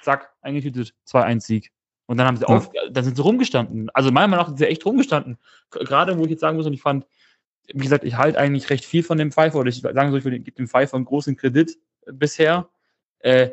[0.01, 1.71] zack, eingetütet, 2-1-Sieg.
[2.05, 2.49] Und dann haben sie ja.
[2.49, 3.89] auf, dann sind sie rumgestanden.
[3.93, 5.38] Also meiner Meinung nach sind sie echt rumgestanden.
[5.71, 7.05] Gerade wo ich jetzt sagen muss, und ich fand,
[7.67, 10.43] wie gesagt, ich halte eigentlich recht viel von dem Pfeifer, oder ich sagen soll, ich
[10.43, 12.69] gebe dem Pfeifer einen großen Kredit bisher.
[13.19, 13.51] Äh,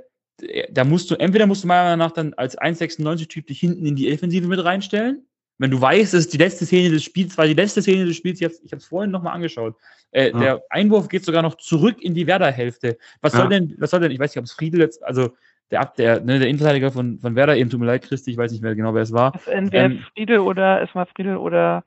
[0.71, 3.95] da musst du, entweder musst du meiner Meinung nach dann als 1,96-Typ dich hinten in
[3.95, 5.27] die Offensive mit reinstellen,
[5.61, 8.17] wenn du weißt, es ist die letzte Szene des Spiels, war die letzte Szene des
[8.17, 9.77] Spiels, ich habe es vorhin nochmal angeschaut.
[10.11, 10.39] Äh, ja.
[10.39, 12.97] Der Einwurf geht sogar noch zurück in die Werder-Hälfte.
[13.21, 13.49] Was soll ja.
[13.49, 15.37] denn, was soll denn, ich weiß nicht, ob es Friedel jetzt, also
[15.71, 18.53] der, der, ne, der Innenverteidiger von, von Werder, eben tut mir leid, Christi, ich weiß
[18.53, 19.33] nicht mehr genau, wer es war.
[19.35, 21.85] Es entweder ähm, Friedel oder es war Friedel oder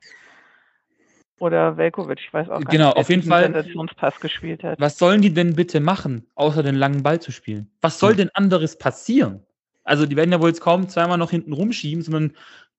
[1.40, 4.80] oder Velkovic, ich weiß auch gar genau, nicht, auf jeden Fall Sensationspass gespielt hat.
[4.80, 7.70] Was sollen die denn bitte machen, außer den langen Ball zu spielen?
[7.80, 8.18] Was soll hm.
[8.18, 9.44] denn anderes passieren?
[9.82, 12.32] Also die werden ja wohl jetzt kaum zweimal noch hinten rumschieben, sondern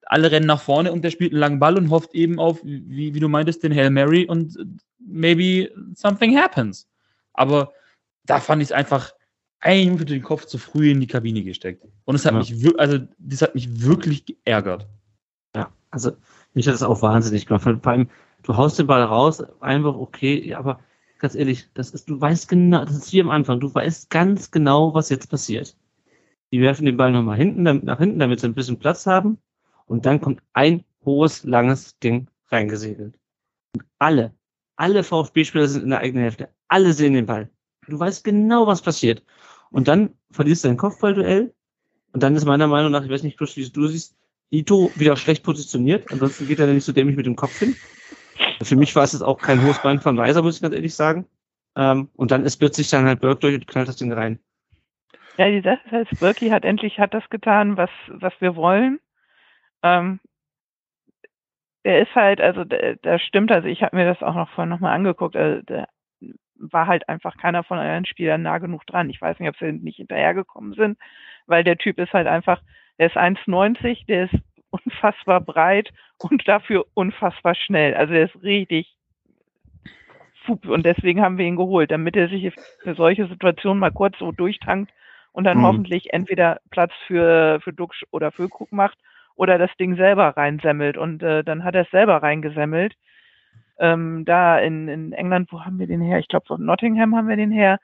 [0.06, 3.14] alle rennen nach vorne und der spielt einen langen Ball und hofft eben auf, wie,
[3.14, 4.56] wie du meintest, den Hail Mary und
[4.98, 6.88] maybe something happens.
[7.34, 7.72] Aber
[8.24, 9.12] da fand ich es einfach
[9.64, 11.84] Minute den Kopf zu früh in die Kabine gesteckt.
[12.04, 12.38] Und es hat ja.
[12.38, 14.86] mich, also das hat mich wirklich geärgert.
[15.54, 16.12] Ja, also
[16.54, 17.62] mich hat das auch wahnsinnig gemacht.
[17.62, 18.08] Vor allem,
[18.42, 20.80] du haust den Ball raus, einfach okay, aber
[21.18, 24.50] ganz ehrlich, das ist, du weißt genau, das ist wie am Anfang, du weißt ganz
[24.50, 25.76] genau, was jetzt passiert.
[26.52, 29.38] Die werfen den Ball nochmal hinten, nach hinten, damit sie ein bisschen Platz haben.
[29.86, 33.18] Und dann kommt ein hohes, langes Ding reingesegelt.
[33.74, 34.34] Und alle,
[34.76, 36.48] alle VfB-Spieler sind in der eigenen Hälfte.
[36.68, 37.50] Alle sehen den Ball.
[37.88, 39.22] Du weißt genau, was passiert.
[39.70, 41.54] Und dann verlierst du dein Kopfballduell.
[42.12, 44.16] Und dann ist meiner Meinung nach, ich weiß nicht, wie du siehst,
[44.50, 46.10] Ito wieder schlecht positioniert.
[46.10, 47.76] Ansonsten geht er nicht so dämlich mit dem Kopf hin.
[48.62, 50.94] Für mich war es jetzt auch kein hohes Bein von Weiser, muss ich ganz ehrlich
[50.94, 51.26] sagen.
[51.74, 54.38] Ähm, und dann ist plötzlich dann halt Burke durch und knallt das Ding rein.
[55.36, 58.98] Ja, die Sache ist halt, Berkey hat endlich hat das getan, was, was wir wollen.
[59.82, 60.20] Ähm,
[61.84, 64.94] der ist halt, also da stimmt, also ich habe mir das auch noch vorhin nochmal
[64.94, 65.86] angeguckt, also da
[66.58, 69.10] war halt einfach keiner von euren Spielern nah genug dran.
[69.10, 70.98] Ich weiß nicht, ob sie nicht hinterhergekommen sind,
[71.46, 72.60] weil der Typ ist halt einfach,
[72.98, 74.34] der ist 1,90, der ist
[74.70, 77.94] unfassbar breit und dafür unfassbar schnell.
[77.94, 78.96] Also der ist richtig
[80.48, 82.52] und deswegen haben wir ihn geholt, damit er sich
[82.82, 84.92] für solche Situationen mal kurz so durchtankt
[85.32, 85.62] und dann mhm.
[85.62, 88.98] hoffentlich entweder Platz für, für Duxch oder Füllkrug macht
[89.34, 90.96] oder das Ding selber reinsemmelt.
[90.96, 92.94] Und äh, dann hat er es selber reingesemmelt.
[93.78, 96.18] Ähm, da in, in England, wo haben wir den her?
[96.18, 97.78] Ich glaube, von Nottingham haben wir den her.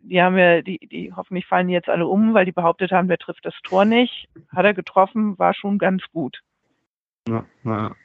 [0.00, 3.08] Die haben wir, die, die hoffentlich fallen die jetzt alle um, weil die behauptet haben,
[3.08, 4.28] der trifft das Tor nicht.
[4.48, 6.42] Hat er getroffen, war schon ganz gut.
[7.28, 7.96] Ja, naja.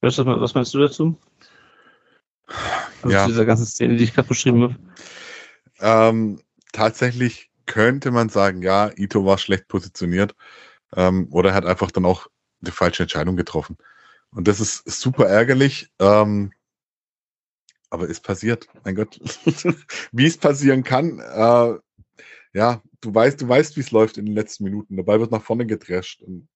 [0.00, 1.18] Was, was meinst du dazu?
[3.02, 3.26] Also ja.
[3.26, 4.76] dieser ganzen Szene, die ich gerade beschrieben habe.
[5.80, 6.40] Ähm,
[6.72, 10.34] tatsächlich könnte man sagen, ja, Ito war schlecht positioniert.
[10.94, 12.28] Ähm, oder er hat einfach dann auch
[12.60, 13.76] die falsche Entscheidung getroffen.
[14.32, 15.90] Und das ist super ärgerlich.
[15.98, 16.52] Ähm,
[17.90, 18.68] aber ist passiert.
[18.84, 19.20] Mein Gott.
[20.12, 21.78] wie es passieren kann, äh,
[22.52, 24.96] ja, du weißt, du weißt, wie es läuft in den letzten Minuten.
[24.96, 26.22] Dabei wird nach vorne gedrescht.
[26.22, 26.48] Und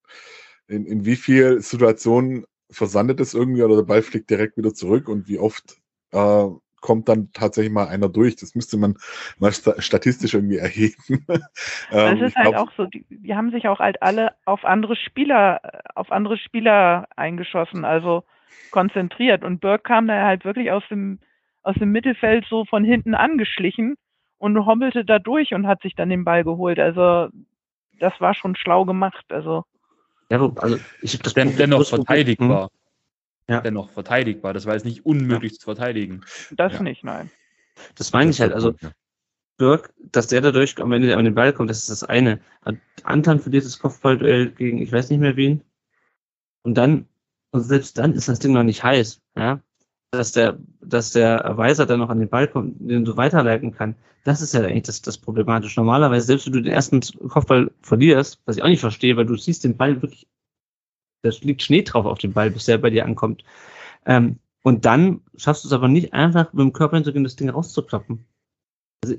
[0.66, 5.09] in, in wie viel Situationen versandet es irgendwie oder der Ball fliegt direkt wieder zurück
[5.09, 5.78] und wie oft
[6.12, 6.47] äh,
[6.81, 8.36] kommt dann tatsächlich mal einer durch.
[8.36, 8.97] Das müsste man
[9.39, 10.94] mal statistisch irgendwie erheben.
[11.28, 14.65] ähm, das ist halt glaub, auch so, die, die, haben sich auch halt alle auf
[14.65, 15.61] andere Spieler,
[15.94, 18.24] auf andere Spieler eingeschossen, also
[18.70, 19.44] konzentriert.
[19.44, 21.19] Und Burke kam da halt wirklich aus dem,
[21.62, 23.97] aus dem Mittelfeld so von hinten angeschlichen
[24.39, 26.78] und hommelte da durch und hat sich dann den Ball geholt.
[26.78, 27.28] Also
[27.98, 29.27] das war schon schlau gemacht.
[29.28, 29.65] Also
[30.31, 32.70] ja, also ich das den, dennoch verteidigbar.
[33.51, 33.60] Ja.
[33.60, 34.55] dennoch verteidigbar.
[34.55, 35.59] Das war jetzt nicht unmöglich ja.
[35.59, 36.22] zu verteidigen.
[36.52, 36.82] Das ja.
[36.82, 37.31] nicht, nein.
[37.97, 38.52] Das meine ich halt.
[38.52, 38.74] Also
[39.56, 42.40] Birk, dass der dadurch am Ende an den Ball kommt, das ist das eine.
[43.02, 45.62] Anton verliert das Kopfballduell gegen ich weiß nicht mehr wen.
[46.62, 47.06] Und dann,
[47.51, 49.20] und selbst dann ist das Ding noch nicht heiß.
[49.36, 49.60] Ja?
[50.10, 53.94] dass der, dass der Weiser dann noch an den Ball kommt, den du weiterleiten kann.
[54.24, 55.81] Das ist ja eigentlich das, das Problematische.
[55.81, 59.36] Normalerweise, selbst wenn du den ersten Kopfball verlierst, was ich auch nicht verstehe, weil du
[59.36, 60.27] siehst den Ball wirklich,
[61.22, 63.44] da liegt Schnee drauf auf dem Ball, bis der bei dir ankommt.
[64.06, 67.48] Ähm, und dann schaffst du es aber nicht einfach mit dem Körper hinzugehen, das Ding
[67.48, 68.24] rauszukloppen.
[69.05, 69.16] Also,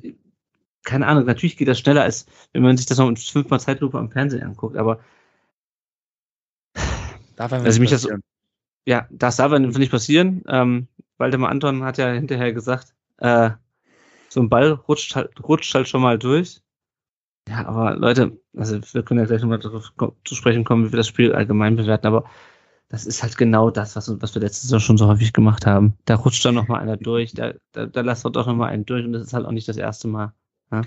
[0.83, 3.97] keine Ahnung, natürlich geht das schneller, als wenn man sich das noch mit fünfmal Zeitlupe
[3.97, 4.99] am Fernsehen anguckt, aber
[7.35, 8.07] Darf Also nicht mich das-
[8.85, 10.43] ja, das darf einfach nicht passieren.
[10.47, 10.87] Ähm,
[11.17, 13.51] Waldemar Anton hat ja hinterher gesagt, äh,
[14.29, 16.61] so ein Ball rutscht halt, rutscht halt schon mal durch.
[17.49, 19.93] Ja, aber Leute, also wir können ja gleich nochmal darauf
[20.23, 22.25] zu sprechen kommen, wie wir das Spiel allgemein bewerten, aber
[22.89, 25.97] das ist halt genau das, was, was wir letztes Jahr schon so häufig gemacht haben.
[26.05, 29.13] Da rutscht dann nochmal einer durch, da, da, da lasst doch nochmal einen durch und
[29.13, 30.33] das ist halt auch nicht das erste Mal.
[30.71, 30.81] Ja?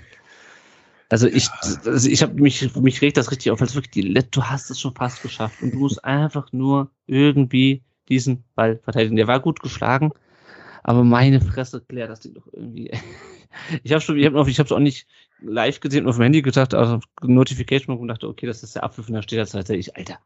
[1.09, 1.49] Also ich,
[1.85, 4.79] also ich habe mich, mich regt das richtig auf, als wirklich die, du hast es
[4.79, 9.15] schon fast geschafft und du musst einfach nur irgendwie diesen Ball verteidigen.
[9.15, 10.11] Der war gut geschlagen,
[10.83, 12.91] aber meine Fresse klärt das Ding doch irgendwie.
[13.83, 15.07] Ich habe schon, ich habe es auch nicht
[15.41, 18.83] live gesehen und auf dem Handy gedacht, also Notification und dachte, okay, das ist der
[18.83, 19.69] Apfel von der Stehterzeit.
[19.71, 20.19] Ich, Alter,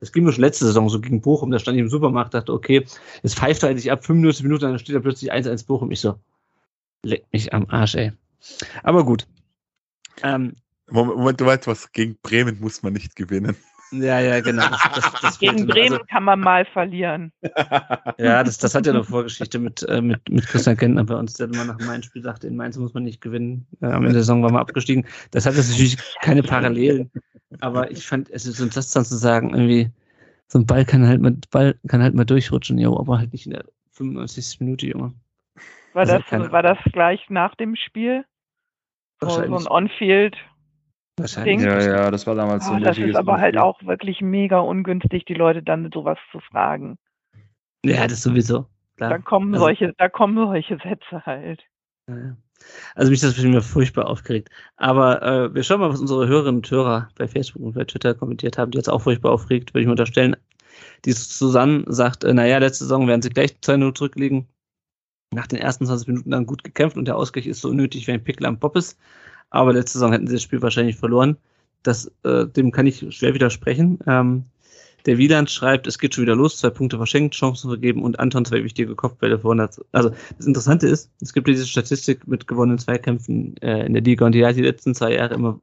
[0.00, 2.52] das ging mir schon letzte Saison so gegen Bochum, da stand ich im Supermarkt, dachte,
[2.52, 2.84] okay,
[3.22, 5.90] jetzt pfeift er eigentlich ab 95 Minuten, dann steht da plötzlich 1-1 Bochum.
[5.90, 6.18] Ich so,
[7.02, 8.12] leck mich am Arsch, ey.
[8.82, 9.26] Aber gut.
[10.22, 10.56] Ähm,
[10.90, 13.56] Moment, du weißt was, gegen Bremen muss man nicht gewinnen.
[13.92, 14.68] Ja, ja, genau.
[14.68, 15.66] Das, das, das Gegen.
[15.66, 17.32] Bremen Also, kann man mal verlieren.
[18.18, 21.34] Ja, das, das hat ja eine Vorgeschichte mit, äh, mit, mit Christian Kentner bei uns,
[21.34, 23.66] der immer nach dem Mainz-Spiel sagte, in Mainz muss man nicht gewinnen.
[23.80, 25.06] Äh, am Ende der Saison waren wir abgestiegen.
[25.30, 27.10] Das hat jetzt natürlich keine Parallelen.
[27.60, 29.90] Aber ich fand, es ist uns das dann zu sagen, irgendwie,
[30.46, 33.46] so ein Ball kann halt mal, Ball kann halt mal durchrutschen, jo, aber halt nicht
[33.46, 34.60] in der 95.
[34.60, 35.14] Minute, Junge.
[35.92, 38.24] War, Also das, keine- war das gleich nach dem Spiel?
[39.20, 39.66] So, so ein.
[39.66, 40.36] On-Field.
[41.18, 41.60] Wahrscheinlich.
[41.60, 44.58] Ja, ja, das war damals so Ah, ein das ist aber halt auch wirklich mega
[44.60, 46.98] ungünstig, die Leute dann sowas zu fragen.
[47.84, 48.66] Ja, das sowieso.
[48.96, 49.18] Da Klar.
[49.20, 51.62] kommen Also- solche, da kommen solche Sätze halt.
[52.94, 54.48] Also mich das mir furchtbar aufgeregt.
[54.76, 58.14] Aber äh, wir schauen mal, was unsere Hörerinnen und Hörer bei Facebook und bei Twitter
[58.14, 60.36] kommentiert haben, die jetzt auch furchtbar aufgeregt, würde ich mir unterstellen.
[61.04, 64.48] Die Susanne sagt, äh, naja, letzte Saison werden sie gleich 2-0 zurückliegen.
[65.34, 68.12] Nach den ersten 20 Minuten dann gut gekämpft und der Ausgleich ist so unnötig wie
[68.12, 68.98] ein Pickel am Poppes.
[69.52, 71.36] Aber letzte Saison hätten sie das Spiel wahrscheinlich verloren.
[71.82, 73.98] Das, äh, dem kann ich schwer widersprechen.
[74.06, 74.46] Ähm,
[75.04, 78.46] der Wieland schreibt, es geht schon wieder los, zwei Punkte verschenkt, Chancen vergeben und Anton
[78.46, 79.84] zwei wichtige Kopfbälle vor 100.
[79.92, 84.24] Also das Interessante ist, es gibt diese Statistik mit gewonnenen Zweikämpfen äh, in der Liga
[84.24, 85.60] und die hat die letzten zwei Jahre immer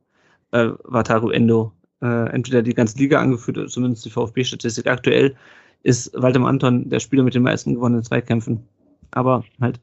[0.52, 1.72] äh, Wataru Endo
[2.02, 4.86] äh, entweder die ganze Liga angeführt oder zumindest die VfB-Statistik.
[4.88, 5.36] Aktuell
[5.82, 8.68] ist Waldemar Anton der Spieler mit den meisten gewonnenen Zweikämpfen.
[9.12, 9.80] Aber halt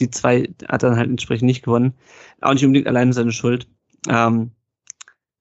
[0.00, 1.94] die zwei hat dann halt entsprechend nicht gewonnen.
[2.40, 3.68] Auch nicht unbedingt alleine seine Schuld.
[4.08, 4.50] Ähm,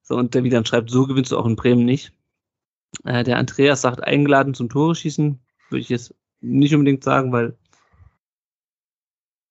[0.03, 2.13] so, und der Wieland schreibt, so gewinnst du auch in Bremen nicht.
[3.05, 5.39] Äh, der Andreas sagt, eingeladen zum Tore schießen,
[5.69, 7.57] würde ich jetzt nicht unbedingt sagen, weil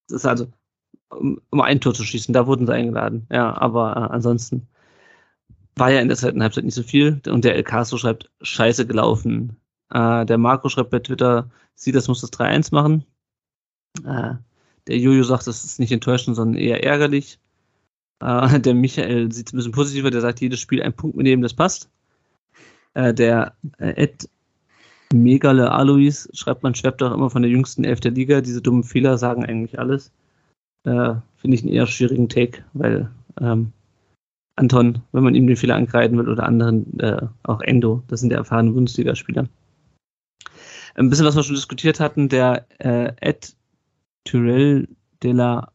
[0.07, 0.51] es ist also,
[1.09, 3.27] um, um ein Tor zu schießen, da wurden sie eingeladen.
[3.31, 4.67] Ja, aber äh, ansonsten
[5.75, 7.21] war ja in der zweiten Halbzeit nicht so viel.
[7.27, 9.57] Und der El Caso schreibt, scheiße gelaufen.
[9.91, 13.05] Äh, der Marco schreibt bei Twitter, sie, das muss das 3-1 machen.
[14.05, 14.35] Äh,
[14.87, 17.39] der Jojo sagt, das ist nicht enttäuschend, sondern eher ärgerlich.
[18.19, 21.41] Äh, der Michael sieht es ein bisschen positiver, der sagt, jedes Spiel ein Punkt mitnehmen,
[21.41, 21.89] das passt.
[22.93, 24.29] Äh, der äh, Ed
[25.13, 28.41] Megale Alois schreibt, man schwebt auch immer von der jüngsten Elf der Liga.
[28.41, 30.11] Diese dummen Fehler sagen eigentlich alles.
[30.85, 33.71] Äh, Finde ich einen eher schwierigen Take, weil ähm,
[34.55, 38.31] Anton, wenn man ihm den Fehler ankreiden will oder anderen, äh, auch Endo, das sind
[38.31, 39.47] ja erfahrene Bundesligaspieler.
[40.95, 43.55] Ein bisschen, was wir schon diskutiert hatten, der äh, Ed
[44.25, 44.87] Tyrell
[45.21, 45.71] de la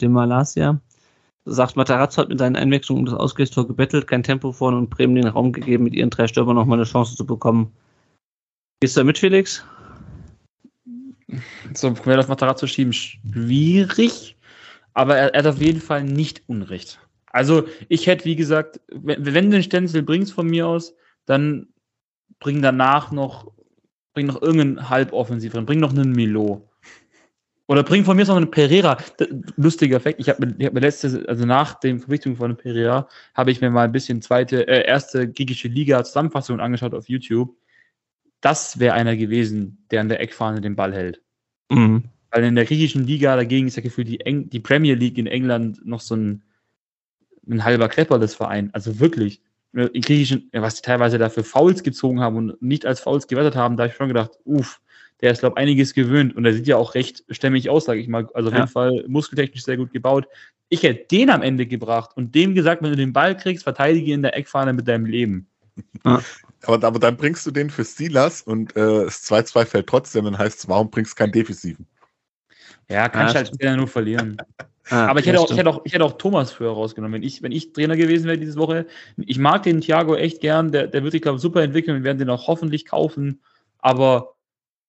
[0.00, 0.80] de Malasia
[1.44, 5.14] sagt, Matarazzo hat mit seinen Einwechslungen um das Ausgleichstor gebettelt, kein Tempo vorne und Bremen
[5.14, 7.72] den Raum gegeben, mit ihren drei Stürmern nochmal eine Chance zu bekommen.
[8.80, 9.64] Gehst du da mit, Felix?
[11.74, 14.36] So quer auf Matarazzo schieben, schwierig.
[14.94, 17.00] Aber er, er hat auf jeden Fall nicht Unrecht.
[17.26, 20.94] Also, ich hätte, wie gesagt, wenn, wenn du den Stenzel bringst von mir aus,
[21.26, 21.68] dann
[22.38, 23.50] bring danach noch,
[24.12, 26.70] bring noch irgendeinen Halboffensiv drin, bring noch einen Milo.
[27.66, 28.98] Oder bring von mir aus noch einen Pereira.
[29.56, 33.08] Lustiger Effekt, ich habe mir, ich hab mir letztes, also nach dem Verpflichtung von Pereira,
[33.34, 37.56] habe ich mir mal ein bisschen zweite, äh, erste griechische Liga Zusammenfassung angeschaut auf YouTube.
[38.42, 41.22] Das wäre einer gewesen, der an der Eckfahne den Ball hält.
[41.70, 42.04] Mhm.
[42.30, 45.26] Weil in der griechischen Liga dagegen ist ja gefühlt die, Eng die Premier League in
[45.26, 46.42] England noch so ein,
[47.48, 48.70] ein halber Klepper des Verein.
[48.74, 49.40] Also wirklich.
[49.72, 53.56] In griechischen, ja, was die teilweise dafür Fouls gezogen haben und nicht als Fouls gewertet
[53.56, 54.80] haben, da habe ich schon gedacht, uff,
[55.24, 58.08] der ist, glaube einiges gewöhnt und der sieht ja auch recht stämmig aus, sage ich
[58.08, 58.28] mal.
[58.34, 58.60] Also auf Ja.
[58.60, 60.26] jeden Fall muskeltechnisch sehr gut gebaut.
[60.68, 64.12] Ich hätte den am Ende gebracht und dem gesagt, wenn du den Ball kriegst, verteidige
[64.12, 65.48] in der Eckfahne mit deinem Leben.
[66.04, 70.36] aber, aber dann bringst du den für Silas und äh, das 2-2 fällt trotzdem, dann
[70.36, 71.86] heißt es, warum bringst du keinen Defensiven?
[72.90, 74.36] Ja, kann Ah, ich halt später nur verlieren.
[74.90, 77.14] Ah, Aber ich ja, hätte, auch, ich, hätte auch, ich hätte auch Thomas früher rausgenommen.
[77.14, 78.86] Wenn ich, wenn ich Trainer gewesen wäre diese Woche,
[79.16, 81.96] ich mag den Thiago echt gern, der, der wird sich, glaube ich, super entwickeln.
[81.96, 83.40] Wir werden den auch hoffentlich kaufen.
[83.78, 84.33] Aber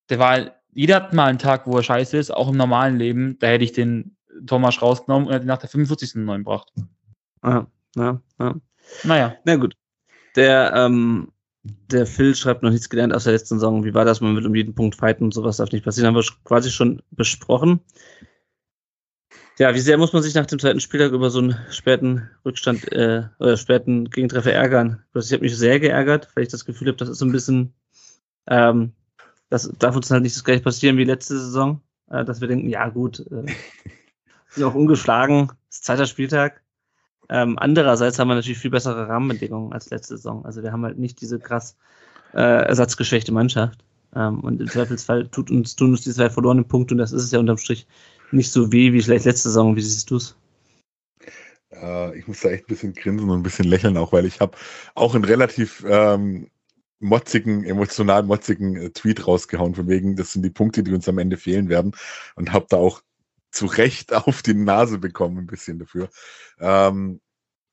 [0.10, 3.38] der war, jeder hat mal einen Tag, wo er scheiße ist, auch im normalen Leben.
[3.40, 4.16] Da hätte ich den
[4.46, 6.16] Thomas rausgenommen und hätte ihn nach der 45.
[6.16, 6.72] einen neuen gebracht.
[7.42, 7.66] Ah,
[7.96, 8.56] ja, ja.
[9.04, 9.36] Naja.
[9.46, 9.76] Na gut.
[10.36, 11.32] Der, ähm,
[11.64, 13.86] der Phil schreibt noch nichts gelernt aus der letzten Saison.
[13.86, 14.22] Wie war das?
[14.22, 16.08] Man will um jeden Punkt fighten und sowas darf nicht passieren.
[16.08, 17.80] Haben wir quasi schon besprochen.
[19.58, 22.92] Ja, wie sehr muss man sich nach dem zweiten Spieltag über so einen späten Rückstand
[22.92, 25.04] äh, oder späten Gegentreffer ärgern?
[25.14, 27.74] Ich habe mich sehr geärgert, weil ich das Gefühl habe, das ist so ein bisschen,
[28.48, 28.92] ähm,
[29.50, 32.70] das darf uns halt nicht das gleiche passieren wie letzte Saison, äh, dass wir denken,
[32.70, 33.46] ja gut, äh,
[34.50, 36.62] sind auch ungeschlagen, ist zweiter Spieltag.
[37.30, 40.46] Ähm, andererseits haben wir natürlich viel bessere Rahmenbedingungen als letzte Saison.
[40.46, 41.76] Also wir haben halt nicht diese krass
[42.34, 43.84] äh, ersatzgeschwächte Mannschaft.
[44.16, 47.24] Ähm, und im Zweifelsfall tut uns, tun uns die zwei verlorenen Punkte und das ist
[47.24, 47.88] es ja unterm Strich
[48.32, 49.76] nicht so weh wie vielleicht letzte Saison.
[49.76, 50.36] Wie siehst du es?
[51.72, 54.40] Äh, ich muss da echt ein bisschen grinsen und ein bisschen lächeln, auch weil ich
[54.40, 54.58] habe
[54.94, 56.48] auch einen relativ ähm,
[57.06, 61.18] motzigen, emotional motzigen äh, Tweet rausgehauen, von wegen, das sind die Punkte, die uns am
[61.20, 61.96] Ende fehlen werden
[62.36, 63.02] und habe da auch
[63.52, 66.10] zu Recht auf die Nase bekommen, ein bisschen dafür.
[66.60, 67.22] Ähm,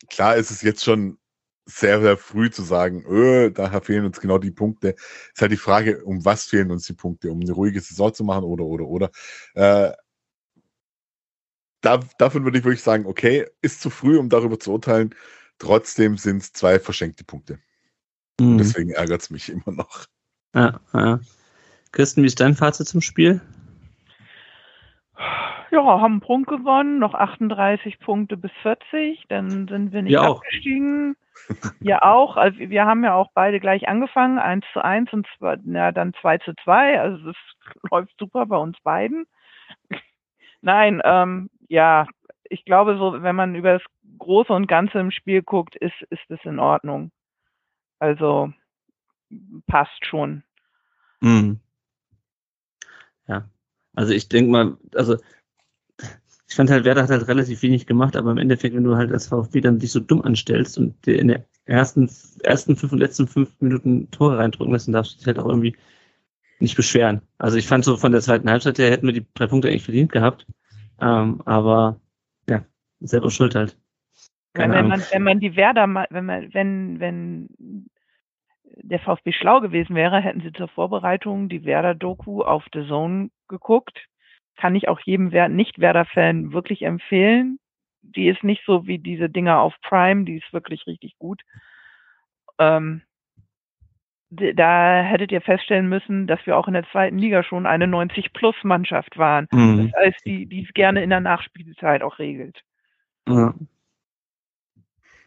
[0.09, 1.18] klar ist es jetzt schon
[1.66, 4.96] sehr, sehr früh zu sagen, öh, da fehlen uns genau die Punkte.
[5.34, 7.30] Ist halt die Frage, um was fehlen uns die Punkte?
[7.30, 9.10] Um eine ruhige Saison zu machen oder, oder, oder.
[9.54, 9.92] Äh,
[11.80, 15.14] da, davon würde ich wirklich sagen, okay, ist zu früh, um darüber zu urteilen.
[15.59, 17.60] Trotzdem sind es zwei verschenkte Punkte.
[18.40, 18.59] Und Mhm.
[18.59, 20.04] deswegen ärgert es mich immer noch.
[20.54, 21.20] Ja, ja.
[21.92, 23.40] Kirsten, wie ist dein Fazit zum Spiel?
[25.70, 30.22] Ja, haben einen Punkt gewonnen, noch 38 Punkte bis 40, dann sind wir nicht Wir
[30.22, 30.36] auch.
[30.42, 31.16] abgestiegen.
[31.80, 35.56] Ja auch, also wir haben ja auch beide gleich angefangen, 1 zu 1 und zwei,
[35.64, 37.36] ja, dann 2 zu 2, also es
[37.90, 39.26] läuft super bei uns beiden.
[40.60, 42.06] Nein, ähm, ja,
[42.44, 43.82] ich glaube so, wenn man über das
[44.18, 47.10] Große und Ganze im Spiel guckt, ist, ist es in Ordnung.
[48.02, 48.52] Also
[49.68, 50.42] passt schon.
[51.20, 51.60] Mhm.
[53.28, 53.48] Ja,
[53.94, 55.18] also ich denke mal, also
[56.48, 59.12] ich fand halt, Werder hat halt relativ wenig gemacht, aber im Endeffekt, wenn du halt
[59.12, 62.10] als VfB dann dich so dumm anstellst und dir in der ersten,
[62.42, 65.46] ersten fünf und letzten fünf Minuten Tore reindrücken lässt, dann darfst du dich halt auch
[65.46, 65.76] irgendwie
[66.58, 67.22] nicht beschweren.
[67.38, 69.84] Also ich fand so von der zweiten Halbzeit her hätten wir die drei Punkte eigentlich
[69.84, 70.44] verdient gehabt.
[71.00, 72.00] Ähm, aber
[72.50, 72.64] ja,
[72.98, 73.78] selber schuld halt.
[74.54, 77.48] Wenn, Keine wenn, man, wenn man die Werder, mal- wenn man, wenn, wenn
[78.64, 84.06] der VfB schlau gewesen wäre, hätten sie zur Vorbereitung die Werder-Doku auf The Zone geguckt.
[84.56, 87.58] Kann ich auch jedem Wer Nicht-Werder-Fan wirklich empfehlen.
[88.02, 91.42] Die ist nicht so wie diese Dinger auf Prime, die ist wirklich richtig gut.
[92.58, 93.02] Ähm,
[94.30, 99.18] da hättet ihr feststellen müssen, dass wir auch in der zweiten Liga schon eine 90-Plus-Mannschaft
[99.18, 99.46] waren.
[99.52, 99.90] Mhm.
[99.92, 102.62] Das heißt, die, die es gerne in der Nachspielzeit auch regelt.
[103.28, 103.54] Ja.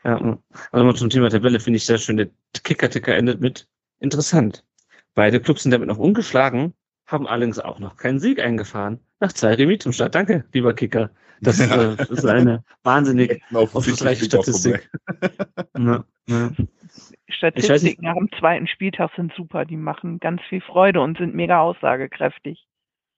[0.06, 0.38] Ja,
[0.72, 2.18] also mal zum Thema Tabelle finde ich sehr schön.
[2.18, 2.30] Der
[2.64, 3.68] Kicker-Ticker endet mit
[4.00, 4.64] interessant.
[5.16, 6.74] Beide Clubs sind damit noch ungeschlagen,
[7.08, 9.00] haben allerdings auch noch keinen Sieg eingefahren.
[9.20, 10.14] Nach zwei Remis zum Start.
[10.14, 11.10] Danke, lieber Kicker.
[11.42, 11.94] Das Ja.
[11.94, 14.90] äh, ist eine wahnsinnig aufschlussreiche Statistik.
[15.78, 16.52] Ja, ja.
[17.28, 19.66] Statistiken nach dem zweiten Spieltag sind super.
[19.66, 22.68] Die machen ganz viel Freude und sind mega aussagekräftig.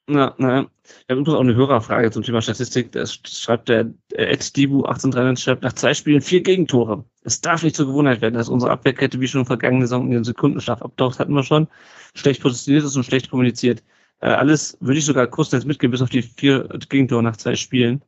[0.10, 2.94] Na, na, ich habe übrigens auch eine Hörerfrage zum Thema Statistik.
[2.94, 7.04] Da schreibt der Ed Dibu 1893 schreibt nach zwei Spielen vier Gegentore.
[7.24, 10.24] Es darf nicht zur Gewohnheit werden, dass unsere Abwehrkette wie schon vergangene Saison in den
[10.24, 11.68] Sekundenschlaf abtaucht, hatten wir schon.
[12.16, 13.84] Schlecht positioniert ist und schlecht kommuniziert.
[14.22, 18.02] Äh, alles würde ich sogar kurz mitgeben, bis auf die vier Gegentore nach zwei Spielen.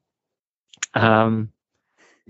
[0.96, 1.50] Ähm,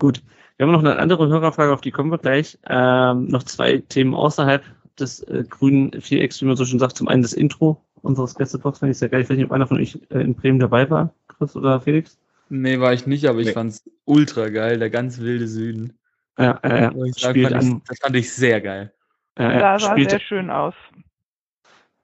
[0.00, 0.20] gut.
[0.56, 2.58] Wir haben noch eine andere Hörerfrage, auf die kommen wir gleich.
[2.68, 4.64] Ähm, noch zwei Themen außerhalb
[4.98, 6.96] des äh, grünen Vierecks, wie man so schön sagt.
[6.96, 9.22] Zum einen das Intro unseres Gästebox, fand ich sehr geil.
[9.22, 12.18] Ich weiß nicht, ob einer von euch äh, in Bremen dabei war, Chris oder Felix.
[12.48, 13.52] Nee, war ich nicht, aber ich Nee.
[13.52, 15.98] fand's ultra geil, der ganz wilde Süden.
[16.38, 16.90] Ja, äh,
[17.20, 18.92] fand ich, an, das fand ich sehr geil.
[19.36, 20.74] äh, Da sah spielt, sehr schön aus.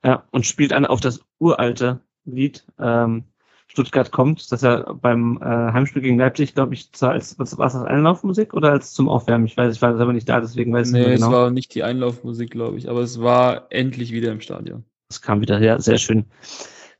[0.04, 2.64] ja, und spielt an auf das uralte Lied.
[2.78, 3.24] Ähm,
[3.68, 7.66] Stuttgart kommt, das ja beim äh, Heimspiel gegen Leipzig, glaube ich, zwar als, was war
[7.66, 9.46] es als Einlaufmusik oder als zum Aufwärmen?
[9.46, 11.32] Ich weiß, ich war selber nicht da, deswegen weiß ich Nee, nicht mehr es genau.
[11.32, 14.84] war nicht die Einlaufmusik, glaube ich, aber es war endlich wieder im Stadion.
[15.08, 16.26] Das kam wieder, ja, sehr schön.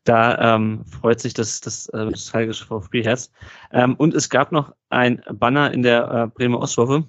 [0.04, 3.32] Da ähm, freut sich das, das äh, nostalgische VfB-Herz.
[3.72, 7.04] Ähm, und es gab noch ein Banner in der äh, Bremer Ostwürfe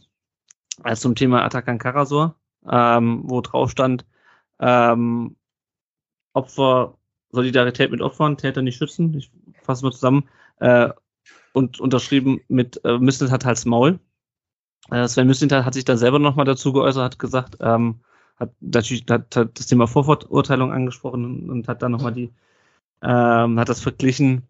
[0.83, 2.35] äh, zum Thema Atakan Karasor,
[2.67, 4.05] ähm, wo drauf stand,
[4.59, 5.35] ähm,
[6.33, 6.97] Opfer,
[7.29, 9.13] Solidarität mit Opfern, Täter nicht schützen.
[9.13, 10.27] Ich fasse mal zusammen.
[10.59, 10.89] Äh,
[11.53, 13.99] und unterschrieben mit äh, Misselt hat Hals Maul.
[14.89, 18.01] Äh, Sven Mislintat hat sich da selber nochmal dazu geäußert, hat gesagt, ähm,
[18.39, 22.31] hat natürlich hat, hat das Thema Vorverurteilung angesprochen und, und hat dann nochmal die,
[23.01, 24.43] ähm, hat das verglichen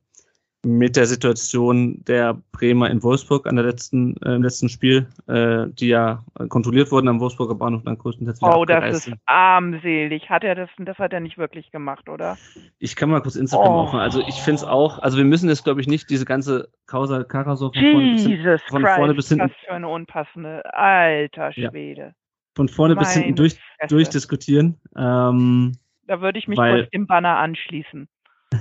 [0.68, 5.68] mit der Situation der Bremer in Wolfsburg an der letzten, äh, im letzten Spiel, äh,
[5.70, 10.30] die ja kontrolliert wurden am Wolfsburger Bahnhof dann größtenteils Oh, das ist armselig.
[10.30, 12.38] Hat er das, das hat er nicht wirklich gemacht, oder?
[12.80, 13.80] Ich kann mal kurz Instagram oh.
[13.82, 14.00] aufmachen.
[14.00, 17.24] Also ich finde es auch, also wir müssen jetzt, glaube ich, nicht diese ganze Causa
[17.24, 19.46] Karasor von, vorne bis, hin, von Christ, vorne bis hinten.
[19.46, 22.02] Was für eine unpassende, alter Schwede.
[22.02, 22.12] Ja.
[22.58, 24.82] Von vorne Meine bis hinten durch, durchdiskutieren.
[24.96, 25.74] Ähm,
[26.08, 28.10] da würde ich mich weil, kurz dem Banner anschließen.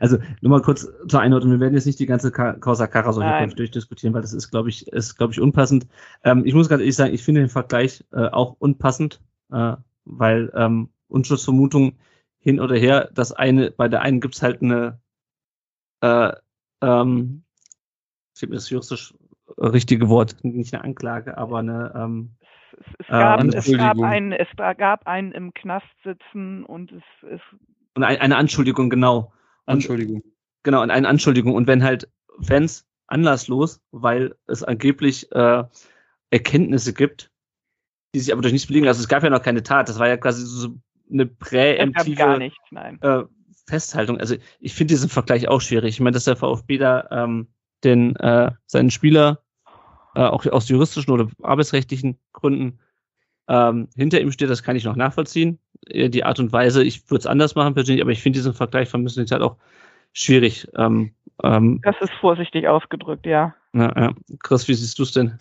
[0.00, 1.52] Also nur mal kurz zur Einordnung.
[1.52, 4.88] Wir werden jetzt nicht die ganze Causa Cara solche durchdiskutieren, weil das ist, glaube ich,
[4.88, 5.86] ist, glaube ich, unpassend.
[6.24, 9.20] Ähm, ich muss gerade ehrlich sagen, ich finde den Vergleich äh, auch unpassend,
[9.50, 9.76] äh,
[10.06, 11.98] weil ähm, Unschuldsvermutung
[12.38, 14.98] hin oder her, das eine, bei der einen gibt es halt eine
[16.00, 16.32] äh,
[16.80, 17.44] ähm,
[18.34, 19.14] ich mir das juristisch
[19.62, 22.30] richtige Wort, nicht eine Anklage, aber eine ähm,
[22.72, 27.02] es, es, gab, äh, es, gab einen, es gab einen im Knast sitzen und es,
[27.30, 27.40] es
[27.94, 29.32] und eine Anschuldigung, genau.
[29.66, 30.22] Anschuldigung.
[30.62, 31.54] genau, und eine Anschuldigung.
[31.54, 32.08] Und wenn halt
[32.40, 35.64] Fans anlasslos, weil es angeblich äh,
[36.30, 37.30] Erkenntnisse gibt,
[38.14, 38.88] die sich aber durch nichts belegen.
[38.88, 39.88] Also es gab ja noch keine Tat.
[39.88, 40.74] Das war ja quasi so
[41.10, 42.50] eine präemptive
[43.00, 43.24] äh,
[43.66, 44.18] Festhaltung.
[44.18, 45.90] Also ich finde diesen Vergleich auch schwierig.
[45.94, 47.48] Ich meine, dass der VfB da ähm,
[47.84, 49.42] den äh, seinen Spieler
[50.14, 52.78] äh, auch aus juristischen oder arbeitsrechtlichen Gründen
[53.48, 55.58] ähm, hinter ihm steht, das kann ich noch nachvollziehen.
[55.86, 58.54] Äh, die Art und Weise, ich würde es anders machen persönlich, aber ich finde diesen
[58.54, 59.56] Vergleich von Müssen halt auch
[60.12, 60.68] schwierig.
[60.76, 63.54] Ähm, ähm, das ist vorsichtig ausgedrückt, ja.
[63.72, 64.14] ja, ja.
[64.42, 65.38] Chris, wie siehst du es denn?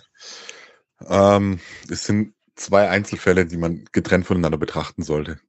[1.08, 5.40] Ähm, es sind zwei Einzelfälle, die man getrennt voneinander betrachten sollte.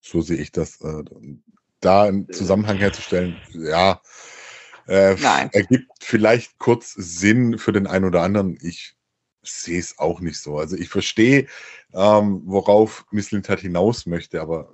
[0.00, 0.80] So sehe ich das.
[0.80, 1.04] Äh,
[1.80, 4.00] da einen Zusammenhang herzustellen, ja,
[4.88, 5.16] äh,
[5.52, 8.58] ergibt vielleicht kurz Sinn für den einen oder anderen.
[8.62, 8.94] Ich
[9.42, 10.58] sehe es auch nicht so.
[10.58, 11.46] Also ich verstehe,
[11.94, 14.70] ähm, worauf Misslintat hinaus möchte, aber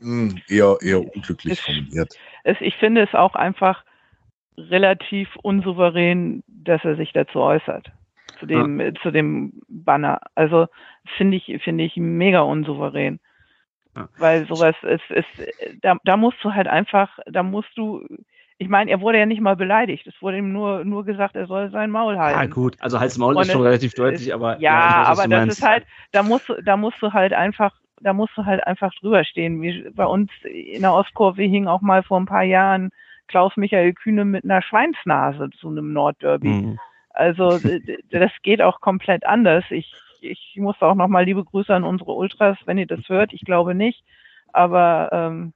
[0.00, 2.14] mh, hm, eher, eher unglücklich formuliert.
[2.44, 3.84] Es, ich finde es auch einfach
[4.56, 7.92] relativ unsouverän, dass er sich dazu äußert.
[8.38, 8.94] Zu dem, ja.
[8.94, 10.20] zu dem Banner.
[10.34, 10.66] Also
[11.16, 13.20] finde ich, finde ich mega unsouverän.
[13.96, 14.08] Ja.
[14.18, 18.06] Weil sowas ist, ist da, da musst du halt einfach, da musst du
[18.60, 20.06] ich meine, er wurde ja nicht mal beleidigt.
[20.08, 22.40] Es wurde ihm nur, nur gesagt, er soll sein Maul halten.
[22.40, 22.76] Ja, gut.
[22.80, 24.58] Also Hals Maul ist schon relativ deutlich, aber.
[24.58, 25.58] Ja, ja weiß, aber das meinst.
[25.58, 28.92] ist halt, da musst du, da musst du halt einfach, da musst du halt einfach
[28.94, 29.62] drüber stehen.
[29.62, 32.90] Wie bei uns in der Ostkurve hing auch mal vor ein paar Jahren
[33.28, 36.48] Klaus Michael Kühne mit einer Schweinsnase zu einem Nordderby.
[36.48, 36.80] Mhm.
[37.10, 37.60] Also,
[38.10, 39.64] das geht auch komplett anders.
[39.70, 43.32] Ich, ich muss auch nochmal liebe Grüße an unsere Ultras, wenn ihr das hört.
[43.32, 44.02] Ich glaube nicht.
[44.52, 45.52] Aber, ähm,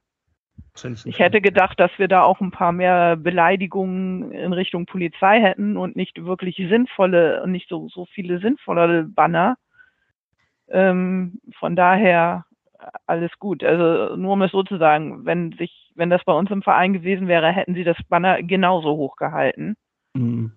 [1.05, 5.77] ich hätte gedacht, dass wir da auch ein paar mehr Beleidigungen in Richtung Polizei hätten
[5.77, 9.57] und nicht wirklich sinnvolle und nicht so, so viele sinnvolle Banner.
[10.69, 12.45] Ähm, von daher
[13.05, 13.63] alles gut.
[13.63, 16.93] Also nur um es so zu sagen, wenn sich, wenn das bei uns im Verein
[16.93, 19.75] gewesen wäre, hätten sie das Banner genauso hochgehalten.
[20.13, 20.53] Mhm.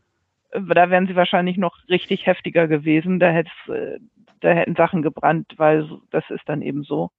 [0.53, 3.21] Da wären sie wahrscheinlich noch richtig heftiger gewesen.
[3.21, 3.45] Da äh,
[4.41, 7.11] da hätten Sachen gebrannt, weil das ist dann eben so.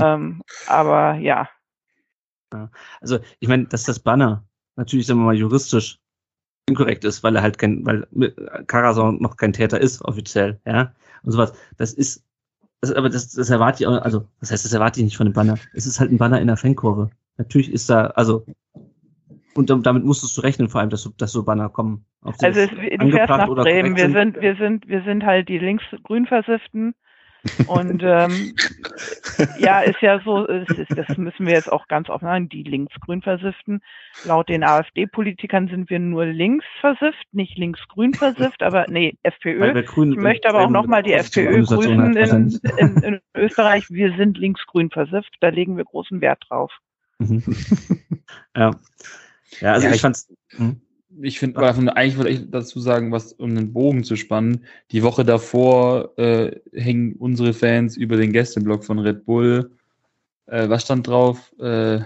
[0.00, 1.48] Ähm, aber ja,
[2.52, 2.70] ja.
[3.00, 4.44] Also, ich meine, dass das Banner
[4.76, 5.98] natürlich, sagen wir mal, juristisch
[6.68, 8.06] inkorrekt ist, weil er halt kein, weil
[8.66, 11.52] Karason noch kein Täter ist, offiziell, ja, und sowas.
[11.76, 12.24] Das ist,
[12.80, 15.26] das, aber das, das erwarte ich auch, also, das heißt, das erwarte ich nicht von
[15.26, 15.58] dem Banner.
[15.72, 17.10] Es ist halt ein Banner in der Fankurve.
[17.36, 18.46] Natürlich ist da, also,
[19.54, 22.04] und damit musstest du rechnen, vor allem, dass, dass so Banner kommen.
[22.22, 23.96] also, es, du fährst nach Bremen.
[23.96, 26.94] Wir sind, wir sind, wir sind halt die links-grün versifften
[27.66, 28.54] und ähm,
[29.58, 33.22] ja, ist ja so, ist, das müssen wir jetzt auch ganz offen sagen, die linksgrün
[33.22, 33.80] versifften.
[34.24, 39.80] Laut den AfD-Politikern sind wir nur links versifft, nicht linksgrün versifft, aber nee, FPÖ.
[39.80, 43.90] Ich möchte aber auch nochmal die FPÖ grüßen in, in, in, Österreich.
[43.90, 46.72] Wir sind linksgrün versifft, da legen wir großen Wert drauf.
[48.56, 48.70] ja.
[49.60, 50.28] Ja, also ja, ich fand's.
[50.50, 50.80] Hm?
[51.22, 54.64] Ich finde, eigentlich wollte ich dazu sagen, was um den Bogen zu spannen.
[54.90, 59.72] Die Woche davor äh, hängen unsere Fans über den Gästeblock von Red Bull.
[60.46, 61.52] Äh, was stand drauf?
[61.58, 62.00] Äh,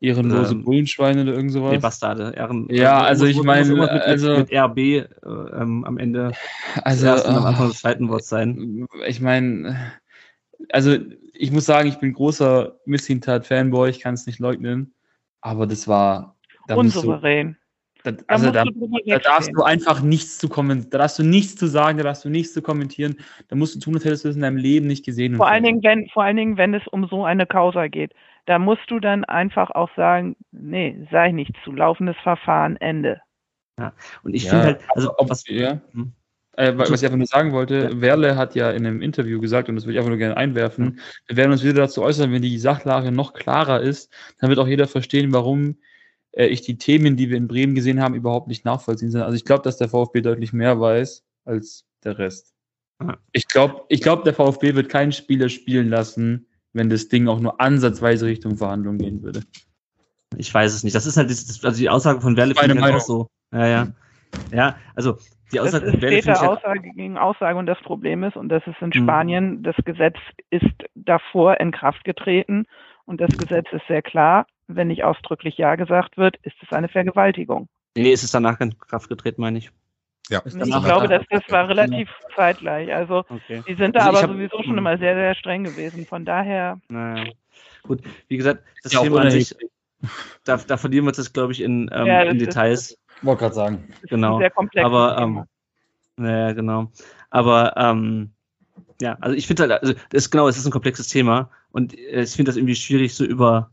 [0.00, 1.72] ehrenlose ähm, Bullenschweine oder irgend sowas?
[1.72, 2.32] Nee, Bastarde.
[2.36, 6.32] Ehren, ja, also ich meine, mit, also mit RB äh, ähm, am Ende
[6.82, 8.86] also, am Anfang des zweiten Worts sein.
[9.06, 9.92] Ich meine,
[10.70, 10.96] also
[11.32, 14.94] ich muss sagen, ich bin großer Misshintat-Fanboy, ich kann es nicht leugnen,
[15.40, 16.36] aber das war
[16.68, 17.56] unsouverän.
[18.04, 21.66] Da, also da, da darfst du einfach nichts zu kommentieren, da darfst du nichts zu
[21.66, 23.16] sagen, da darfst du nichts zu kommentieren.
[23.48, 25.36] Da musst du tun, als hättest du es in deinem Leben nicht gesehen.
[25.36, 28.12] Vor allen, Dingen, wenn, vor allen Dingen, wenn es um so eine Causa geht.
[28.46, 33.20] Da musst du dann einfach auch sagen, nee, sei nicht zu, laufendes Verfahren, Ende.
[33.78, 33.92] Ja,
[34.22, 35.80] und ich ja, finde halt, also ob, was, ja.
[35.92, 36.12] Hm?
[36.56, 38.00] Äh, was ich einfach nur sagen wollte, ja.
[38.00, 40.98] Werle hat ja in einem Interview gesagt, und das würde ich einfach nur gerne einwerfen,
[41.26, 44.66] wir werden uns wieder dazu äußern, wenn die Sachlage noch klarer ist, dann wird auch
[44.66, 45.76] jeder verstehen, warum
[46.38, 49.22] äh, ich die Themen, die wir in Bremen gesehen haben, überhaupt nicht nachvollziehen kann.
[49.22, 52.54] Also ich glaube, dass der VfB deutlich mehr weiß als der Rest.
[53.32, 57.40] Ich glaube, ich glaub, der VfB wird keinen Spieler spielen lassen, wenn das Ding auch
[57.40, 59.42] nur ansatzweise Richtung Verhandlung gehen würde.
[60.36, 60.94] Ich weiß es nicht.
[60.94, 63.28] Das ist halt, das, also die Aussage von Werle finde ich halt auch so.
[63.52, 63.88] Ja, ja.
[64.52, 65.16] Ja, also
[65.52, 68.48] die Aussage das ist von Werle halt Aussage gegen Aussage und das Problem ist, und
[68.48, 69.04] das ist in mhm.
[69.04, 70.16] Spanien, das Gesetz
[70.50, 72.66] ist davor in Kraft getreten
[73.06, 74.46] und das Gesetz ist sehr klar.
[74.68, 77.68] Wenn nicht ausdrücklich Ja gesagt wird, ist es eine Vergewaltigung.
[77.96, 79.70] Nee, ist es danach in Kraft getreten, meine ich.
[80.28, 80.42] Ja.
[80.44, 82.92] Ich glaube, dass das war relativ zeitgleich.
[82.92, 83.62] Also okay.
[83.66, 84.78] die sind da also aber sowieso schon hm.
[84.78, 86.06] immer sehr, sehr streng gewesen.
[86.06, 86.78] Von daher.
[86.88, 87.32] Naja.
[87.82, 89.56] Gut, wie gesagt, das ja, Thema an sich,
[90.44, 92.98] da, da verlieren wir uns jetzt, glaube ich, in, ähm, ja, in Details.
[93.22, 93.88] Wollte gerade sagen.
[94.02, 94.38] Genau.
[94.38, 94.84] Sehr komplex.
[94.84, 95.44] Aber, ähm,
[96.16, 96.92] naja, genau.
[97.30, 98.32] Aber, ähm,
[99.00, 101.96] ja, also ich finde halt, also das ist genau, es ist ein komplexes Thema und
[101.96, 103.70] äh, ich finde das irgendwie schwierig, so über,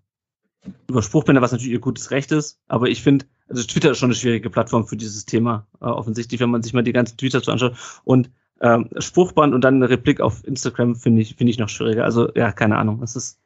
[0.88, 4.08] über Spruchbänder, was natürlich ihr gutes Recht ist, aber ich finde, also Twitter ist schon
[4.08, 7.34] eine schwierige Plattform für dieses Thema, äh, offensichtlich, wenn man sich mal die ganzen Tweets
[7.34, 7.76] dazu anschaut.
[8.04, 8.30] Und
[8.62, 12.06] ähm, Spruchband und dann eine Replik auf Instagram finde ich, finde ich noch schwieriger.
[12.06, 13.04] Also, ja, keine Ahnung.
[13.04, 13.40] Es ist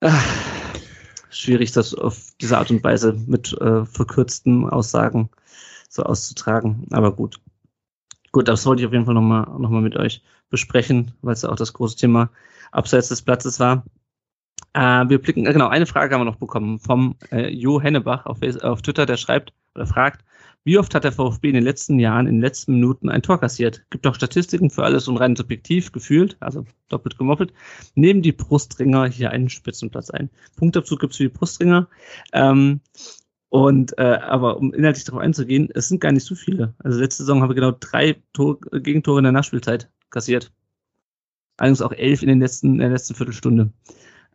[0.00, 0.10] äh,
[1.30, 5.30] schwierig, das auf diese Art und Weise mit äh, verkürzten Aussagen
[5.88, 6.86] so auszutragen.
[6.90, 7.40] Aber gut.
[8.30, 11.42] Gut, das wollte ich auf jeden Fall nochmal noch mal mit euch besprechen, weil es
[11.42, 12.30] ja auch das große Thema
[12.70, 13.84] abseits des Platzes war.
[14.78, 18.26] Äh, wir blicken, äh, genau, eine Frage haben wir noch bekommen vom äh, Jo Hennebach
[18.26, 20.24] auf, auf Twitter, der schreibt oder fragt,
[20.62, 23.40] wie oft hat der VfB in den letzten Jahren, in den letzten Minuten ein Tor
[23.40, 23.84] kassiert?
[23.90, 27.52] Gibt auch Statistiken für alles und rein subjektiv gefühlt, also doppelt gemoppelt.
[27.96, 30.30] Nehmen die Brustringer hier einen Spitzenplatz ein.
[30.56, 31.88] Punktabzug gibt es für die Brustringer.
[32.32, 32.80] Ähm,
[33.48, 36.74] und äh, aber um inhaltlich darauf einzugehen, es sind gar nicht so viele.
[36.78, 40.52] Also letzte Saison haben wir genau drei Tor Gegentore in der Nachspielzeit kassiert.
[41.56, 43.72] Allerdings auch elf in, den letzten, in der letzten Viertelstunde.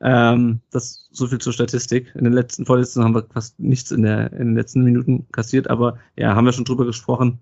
[0.03, 2.13] Ähm, das so viel zur Statistik.
[2.15, 5.69] In den letzten Vorletzten haben wir fast nichts in, der, in den letzten Minuten kassiert,
[5.69, 7.39] aber ja, haben wir schon drüber gesprochen.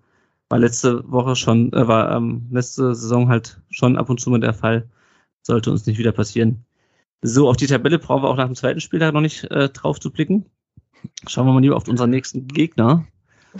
[0.50, 4.40] War letzte Woche schon, äh, war ähm, letzte Saison halt schon ab und zu mal
[4.40, 4.88] der Fall.
[5.42, 6.64] Sollte uns nicht wieder passieren.
[7.24, 10.00] So, auf die Tabelle brauchen wir auch nach dem zweiten Spieltag noch nicht äh, drauf
[10.00, 10.46] zu blicken.
[11.28, 13.08] Schauen wir mal lieber auf unseren nächsten Gegner.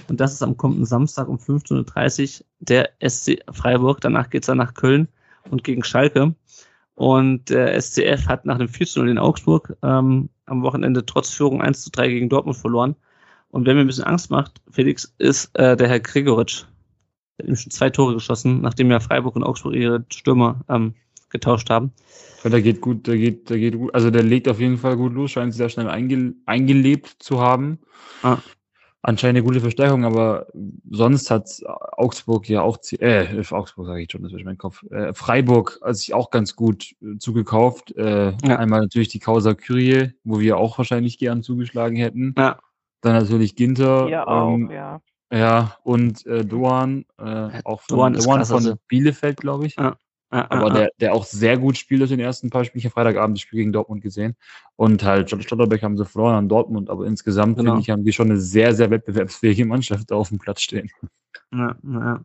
[0.10, 4.00] Und das ist am kommenden Samstag um 15.30 Uhr der SC Freiburg.
[4.02, 5.08] Danach geht's dann nach Köln
[5.50, 6.36] und gegen Schalke.
[7.02, 11.60] Und der SCF hat nach dem 4 0 in Augsburg ähm, am Wochenende trotz Führung
[11.60, 12.96] 1 zu 3 gegen Dortmund verloren.
[13.50, 16.66] Und wer mir ein bisschen Angst macht, Felix, ist äh, der Herr Gregoritsch.
[17.40, 20.94] Der hat ihm schon zwei Tore geschossen, nachdem ja Freiburg und Augsburg ihre Stürmer ähm,
[21.30, 21.92] getauscht haben.
[22.44, 23.96] Ja, der geht gut, der geht, der geht gut.
[23.96, 27.80] Also der legt auf jeden Fall gut los, scheint sehr schnell einge eingelebt zu haben.
[28.22, 28.38] Ah
[29.02, 30.48] anscheinend eine gute Verstärkung, aber
[30.90, 35.14] sonst hat Augsburg ja auch, äh, Augsburg sage ich schon, das ist mein Kopf, äh,
[35.14, 37.96] Freiburg hat sich auch ganz gut äh, zugekauft.
[37.96, 38.58] Äh, ja.
[38.58, 42.36] Einmal natürlich die Causa Kyrie, wo wir auch wahrscheinlich gern zugeschlagen hätten.
[42.38, 42.60] Ja.
[43.02, 44.08] Dann natürlich Ginter.
[44.10, 45.02] Ja, auch, ähm, ja.
[45.34, 48.76] Ja, und äh, Doan, äh, auch von, Doan, Doan von also.
[48.90, 49.78] Bielefeld, glaube ich.
[49.78, 49.96] Ja.
[50.34, 52.80] Ah, aber ah, der, der auch sehr gut spielt aus den ersten paar Spielen.
[52.80, 54.38] Ich habe Freitagabend das Spiel gegen Dortmund gesehen.
[54.78, 57.72] Und halt, Stotterbeck haben sie verloren an Dortmund, aber insgesamt genau.
[57.72, 60.90] finde ich, haben die schon eine sehr, sehr wettbewerbsfähige Mannschaft da auf dem Platz stehen.
[61.52, 62.22] Ja, ja.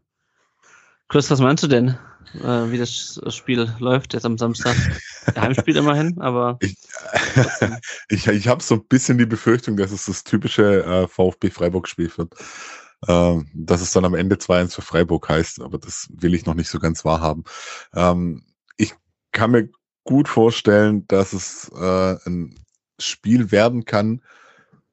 [1.09, 1.99] Chris, was meinst du denn,
[2.35, 4.77] äh, wie das Spiel läuft jetzt am Samstag?
[5.37, 6.59] Heimspiel immerhin, aber.
[6.61, 6.77] Ich,
[8.09, 12.11] ich, ich habe so ein bisschen die Befürchtung, dass es das typische äh, VfB Freiburg-Spiel
[12.17, 12.35] wird
[13.07, 16.55] äh, dass es dann am Ende 2-1 für Freiburg heißt, aber das will ich noch
[16.55, 17.45] nicht so ganz wahrhaben.
[17.95, 18.45] Ähm,
[18.77, 18.95] ich
[19.33, 19.69] kann mir
[20.05, 22.55] gut vorstellen, dass es äh, ein
[22.99, 24.23] Spiel werden kann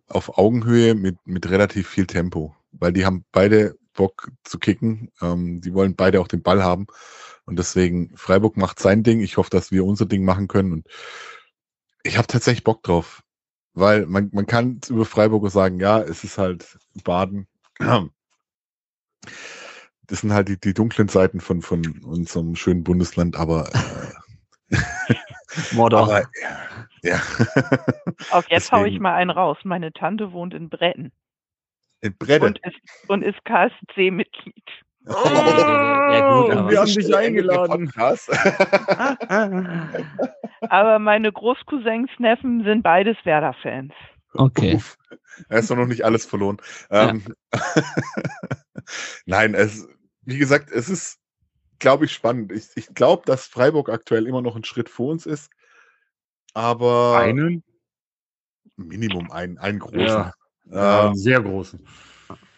[0.08, 5.12] auf Augenhöhe mit, mit relativ viel Tempo, weil die haben beide Bock zu kicken.
[5.22, 6.88] Ähm, die wollen beide auch den Ball haben.
[7.46, 9.22] Und deswegen, Freiburg macht sein Ding.
[9.22, 10.72] Ich hoffe, dass wir unser Ding machen können.
[10.72, 10.88] Und
[12.04, 13.22] ich habe tatsächlich Bock drauf.
[13.74, 17.48] Weil man, man kann über Freiburg sagen, ja, es ist halt Baden,
[20.08, 23.70] das sind halt die, die dunklen Seiten von, von unserem schönen Bundesland, aber.
[24.70, 24.78] Äh,
[25.72, 26.04] Mordor.
[26.04, 26.24] Aber,
[27.04, 27.16] ja.
[28.32, 29.58] Auch jetzt Deswegen, hau ich mal einen raus.
[29.64, 31.12] Meine Tante wohnt in Bretten.
[32.02, 32.48] In Bretten?
[32.48, 34.64] Und ist, und ist KSC-Mitglied.
[35.06, 37.92] Oh, ja, gut, aber wir haben dich eingeladen.
[40.70, 43.94] aber meine Großcousins Neffen sind beides Werder-Fans.
[44.34, 44.76] Okay.
[44.76, 44.98] Uff.
[45.50, 46.58] Er ist doch noch nicht alles verloren.
[46.92, 47.10] Ja.
[47.10, 47.24] Ähm,
[49.26, 49.88] Nein, es,
[50.22, 51.20] wie gesagt, es ist,
[51.80, 52.52] glaube ich, spannend.
[52.52, 55.52] Ich, ich glaube, dass Freiburg aktuell immer noch ein Schritt vor uns ist.
[56.54, 57.18] Aber.
[57.18, 57.64] Einen?
[58.76, 60.34] Minimum einen, einen großen.
[60.72, 61.86] Ja, ähm, sehr großen.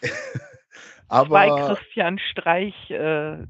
[1.08, 3.46] Aber Zwei Christian Streich, äh,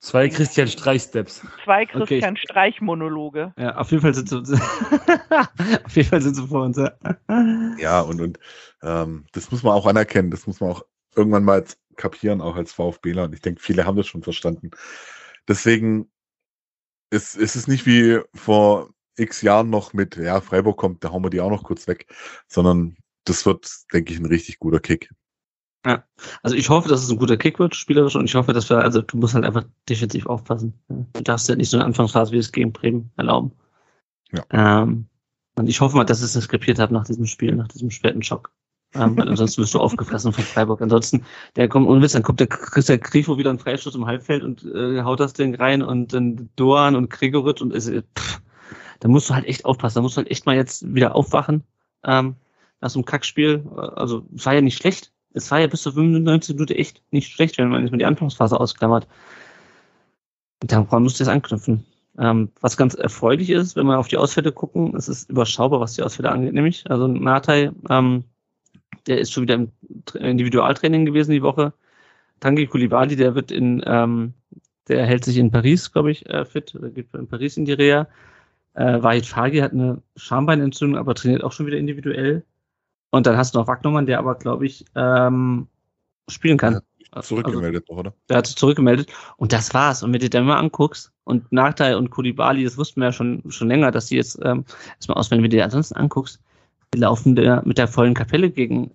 [0.00, 1.42] Zwei Christian Streich-Steps.
[1.64, 3.52] zwei Okay, Christian Streich-Monologe.
[3.58, 4.54] Ja, auf jeden Fall sind sie,
[5.84, 6.78] auf jeden Fall sind sie vor uns.
[6.78, 6.92] Ja.
[7.78, 8.38] ja, und, und
[8.82, 11.64] ähm, das muss man auch anerkennen, das muss man auch irgendwann mal
[11.96, 13.24] kapieren, auch als VfBler.
[13.24, 14.70] Und ich denke, viele haben das schon verstanden.
[15.46, 16.10] Deswegen
[17.10, 21.22] ist, ist es nicht wie vor x Jahren noch mit, ja, Freiburg kommt, da hauen
[21.22, 22.06] wir die auch noch kurz weg,
[22.48, 25.10] sondern das wird, denke ich, ein richtig guter Kick.
[25.82, 28.78] Also ich hoffe, dass es ein guter Kick wird, spielerisch, und ich hoffe, dass wir,
[28.78, 30.74] also du musst halt einfach defensiv aufpassen.
[30.88, 33.52] Du darfst ja nicht so eine Anfangsphase wie es gegen Bremen erlauben.
[34.32, 34.82] Ja.
[34.82, 35.06] Ähm,
[35.56, 38.22] und ich hoffe mal, dass ich es skripiert habe nach diesem Spiel, nach diesem späten
[38.22, 38.52] Schock.
[38.94, 40.82] Ähm, weil ansonsten wirst du aufgefressen von Freiburg.
[40.82, 41.24] Ansonsten,
[41.56, 44.64] der kommt, ohne Witz, dann kommt der Christian Grifo wieder einen Freistoß im Halbfeld und
[44.64, 48.42] äh, haut das Ding rein und dann Doan und Gregoritsch und ist, äh, pff,
[49.00, 49.96] da musst du halt echt aufpassen.
[49.96, 51.64] Da musst du halt echt mal jetzt wieder aufwachen
[52.04, 52.36] ähm,
[52.80, 53.64] nach so einem Kackspiel.
[53.76, 55.12] Also es war ja nicht schlecht.
[55.32, 58.04] Es war ja bis zur 95 Minute echt nicht schlecht, wenn man jetzt mal die
[58.04, 59.06] Anfangsphase ausklammert.
[60.60, 61.84] Daran musst du jetzt anknüpfen.
[62.18, 65.94] Ähm, was ganz erfreulich ist, wenn wir auf die Ausfälle gucken, es ist überschaubar, was
[65.94, 66.90] die Ausfälle angeht, nämlich.
[66.90, 68.24] Also Natai, ähm,
[69.06, 69.72] der ist schon wieder im
[70.06, 71.72] Tra- Individualtraining gewesen die Woche.
[72.40, 74.34] Tanguy Koulibaly, der wird in, ähm,
[74.88, 77.72] der hält sich in Paris, glaube ich, äh, fit, oder geht in Paris in die
[77.72, 78.08] Reha.
[78.74, 82.44] Äh, Wahid Fagi hat eine Schambeinentzündung, aber trainiert auch schon wieder individuell.
[83.10, 85.66] Und dann hast du noch Wagnermann, der aber, glaube ich, ähm,
[86.28, 86.80] spielen kann.
[87.12, 88.14] Also, Zurückgemeldet noch, oder?
[88.28, 90.04] der hat sich zurückgemeldet und das war's.
[90.04, 93.12] Und wenn du dir dann mal anguckst und Nachteil und Kulibali, das wussten wir ja
[93.12, 94.64] schon, schon länger, dass die jetzt ähm,
[94.96, 96.38] erstmal aus, wenn du dir ansonsten anguckst,
[96.94, 98.92] die laufen der, mit der vollen Kapelle gegen,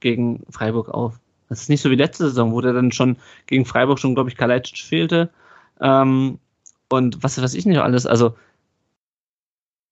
[0.00, 1.20] gegen Freiburg auf.
[1.48, 4.28] Das ist nicht so wie letzte Saison, wo der dann schon gegen Freiburg schon, glaube
[4.28, 5.30] ich, Kalajdzic fehlte.
[5.80, 6.38] Ähm,
[6.90, 8.06] und was weiß ich nicht alles.
[8.06, 8.36] Also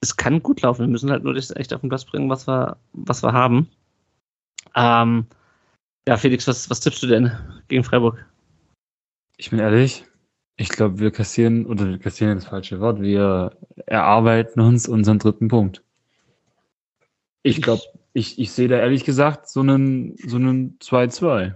[0.01, 0.81] es kann gut laufen.
[0.81, 3.69] Wir müssen halt nur das echt auf den Platz bringen, was wir, was wir haben.
[4.75, 5.27] Ähm,
[6.09, 7.33] ja, Felix, was, was tippst du denn
[7.69, 8.25] gegen Freiburg?
[9.37, 10.05] Ich bin ehrlich,
[10.57, 13.57] ich glaube, wir kassieren, oder wir kassieren das falsche Wort, wir
[13.87, 15.83] erarbeiten uns unseren dritten Punkt.
[17.43, 17.83] Ich glaube,
[18.13, 21.55] ich, ich sehe da ehrlich gesagt so einen, so einen 2-2.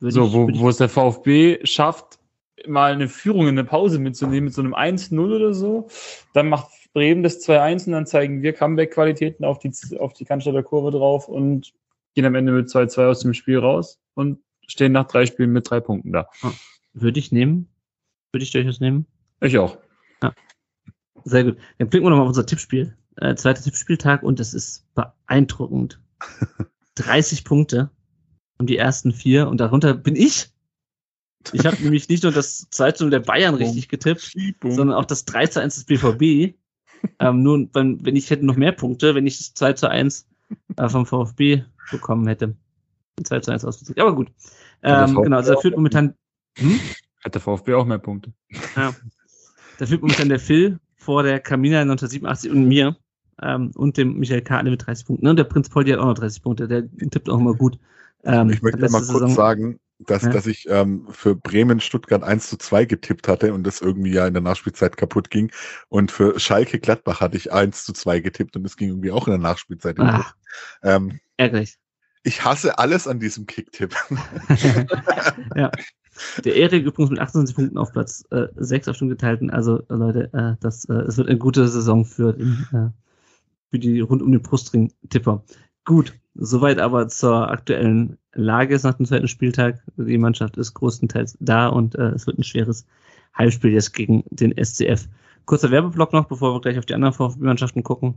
[0.00, 2.18] Würde So, wo, wo es der VfB schafft,
[2.66, 5.88] mal eine Führung in eine Pause mitzunehmen mit so einem 1-0 oder so.
[6.32, 10.62] Dann macht Bremen das 2-1 und dann zeigen wir Comeback-Qualitäten auf die, auf die Cannstatter
[10.62, 11.74] Kurve drauf und
[12.14, 15.68] gehen am Ende mit 2-2 aus dem Spiel raus und stehen nach drei Spielen mit
[15.68, 16.30] drei Punkten da.
[16.92, 17.68] Würde ich nehmen.
[18.32, 19.06] Würde ich durchaus nehmen.
[19.40, 19.76] Ich auch.
[21.24, 21.56] Sehr gut.
[21.78, 22.96] Dann blicken wir nochmal auf unser Tippspiel.
[23.16, 26.00] Äh, zweiter Tippspieltag und es ist beeindruckend.
[26.96, 27.90] 30 Punkte
[28.58, 30.50] und die ersten vier und darunter bin ich.
[31.52, 35.04] Ich habe nämlich nicht nur das 2 zu 0 der Bayern richtig getippt, sondern auch
[35.04, 36.54] das 3 zu 1 des BVB.
[37.18, 40.26] Ähm, nur wenn, wenn ich hätte noch mehr Punkte, wenn ich das 2 zu 1
[40.76, 42.54] äh, vom VfB bekommen hätte.
[43.22, 43.98] 2 zu 1 ausgezählt.
[44.00, 44.30] Aber gut.
[44.82, 46.14] Ähm, genau, also da führt momentan
[47.24, 48.32] Hat der VfB auch mehr Punkte.
[48.76, 48.94] ja.
[49.78, 52.96] Da führt momentan der Phil vor der Camina 1987 und mir
[53.42, 55.24] ähm, und dem Michael Kahle mit 30 Punkten.
[55.24, 56.68] Ne, Und der Prinz Poldi hat auch noch 30 Punkte.
[56.68, 57.78] Der tippt auch immer gut.
[58.22, 59.78] Ähm, ich möchte mal kurz Saison- sagen,
[60.10, 60.30] dass, Ja.
[60.30, 64.26] dass ich ähm, für Bremen Stuttgart 1 zu 2 getippt hatte und das irgendwie ja
[64.26, 65.50] in der Nachspielzeit kaputt ging.
[65.88, 69.26] Und für Schalke Gladbach hatte ich 1 zu 2 getippt und das ging irgendwie auch
[69.26, 69.98] in der Nachspielzeit.
[69.98, 70.10] Ah.
[70.10, 70.34] kaputt.
[70.82, 71.76] Ähm, Ärgerlich.
[72.22, 73.94] ich hasse alles an diesem Kicktipp.
[75.56, 75.70] ja.
[76.44, 79.50] Der Erik übrigens mit 28 Punkten auf Platz äh, 6 auf dem geteilten.
[79.50, 82.90] Also äh, Leute, äh, das, äh, es wird eine gute Saison für, den, äh,
[83.70, 85.42] für die rund um den Brustring-Tipper.
[85.84, 89.82] Gut, soweit aber zur aktuellen Lage ist nach dem zweiten Spieltag.
[89.96, 92.86] Die Mannschaft ist größtenteils da und äh, es wird ein schweres
[93.36, 95.08] Heimspiel jetzt gegen den SCF.
[95.44, 98.16] Kurzer Werbeblock noch, bevor wir gleich auf die anderen VfB-Mannschaften gucken.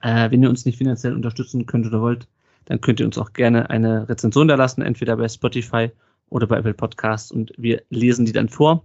[0.00, 2.26] Äh, wenn ihr uns nicht finanziell unterstützen könnt oder wollt,
[2.64, 5.90] dann könnt ihr uns auch gerne eine Rezension da lassen, entweder bei Spotify
[6.30, 8.84] oder bei Apple Podcasts und wir lesen die dann vor.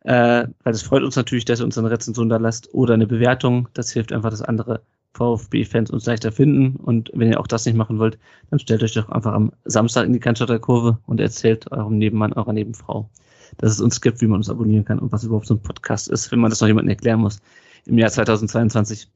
[0.00, 3.06] Äh, weil es freut uns natürlich, dass ihr uns eine Rezension da lasst oder eine
[3.06, 3.68] Bewertung.
[3.74, 4.80] Das hilft einfach, dass andere
[5.18, 6.76] VfB-Fans uns leichter finden.
[6.76, 8.18] Und wenn ihr auch das nicht machen wollt,
[8.50, 12.32] dann stellt euch doch einfach am Samstag in die Cannstatter Kurve und erzählt eurem Nebenmann,
[12.32, 13.10] eurer Nebenfrau,
[13.58, 16.08] dass es uns gibt, wie man uns abonnieren kann und was überhaupt so ein Podcast
[16.08, 17.40] ist, wenn man das noch jemandem erklären muss
[17.86, 19.10] im Jahr 2022.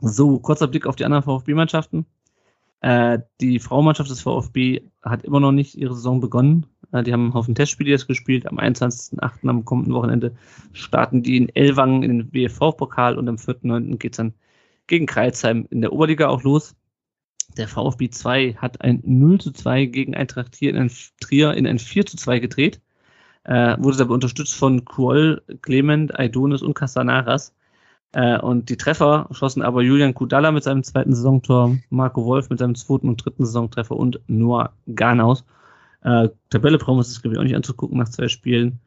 [0.00, 2.06] So, kurzer Blick auf die anderen VfB-Mannschaften.
[2.80, 6.66] Äh, die Frauenmannschaft des VfB hat immer noch nicht ihre Saison begonnen.
[6.92, 8.46] Äh, die haben einen Haufen Testspiele jetzt gespielt.
[8.46, 9.48] Am 21.08.
[9.48, 10.34] am kommenden Wochenende
[10.72, 13.98] starten die in Ellwangen in den WFV-Pokal und am 4.9.
[13.98, 14.32] geht's dann
[14.90, 16.74] gegen Kreilsheim in der Oberliga auch los.
[17.56, 20.90] Der VfB 2 hat ein 0 zu 2 gegen Eintracht Trier in ein,
[21.20, 22.80] Trier in ein 4 zu 2 gedreht.
[23.44, 27.54] Äh, wurde dabei unterstützt von Kuol, Clement, Aidonis und Castanaras.
[28.12, 32.58] Äh, und die Treffer schossen aber Julian Kudala mit seinem zweiten Saisontor, Marco Wolf mit
[32.58, 35.44] seinem zweiten und dritten Saisontreffer und Noah Garnaus.
[36.02, 38.80] Äh, Tabelle brauchen wir uns, glaube ich, auch nicht anzugucken nach zwei Spielen.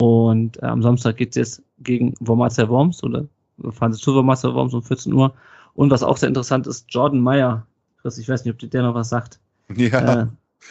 [0.00, 3.28] Und äh, am Samstag geht es jetzt gegen Wormatia Worms oder
[3.70, 5.34] fahren sie zu Worms um 14 Uhr.
[5.74, 7.66] Und was auch sehr interessant ist, Jordan Meyer.
[8.02, 9.38] Chris, ich weiß nicht, ob dir der noch was sagt.
[9.76, 10.22] Ja.
[10.22, 10.26] Äh,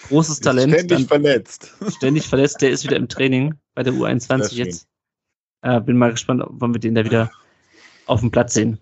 [0.09, 0.73] großes Talent.
[0.73, 1.73] Ständig dann- verletzt.
[1.97, 2.61] ständig verletzt.
[2.61, 4.65] Der ist wieder im Training bei der U21 Sehr schön.
[4.65, 4.87] jetzt.
[5.61, 7.31] Äh, bin mal gespannt, wann wir den da wieder
[8.07, 8.79] auf dem Platz sehen.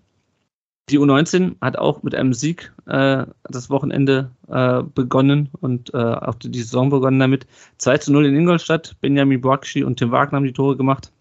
[0.90, 6.34] Die U19 hat auch mit einem Sieg äh, das Wochenende äh, begonnen und äh, auch
[6.36, 7.46] die, die Saison begonnen damit.
[7.76, 8.96] 2 zu 0 in Ingolstadt.
[9.00, 11.12] Benjamin Boakshi und Tim Wagner haben die Tore gemacht.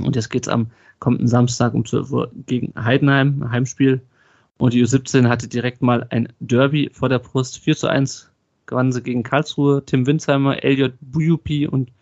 [0.00, 4.00] Und jetzt geht's am kommenden Samstag um 12 Uhr gegen Heidenheim, Heimspiel.
[4.58, 7.58] Und die U17 hatte direkt mal ein Derby vor der Brust.
[7.58, 8.30] 4 zu 1
[8.66, 9.84] gewannen sie gegen Karlsruhe.
[9.84, 11.92] Tim Winsheimer, Elliot Bujupi und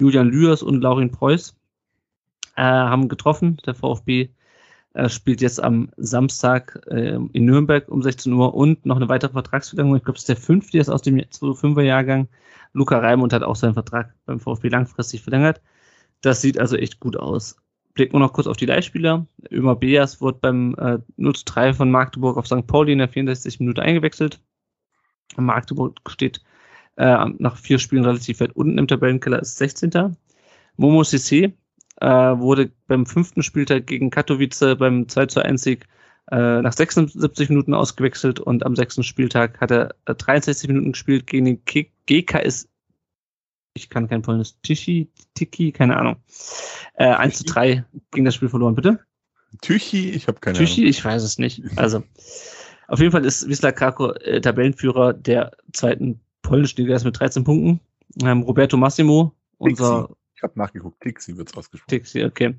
[0.00, 1.54] Julian Lührs und Laurin Preuß
[2.56, 3.58] äh, haben getroffen.
[3.66, 4.30] Der VfB
[4.94, 9.32] äh, spielt jetzt am Samstag äh, in Nürnberg um 16 Uhr und noch eine weitere
[9.32, 9.98] Vertragsverlängerung.
[9.98, 12.28] Ich glaube, es ist der fünfte jetzt aus dem 2005er Jahrgang.
[12.72, 15.60] Luca Raimund hat auch seinen Vertrag beim VfB langfristig verlängert.
[16.22, 17.56] Das sieht also echt gut aus.
[17.94, 19.26] Blicken wir noch kurz auf die Leihspieler.
[19.50, 22.66] Ömer Beas wurde beim äh, 0 zu 3 von Magdeburg auf St.
[22.66, 23.60] Pauli in der 64.
[23.60, 24.40] Minute eingewechselt.
[25.36, 26.40] Magdeburg steht
[26.96, 30.16] äh, nach vier Spielen relativ weit unten im Tabellenkeller, ist 16.
[30.76, 31.52] Momo Sissé
[32.00, 35.86] äh, wurde beim fünften Spieltag gegen Katowice beim 2 zu 1 Sieg
[36.30, 41.26] äh, nach 76 Minuten ausgewechselt und am sechsten Spieltag hat er äh, 63 Minuten gespielt
[41.26, 41.62] gegen den
[42.06, 42.68] GKS.
[43.74, 44.54] Ich kann kein Polnisch.
[44.62, 46.16] Tishi, Tiki, keine Ahnung.
[46.94, 49.00] Äh, 1 zu 3 ging das Spiel verloren, bitte.
[49.62, 50.90] Tüchi, ich habe keine Tüchi, Ahnung.
[50.90, 51.62] ich weiß es nicht.
[51.76, 52.02] Also,
[52.86, 57.80] auf jeden Fall ist Wisla Krakow äh, Tabellenführer der zweiten polnischen Liga mit 13 Punkten.
[58.22, 61.00] Ähm, Roberto Massimo, unser Ich habe nachgeguckt.
[61.00, 61.90] Tixi wird's ausgesprochen.
[61.90, 62.54] Tixi, okay.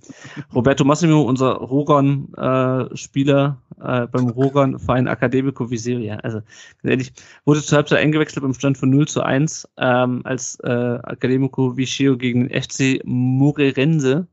[0.53, 6.17] Roberto Massimo, unser Rogon-Spieler äh, beim Rogon-Verein Academico Viseria.
[6.17, 6.41] Also,
[6.83, 7.13] ehrlich,
[7.45, 12.17] wurde zur Halbzeit eingewechselt beim Stand von 0 zu 1, ähm, als äh, Academico Viceo
[12.17, 14.27] gegen den FC Morerense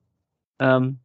[0.58, 0.98] ähm,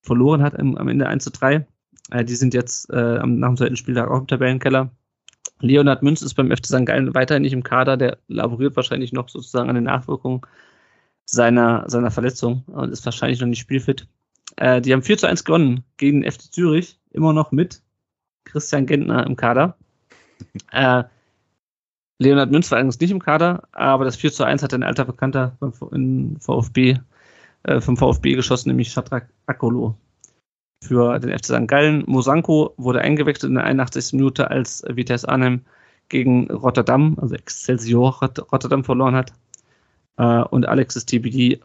[0.00, 1.66] verloren hat am, am Ende 1 zu 3.
[2.12, 4.90] Äh, die sind jetzt äh, nach dem zweiten Spieltag auch im Tabellenkeller.
[5.60, 6.86] Leonhard Münz ist beim FC St.
[6.86, 10.40] Gallen weiterhin nicht im Kader, der laboriert wahrscheinlich noch sozusagen an den Nachwirkungen
[11.32, 14.06] seiner, seiner Verletzung und ist wahrscheinlich noch nicht spielfit.
[14.56, 17.82] Äh, die haben 4 zu 1 gewonnen gegen den FC Zürich, immer noch mit
[18.44, 19.76] Christian Gentner im Kader.
[20.70, 21.04] Äh,
[22.18, 25.04] Leonhard Münz war allerdings nicht im Kader, aber das 4 zu 1 hat ein alter
[25.06, 26.98] Bekannter beim V- in VfB,
[27.64, 29.96] äh, vom VfB geschossen, nämlich Shadrach Akolo
[30.84, 31.66] für den FC St.
[31.68, 32.04] Gallen.
[32.06, 34.12] Mosanko wurde eingewechselt in der 81.
[34.18, 35.62] Minute, als Vitesse Arnhem
[36.08, 39.32] gegen Rotterdam, also Excelsior Rot- Rotterdam verloren hat.
[40.16, 41.60] Äh, und Alexis TBD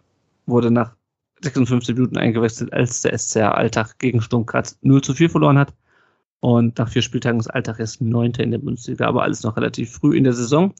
[0.45, 0.95] wurde nach
[1.41, 5.73] 56 Minuten eingewechselt, als der SCR Alltag gegen Sturm Graz 0 zu 4 verloren hat.
[6.39, 9.91] Und nach vier Spieltagen ist Alltag erst Neunter in der Bundesliga, aber alles noch relativ
[9.91, 10.73] früh in der Saison.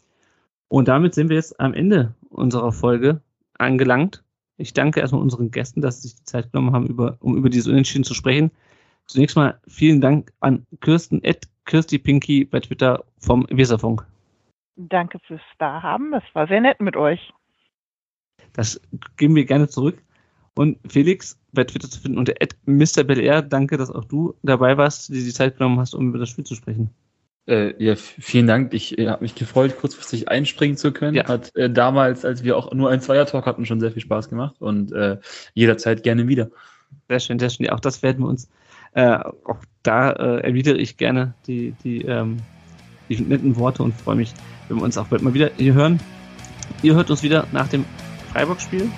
[0.68, 3.22] Und damit sind wir jetzt am Ende unserer Folge
[3.58, 4.24] angelangt.
[4.58, 7.50] Ich danke erstmal unseren Gästen, dass sie sich die Zeit genommen haben, über, um über
[7.50, 8.52] dieses Unentschieden zu sprechen.
[9.06, 14.06] Zunächst mal vielen Dank an Kirsten, Ed, Kirsti Pinky bei Twitter vom Weserfunk.
[14.76, 16.12] Danke fürs Dahaben.
[16.12, 17.34] Das war sehr nett mit euch.
[18.58, 18.82] Das
[19.16, 20.00] geben wir gerne zurück.
[20.56, 22.34] Und Felix bei Twitter zu finden unter
[22.66, 23.44] MrBelR.
[23.44, 26.44] Danke, dass auch du dabei warst, dir die Zeit genommen hast, um über das Spiel
[26.44, 26.90] zu sprechen.
[27.48, 28.74] Äh, ja, vielen Dank.
[28.74, 31.16] Ich äh, habe mich gefreut, kurzfristig einspringen zu können.
[31.16, 31.28] Ja.
[31.28, 34.56] Hat äh, damals, als wir auch nur ein Zweier-Talk hatten, schon sehr viel Spaß gemacht
[34.60, 35.18] und äh,
[35.54, 36.50] jederzeit gerne wieder.
[37.08, 37.68] Sehr schön, sehr schön.
[37.68, 38.50] Ja, auch das werden wir uns,
[38.94, 42.38] äh, auch da äh, erwidere ich gerne die, die, ähm,
[43.08, 44.34] die netten Worte und freue mich,
[44.68, 46.00] wenn wir uns auch bald mal wieder hier hören.
[46.82, 47.86] Ihr hört uns wieder nach dem
[48.38, 48.92] Freiburg-Spiel.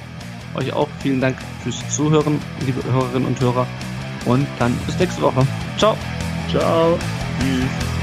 [0.55, 3.65] Euch auch vielen Dank fürs Zuhören, liebe Hörerinnen und Hörer.
[4.25, 5.47] Und dann bis nächste Woche.
[5.77, 5.95] Ciao.
[6.49, 6.99] Ciao.
[7.39, 7.98] Tschüss.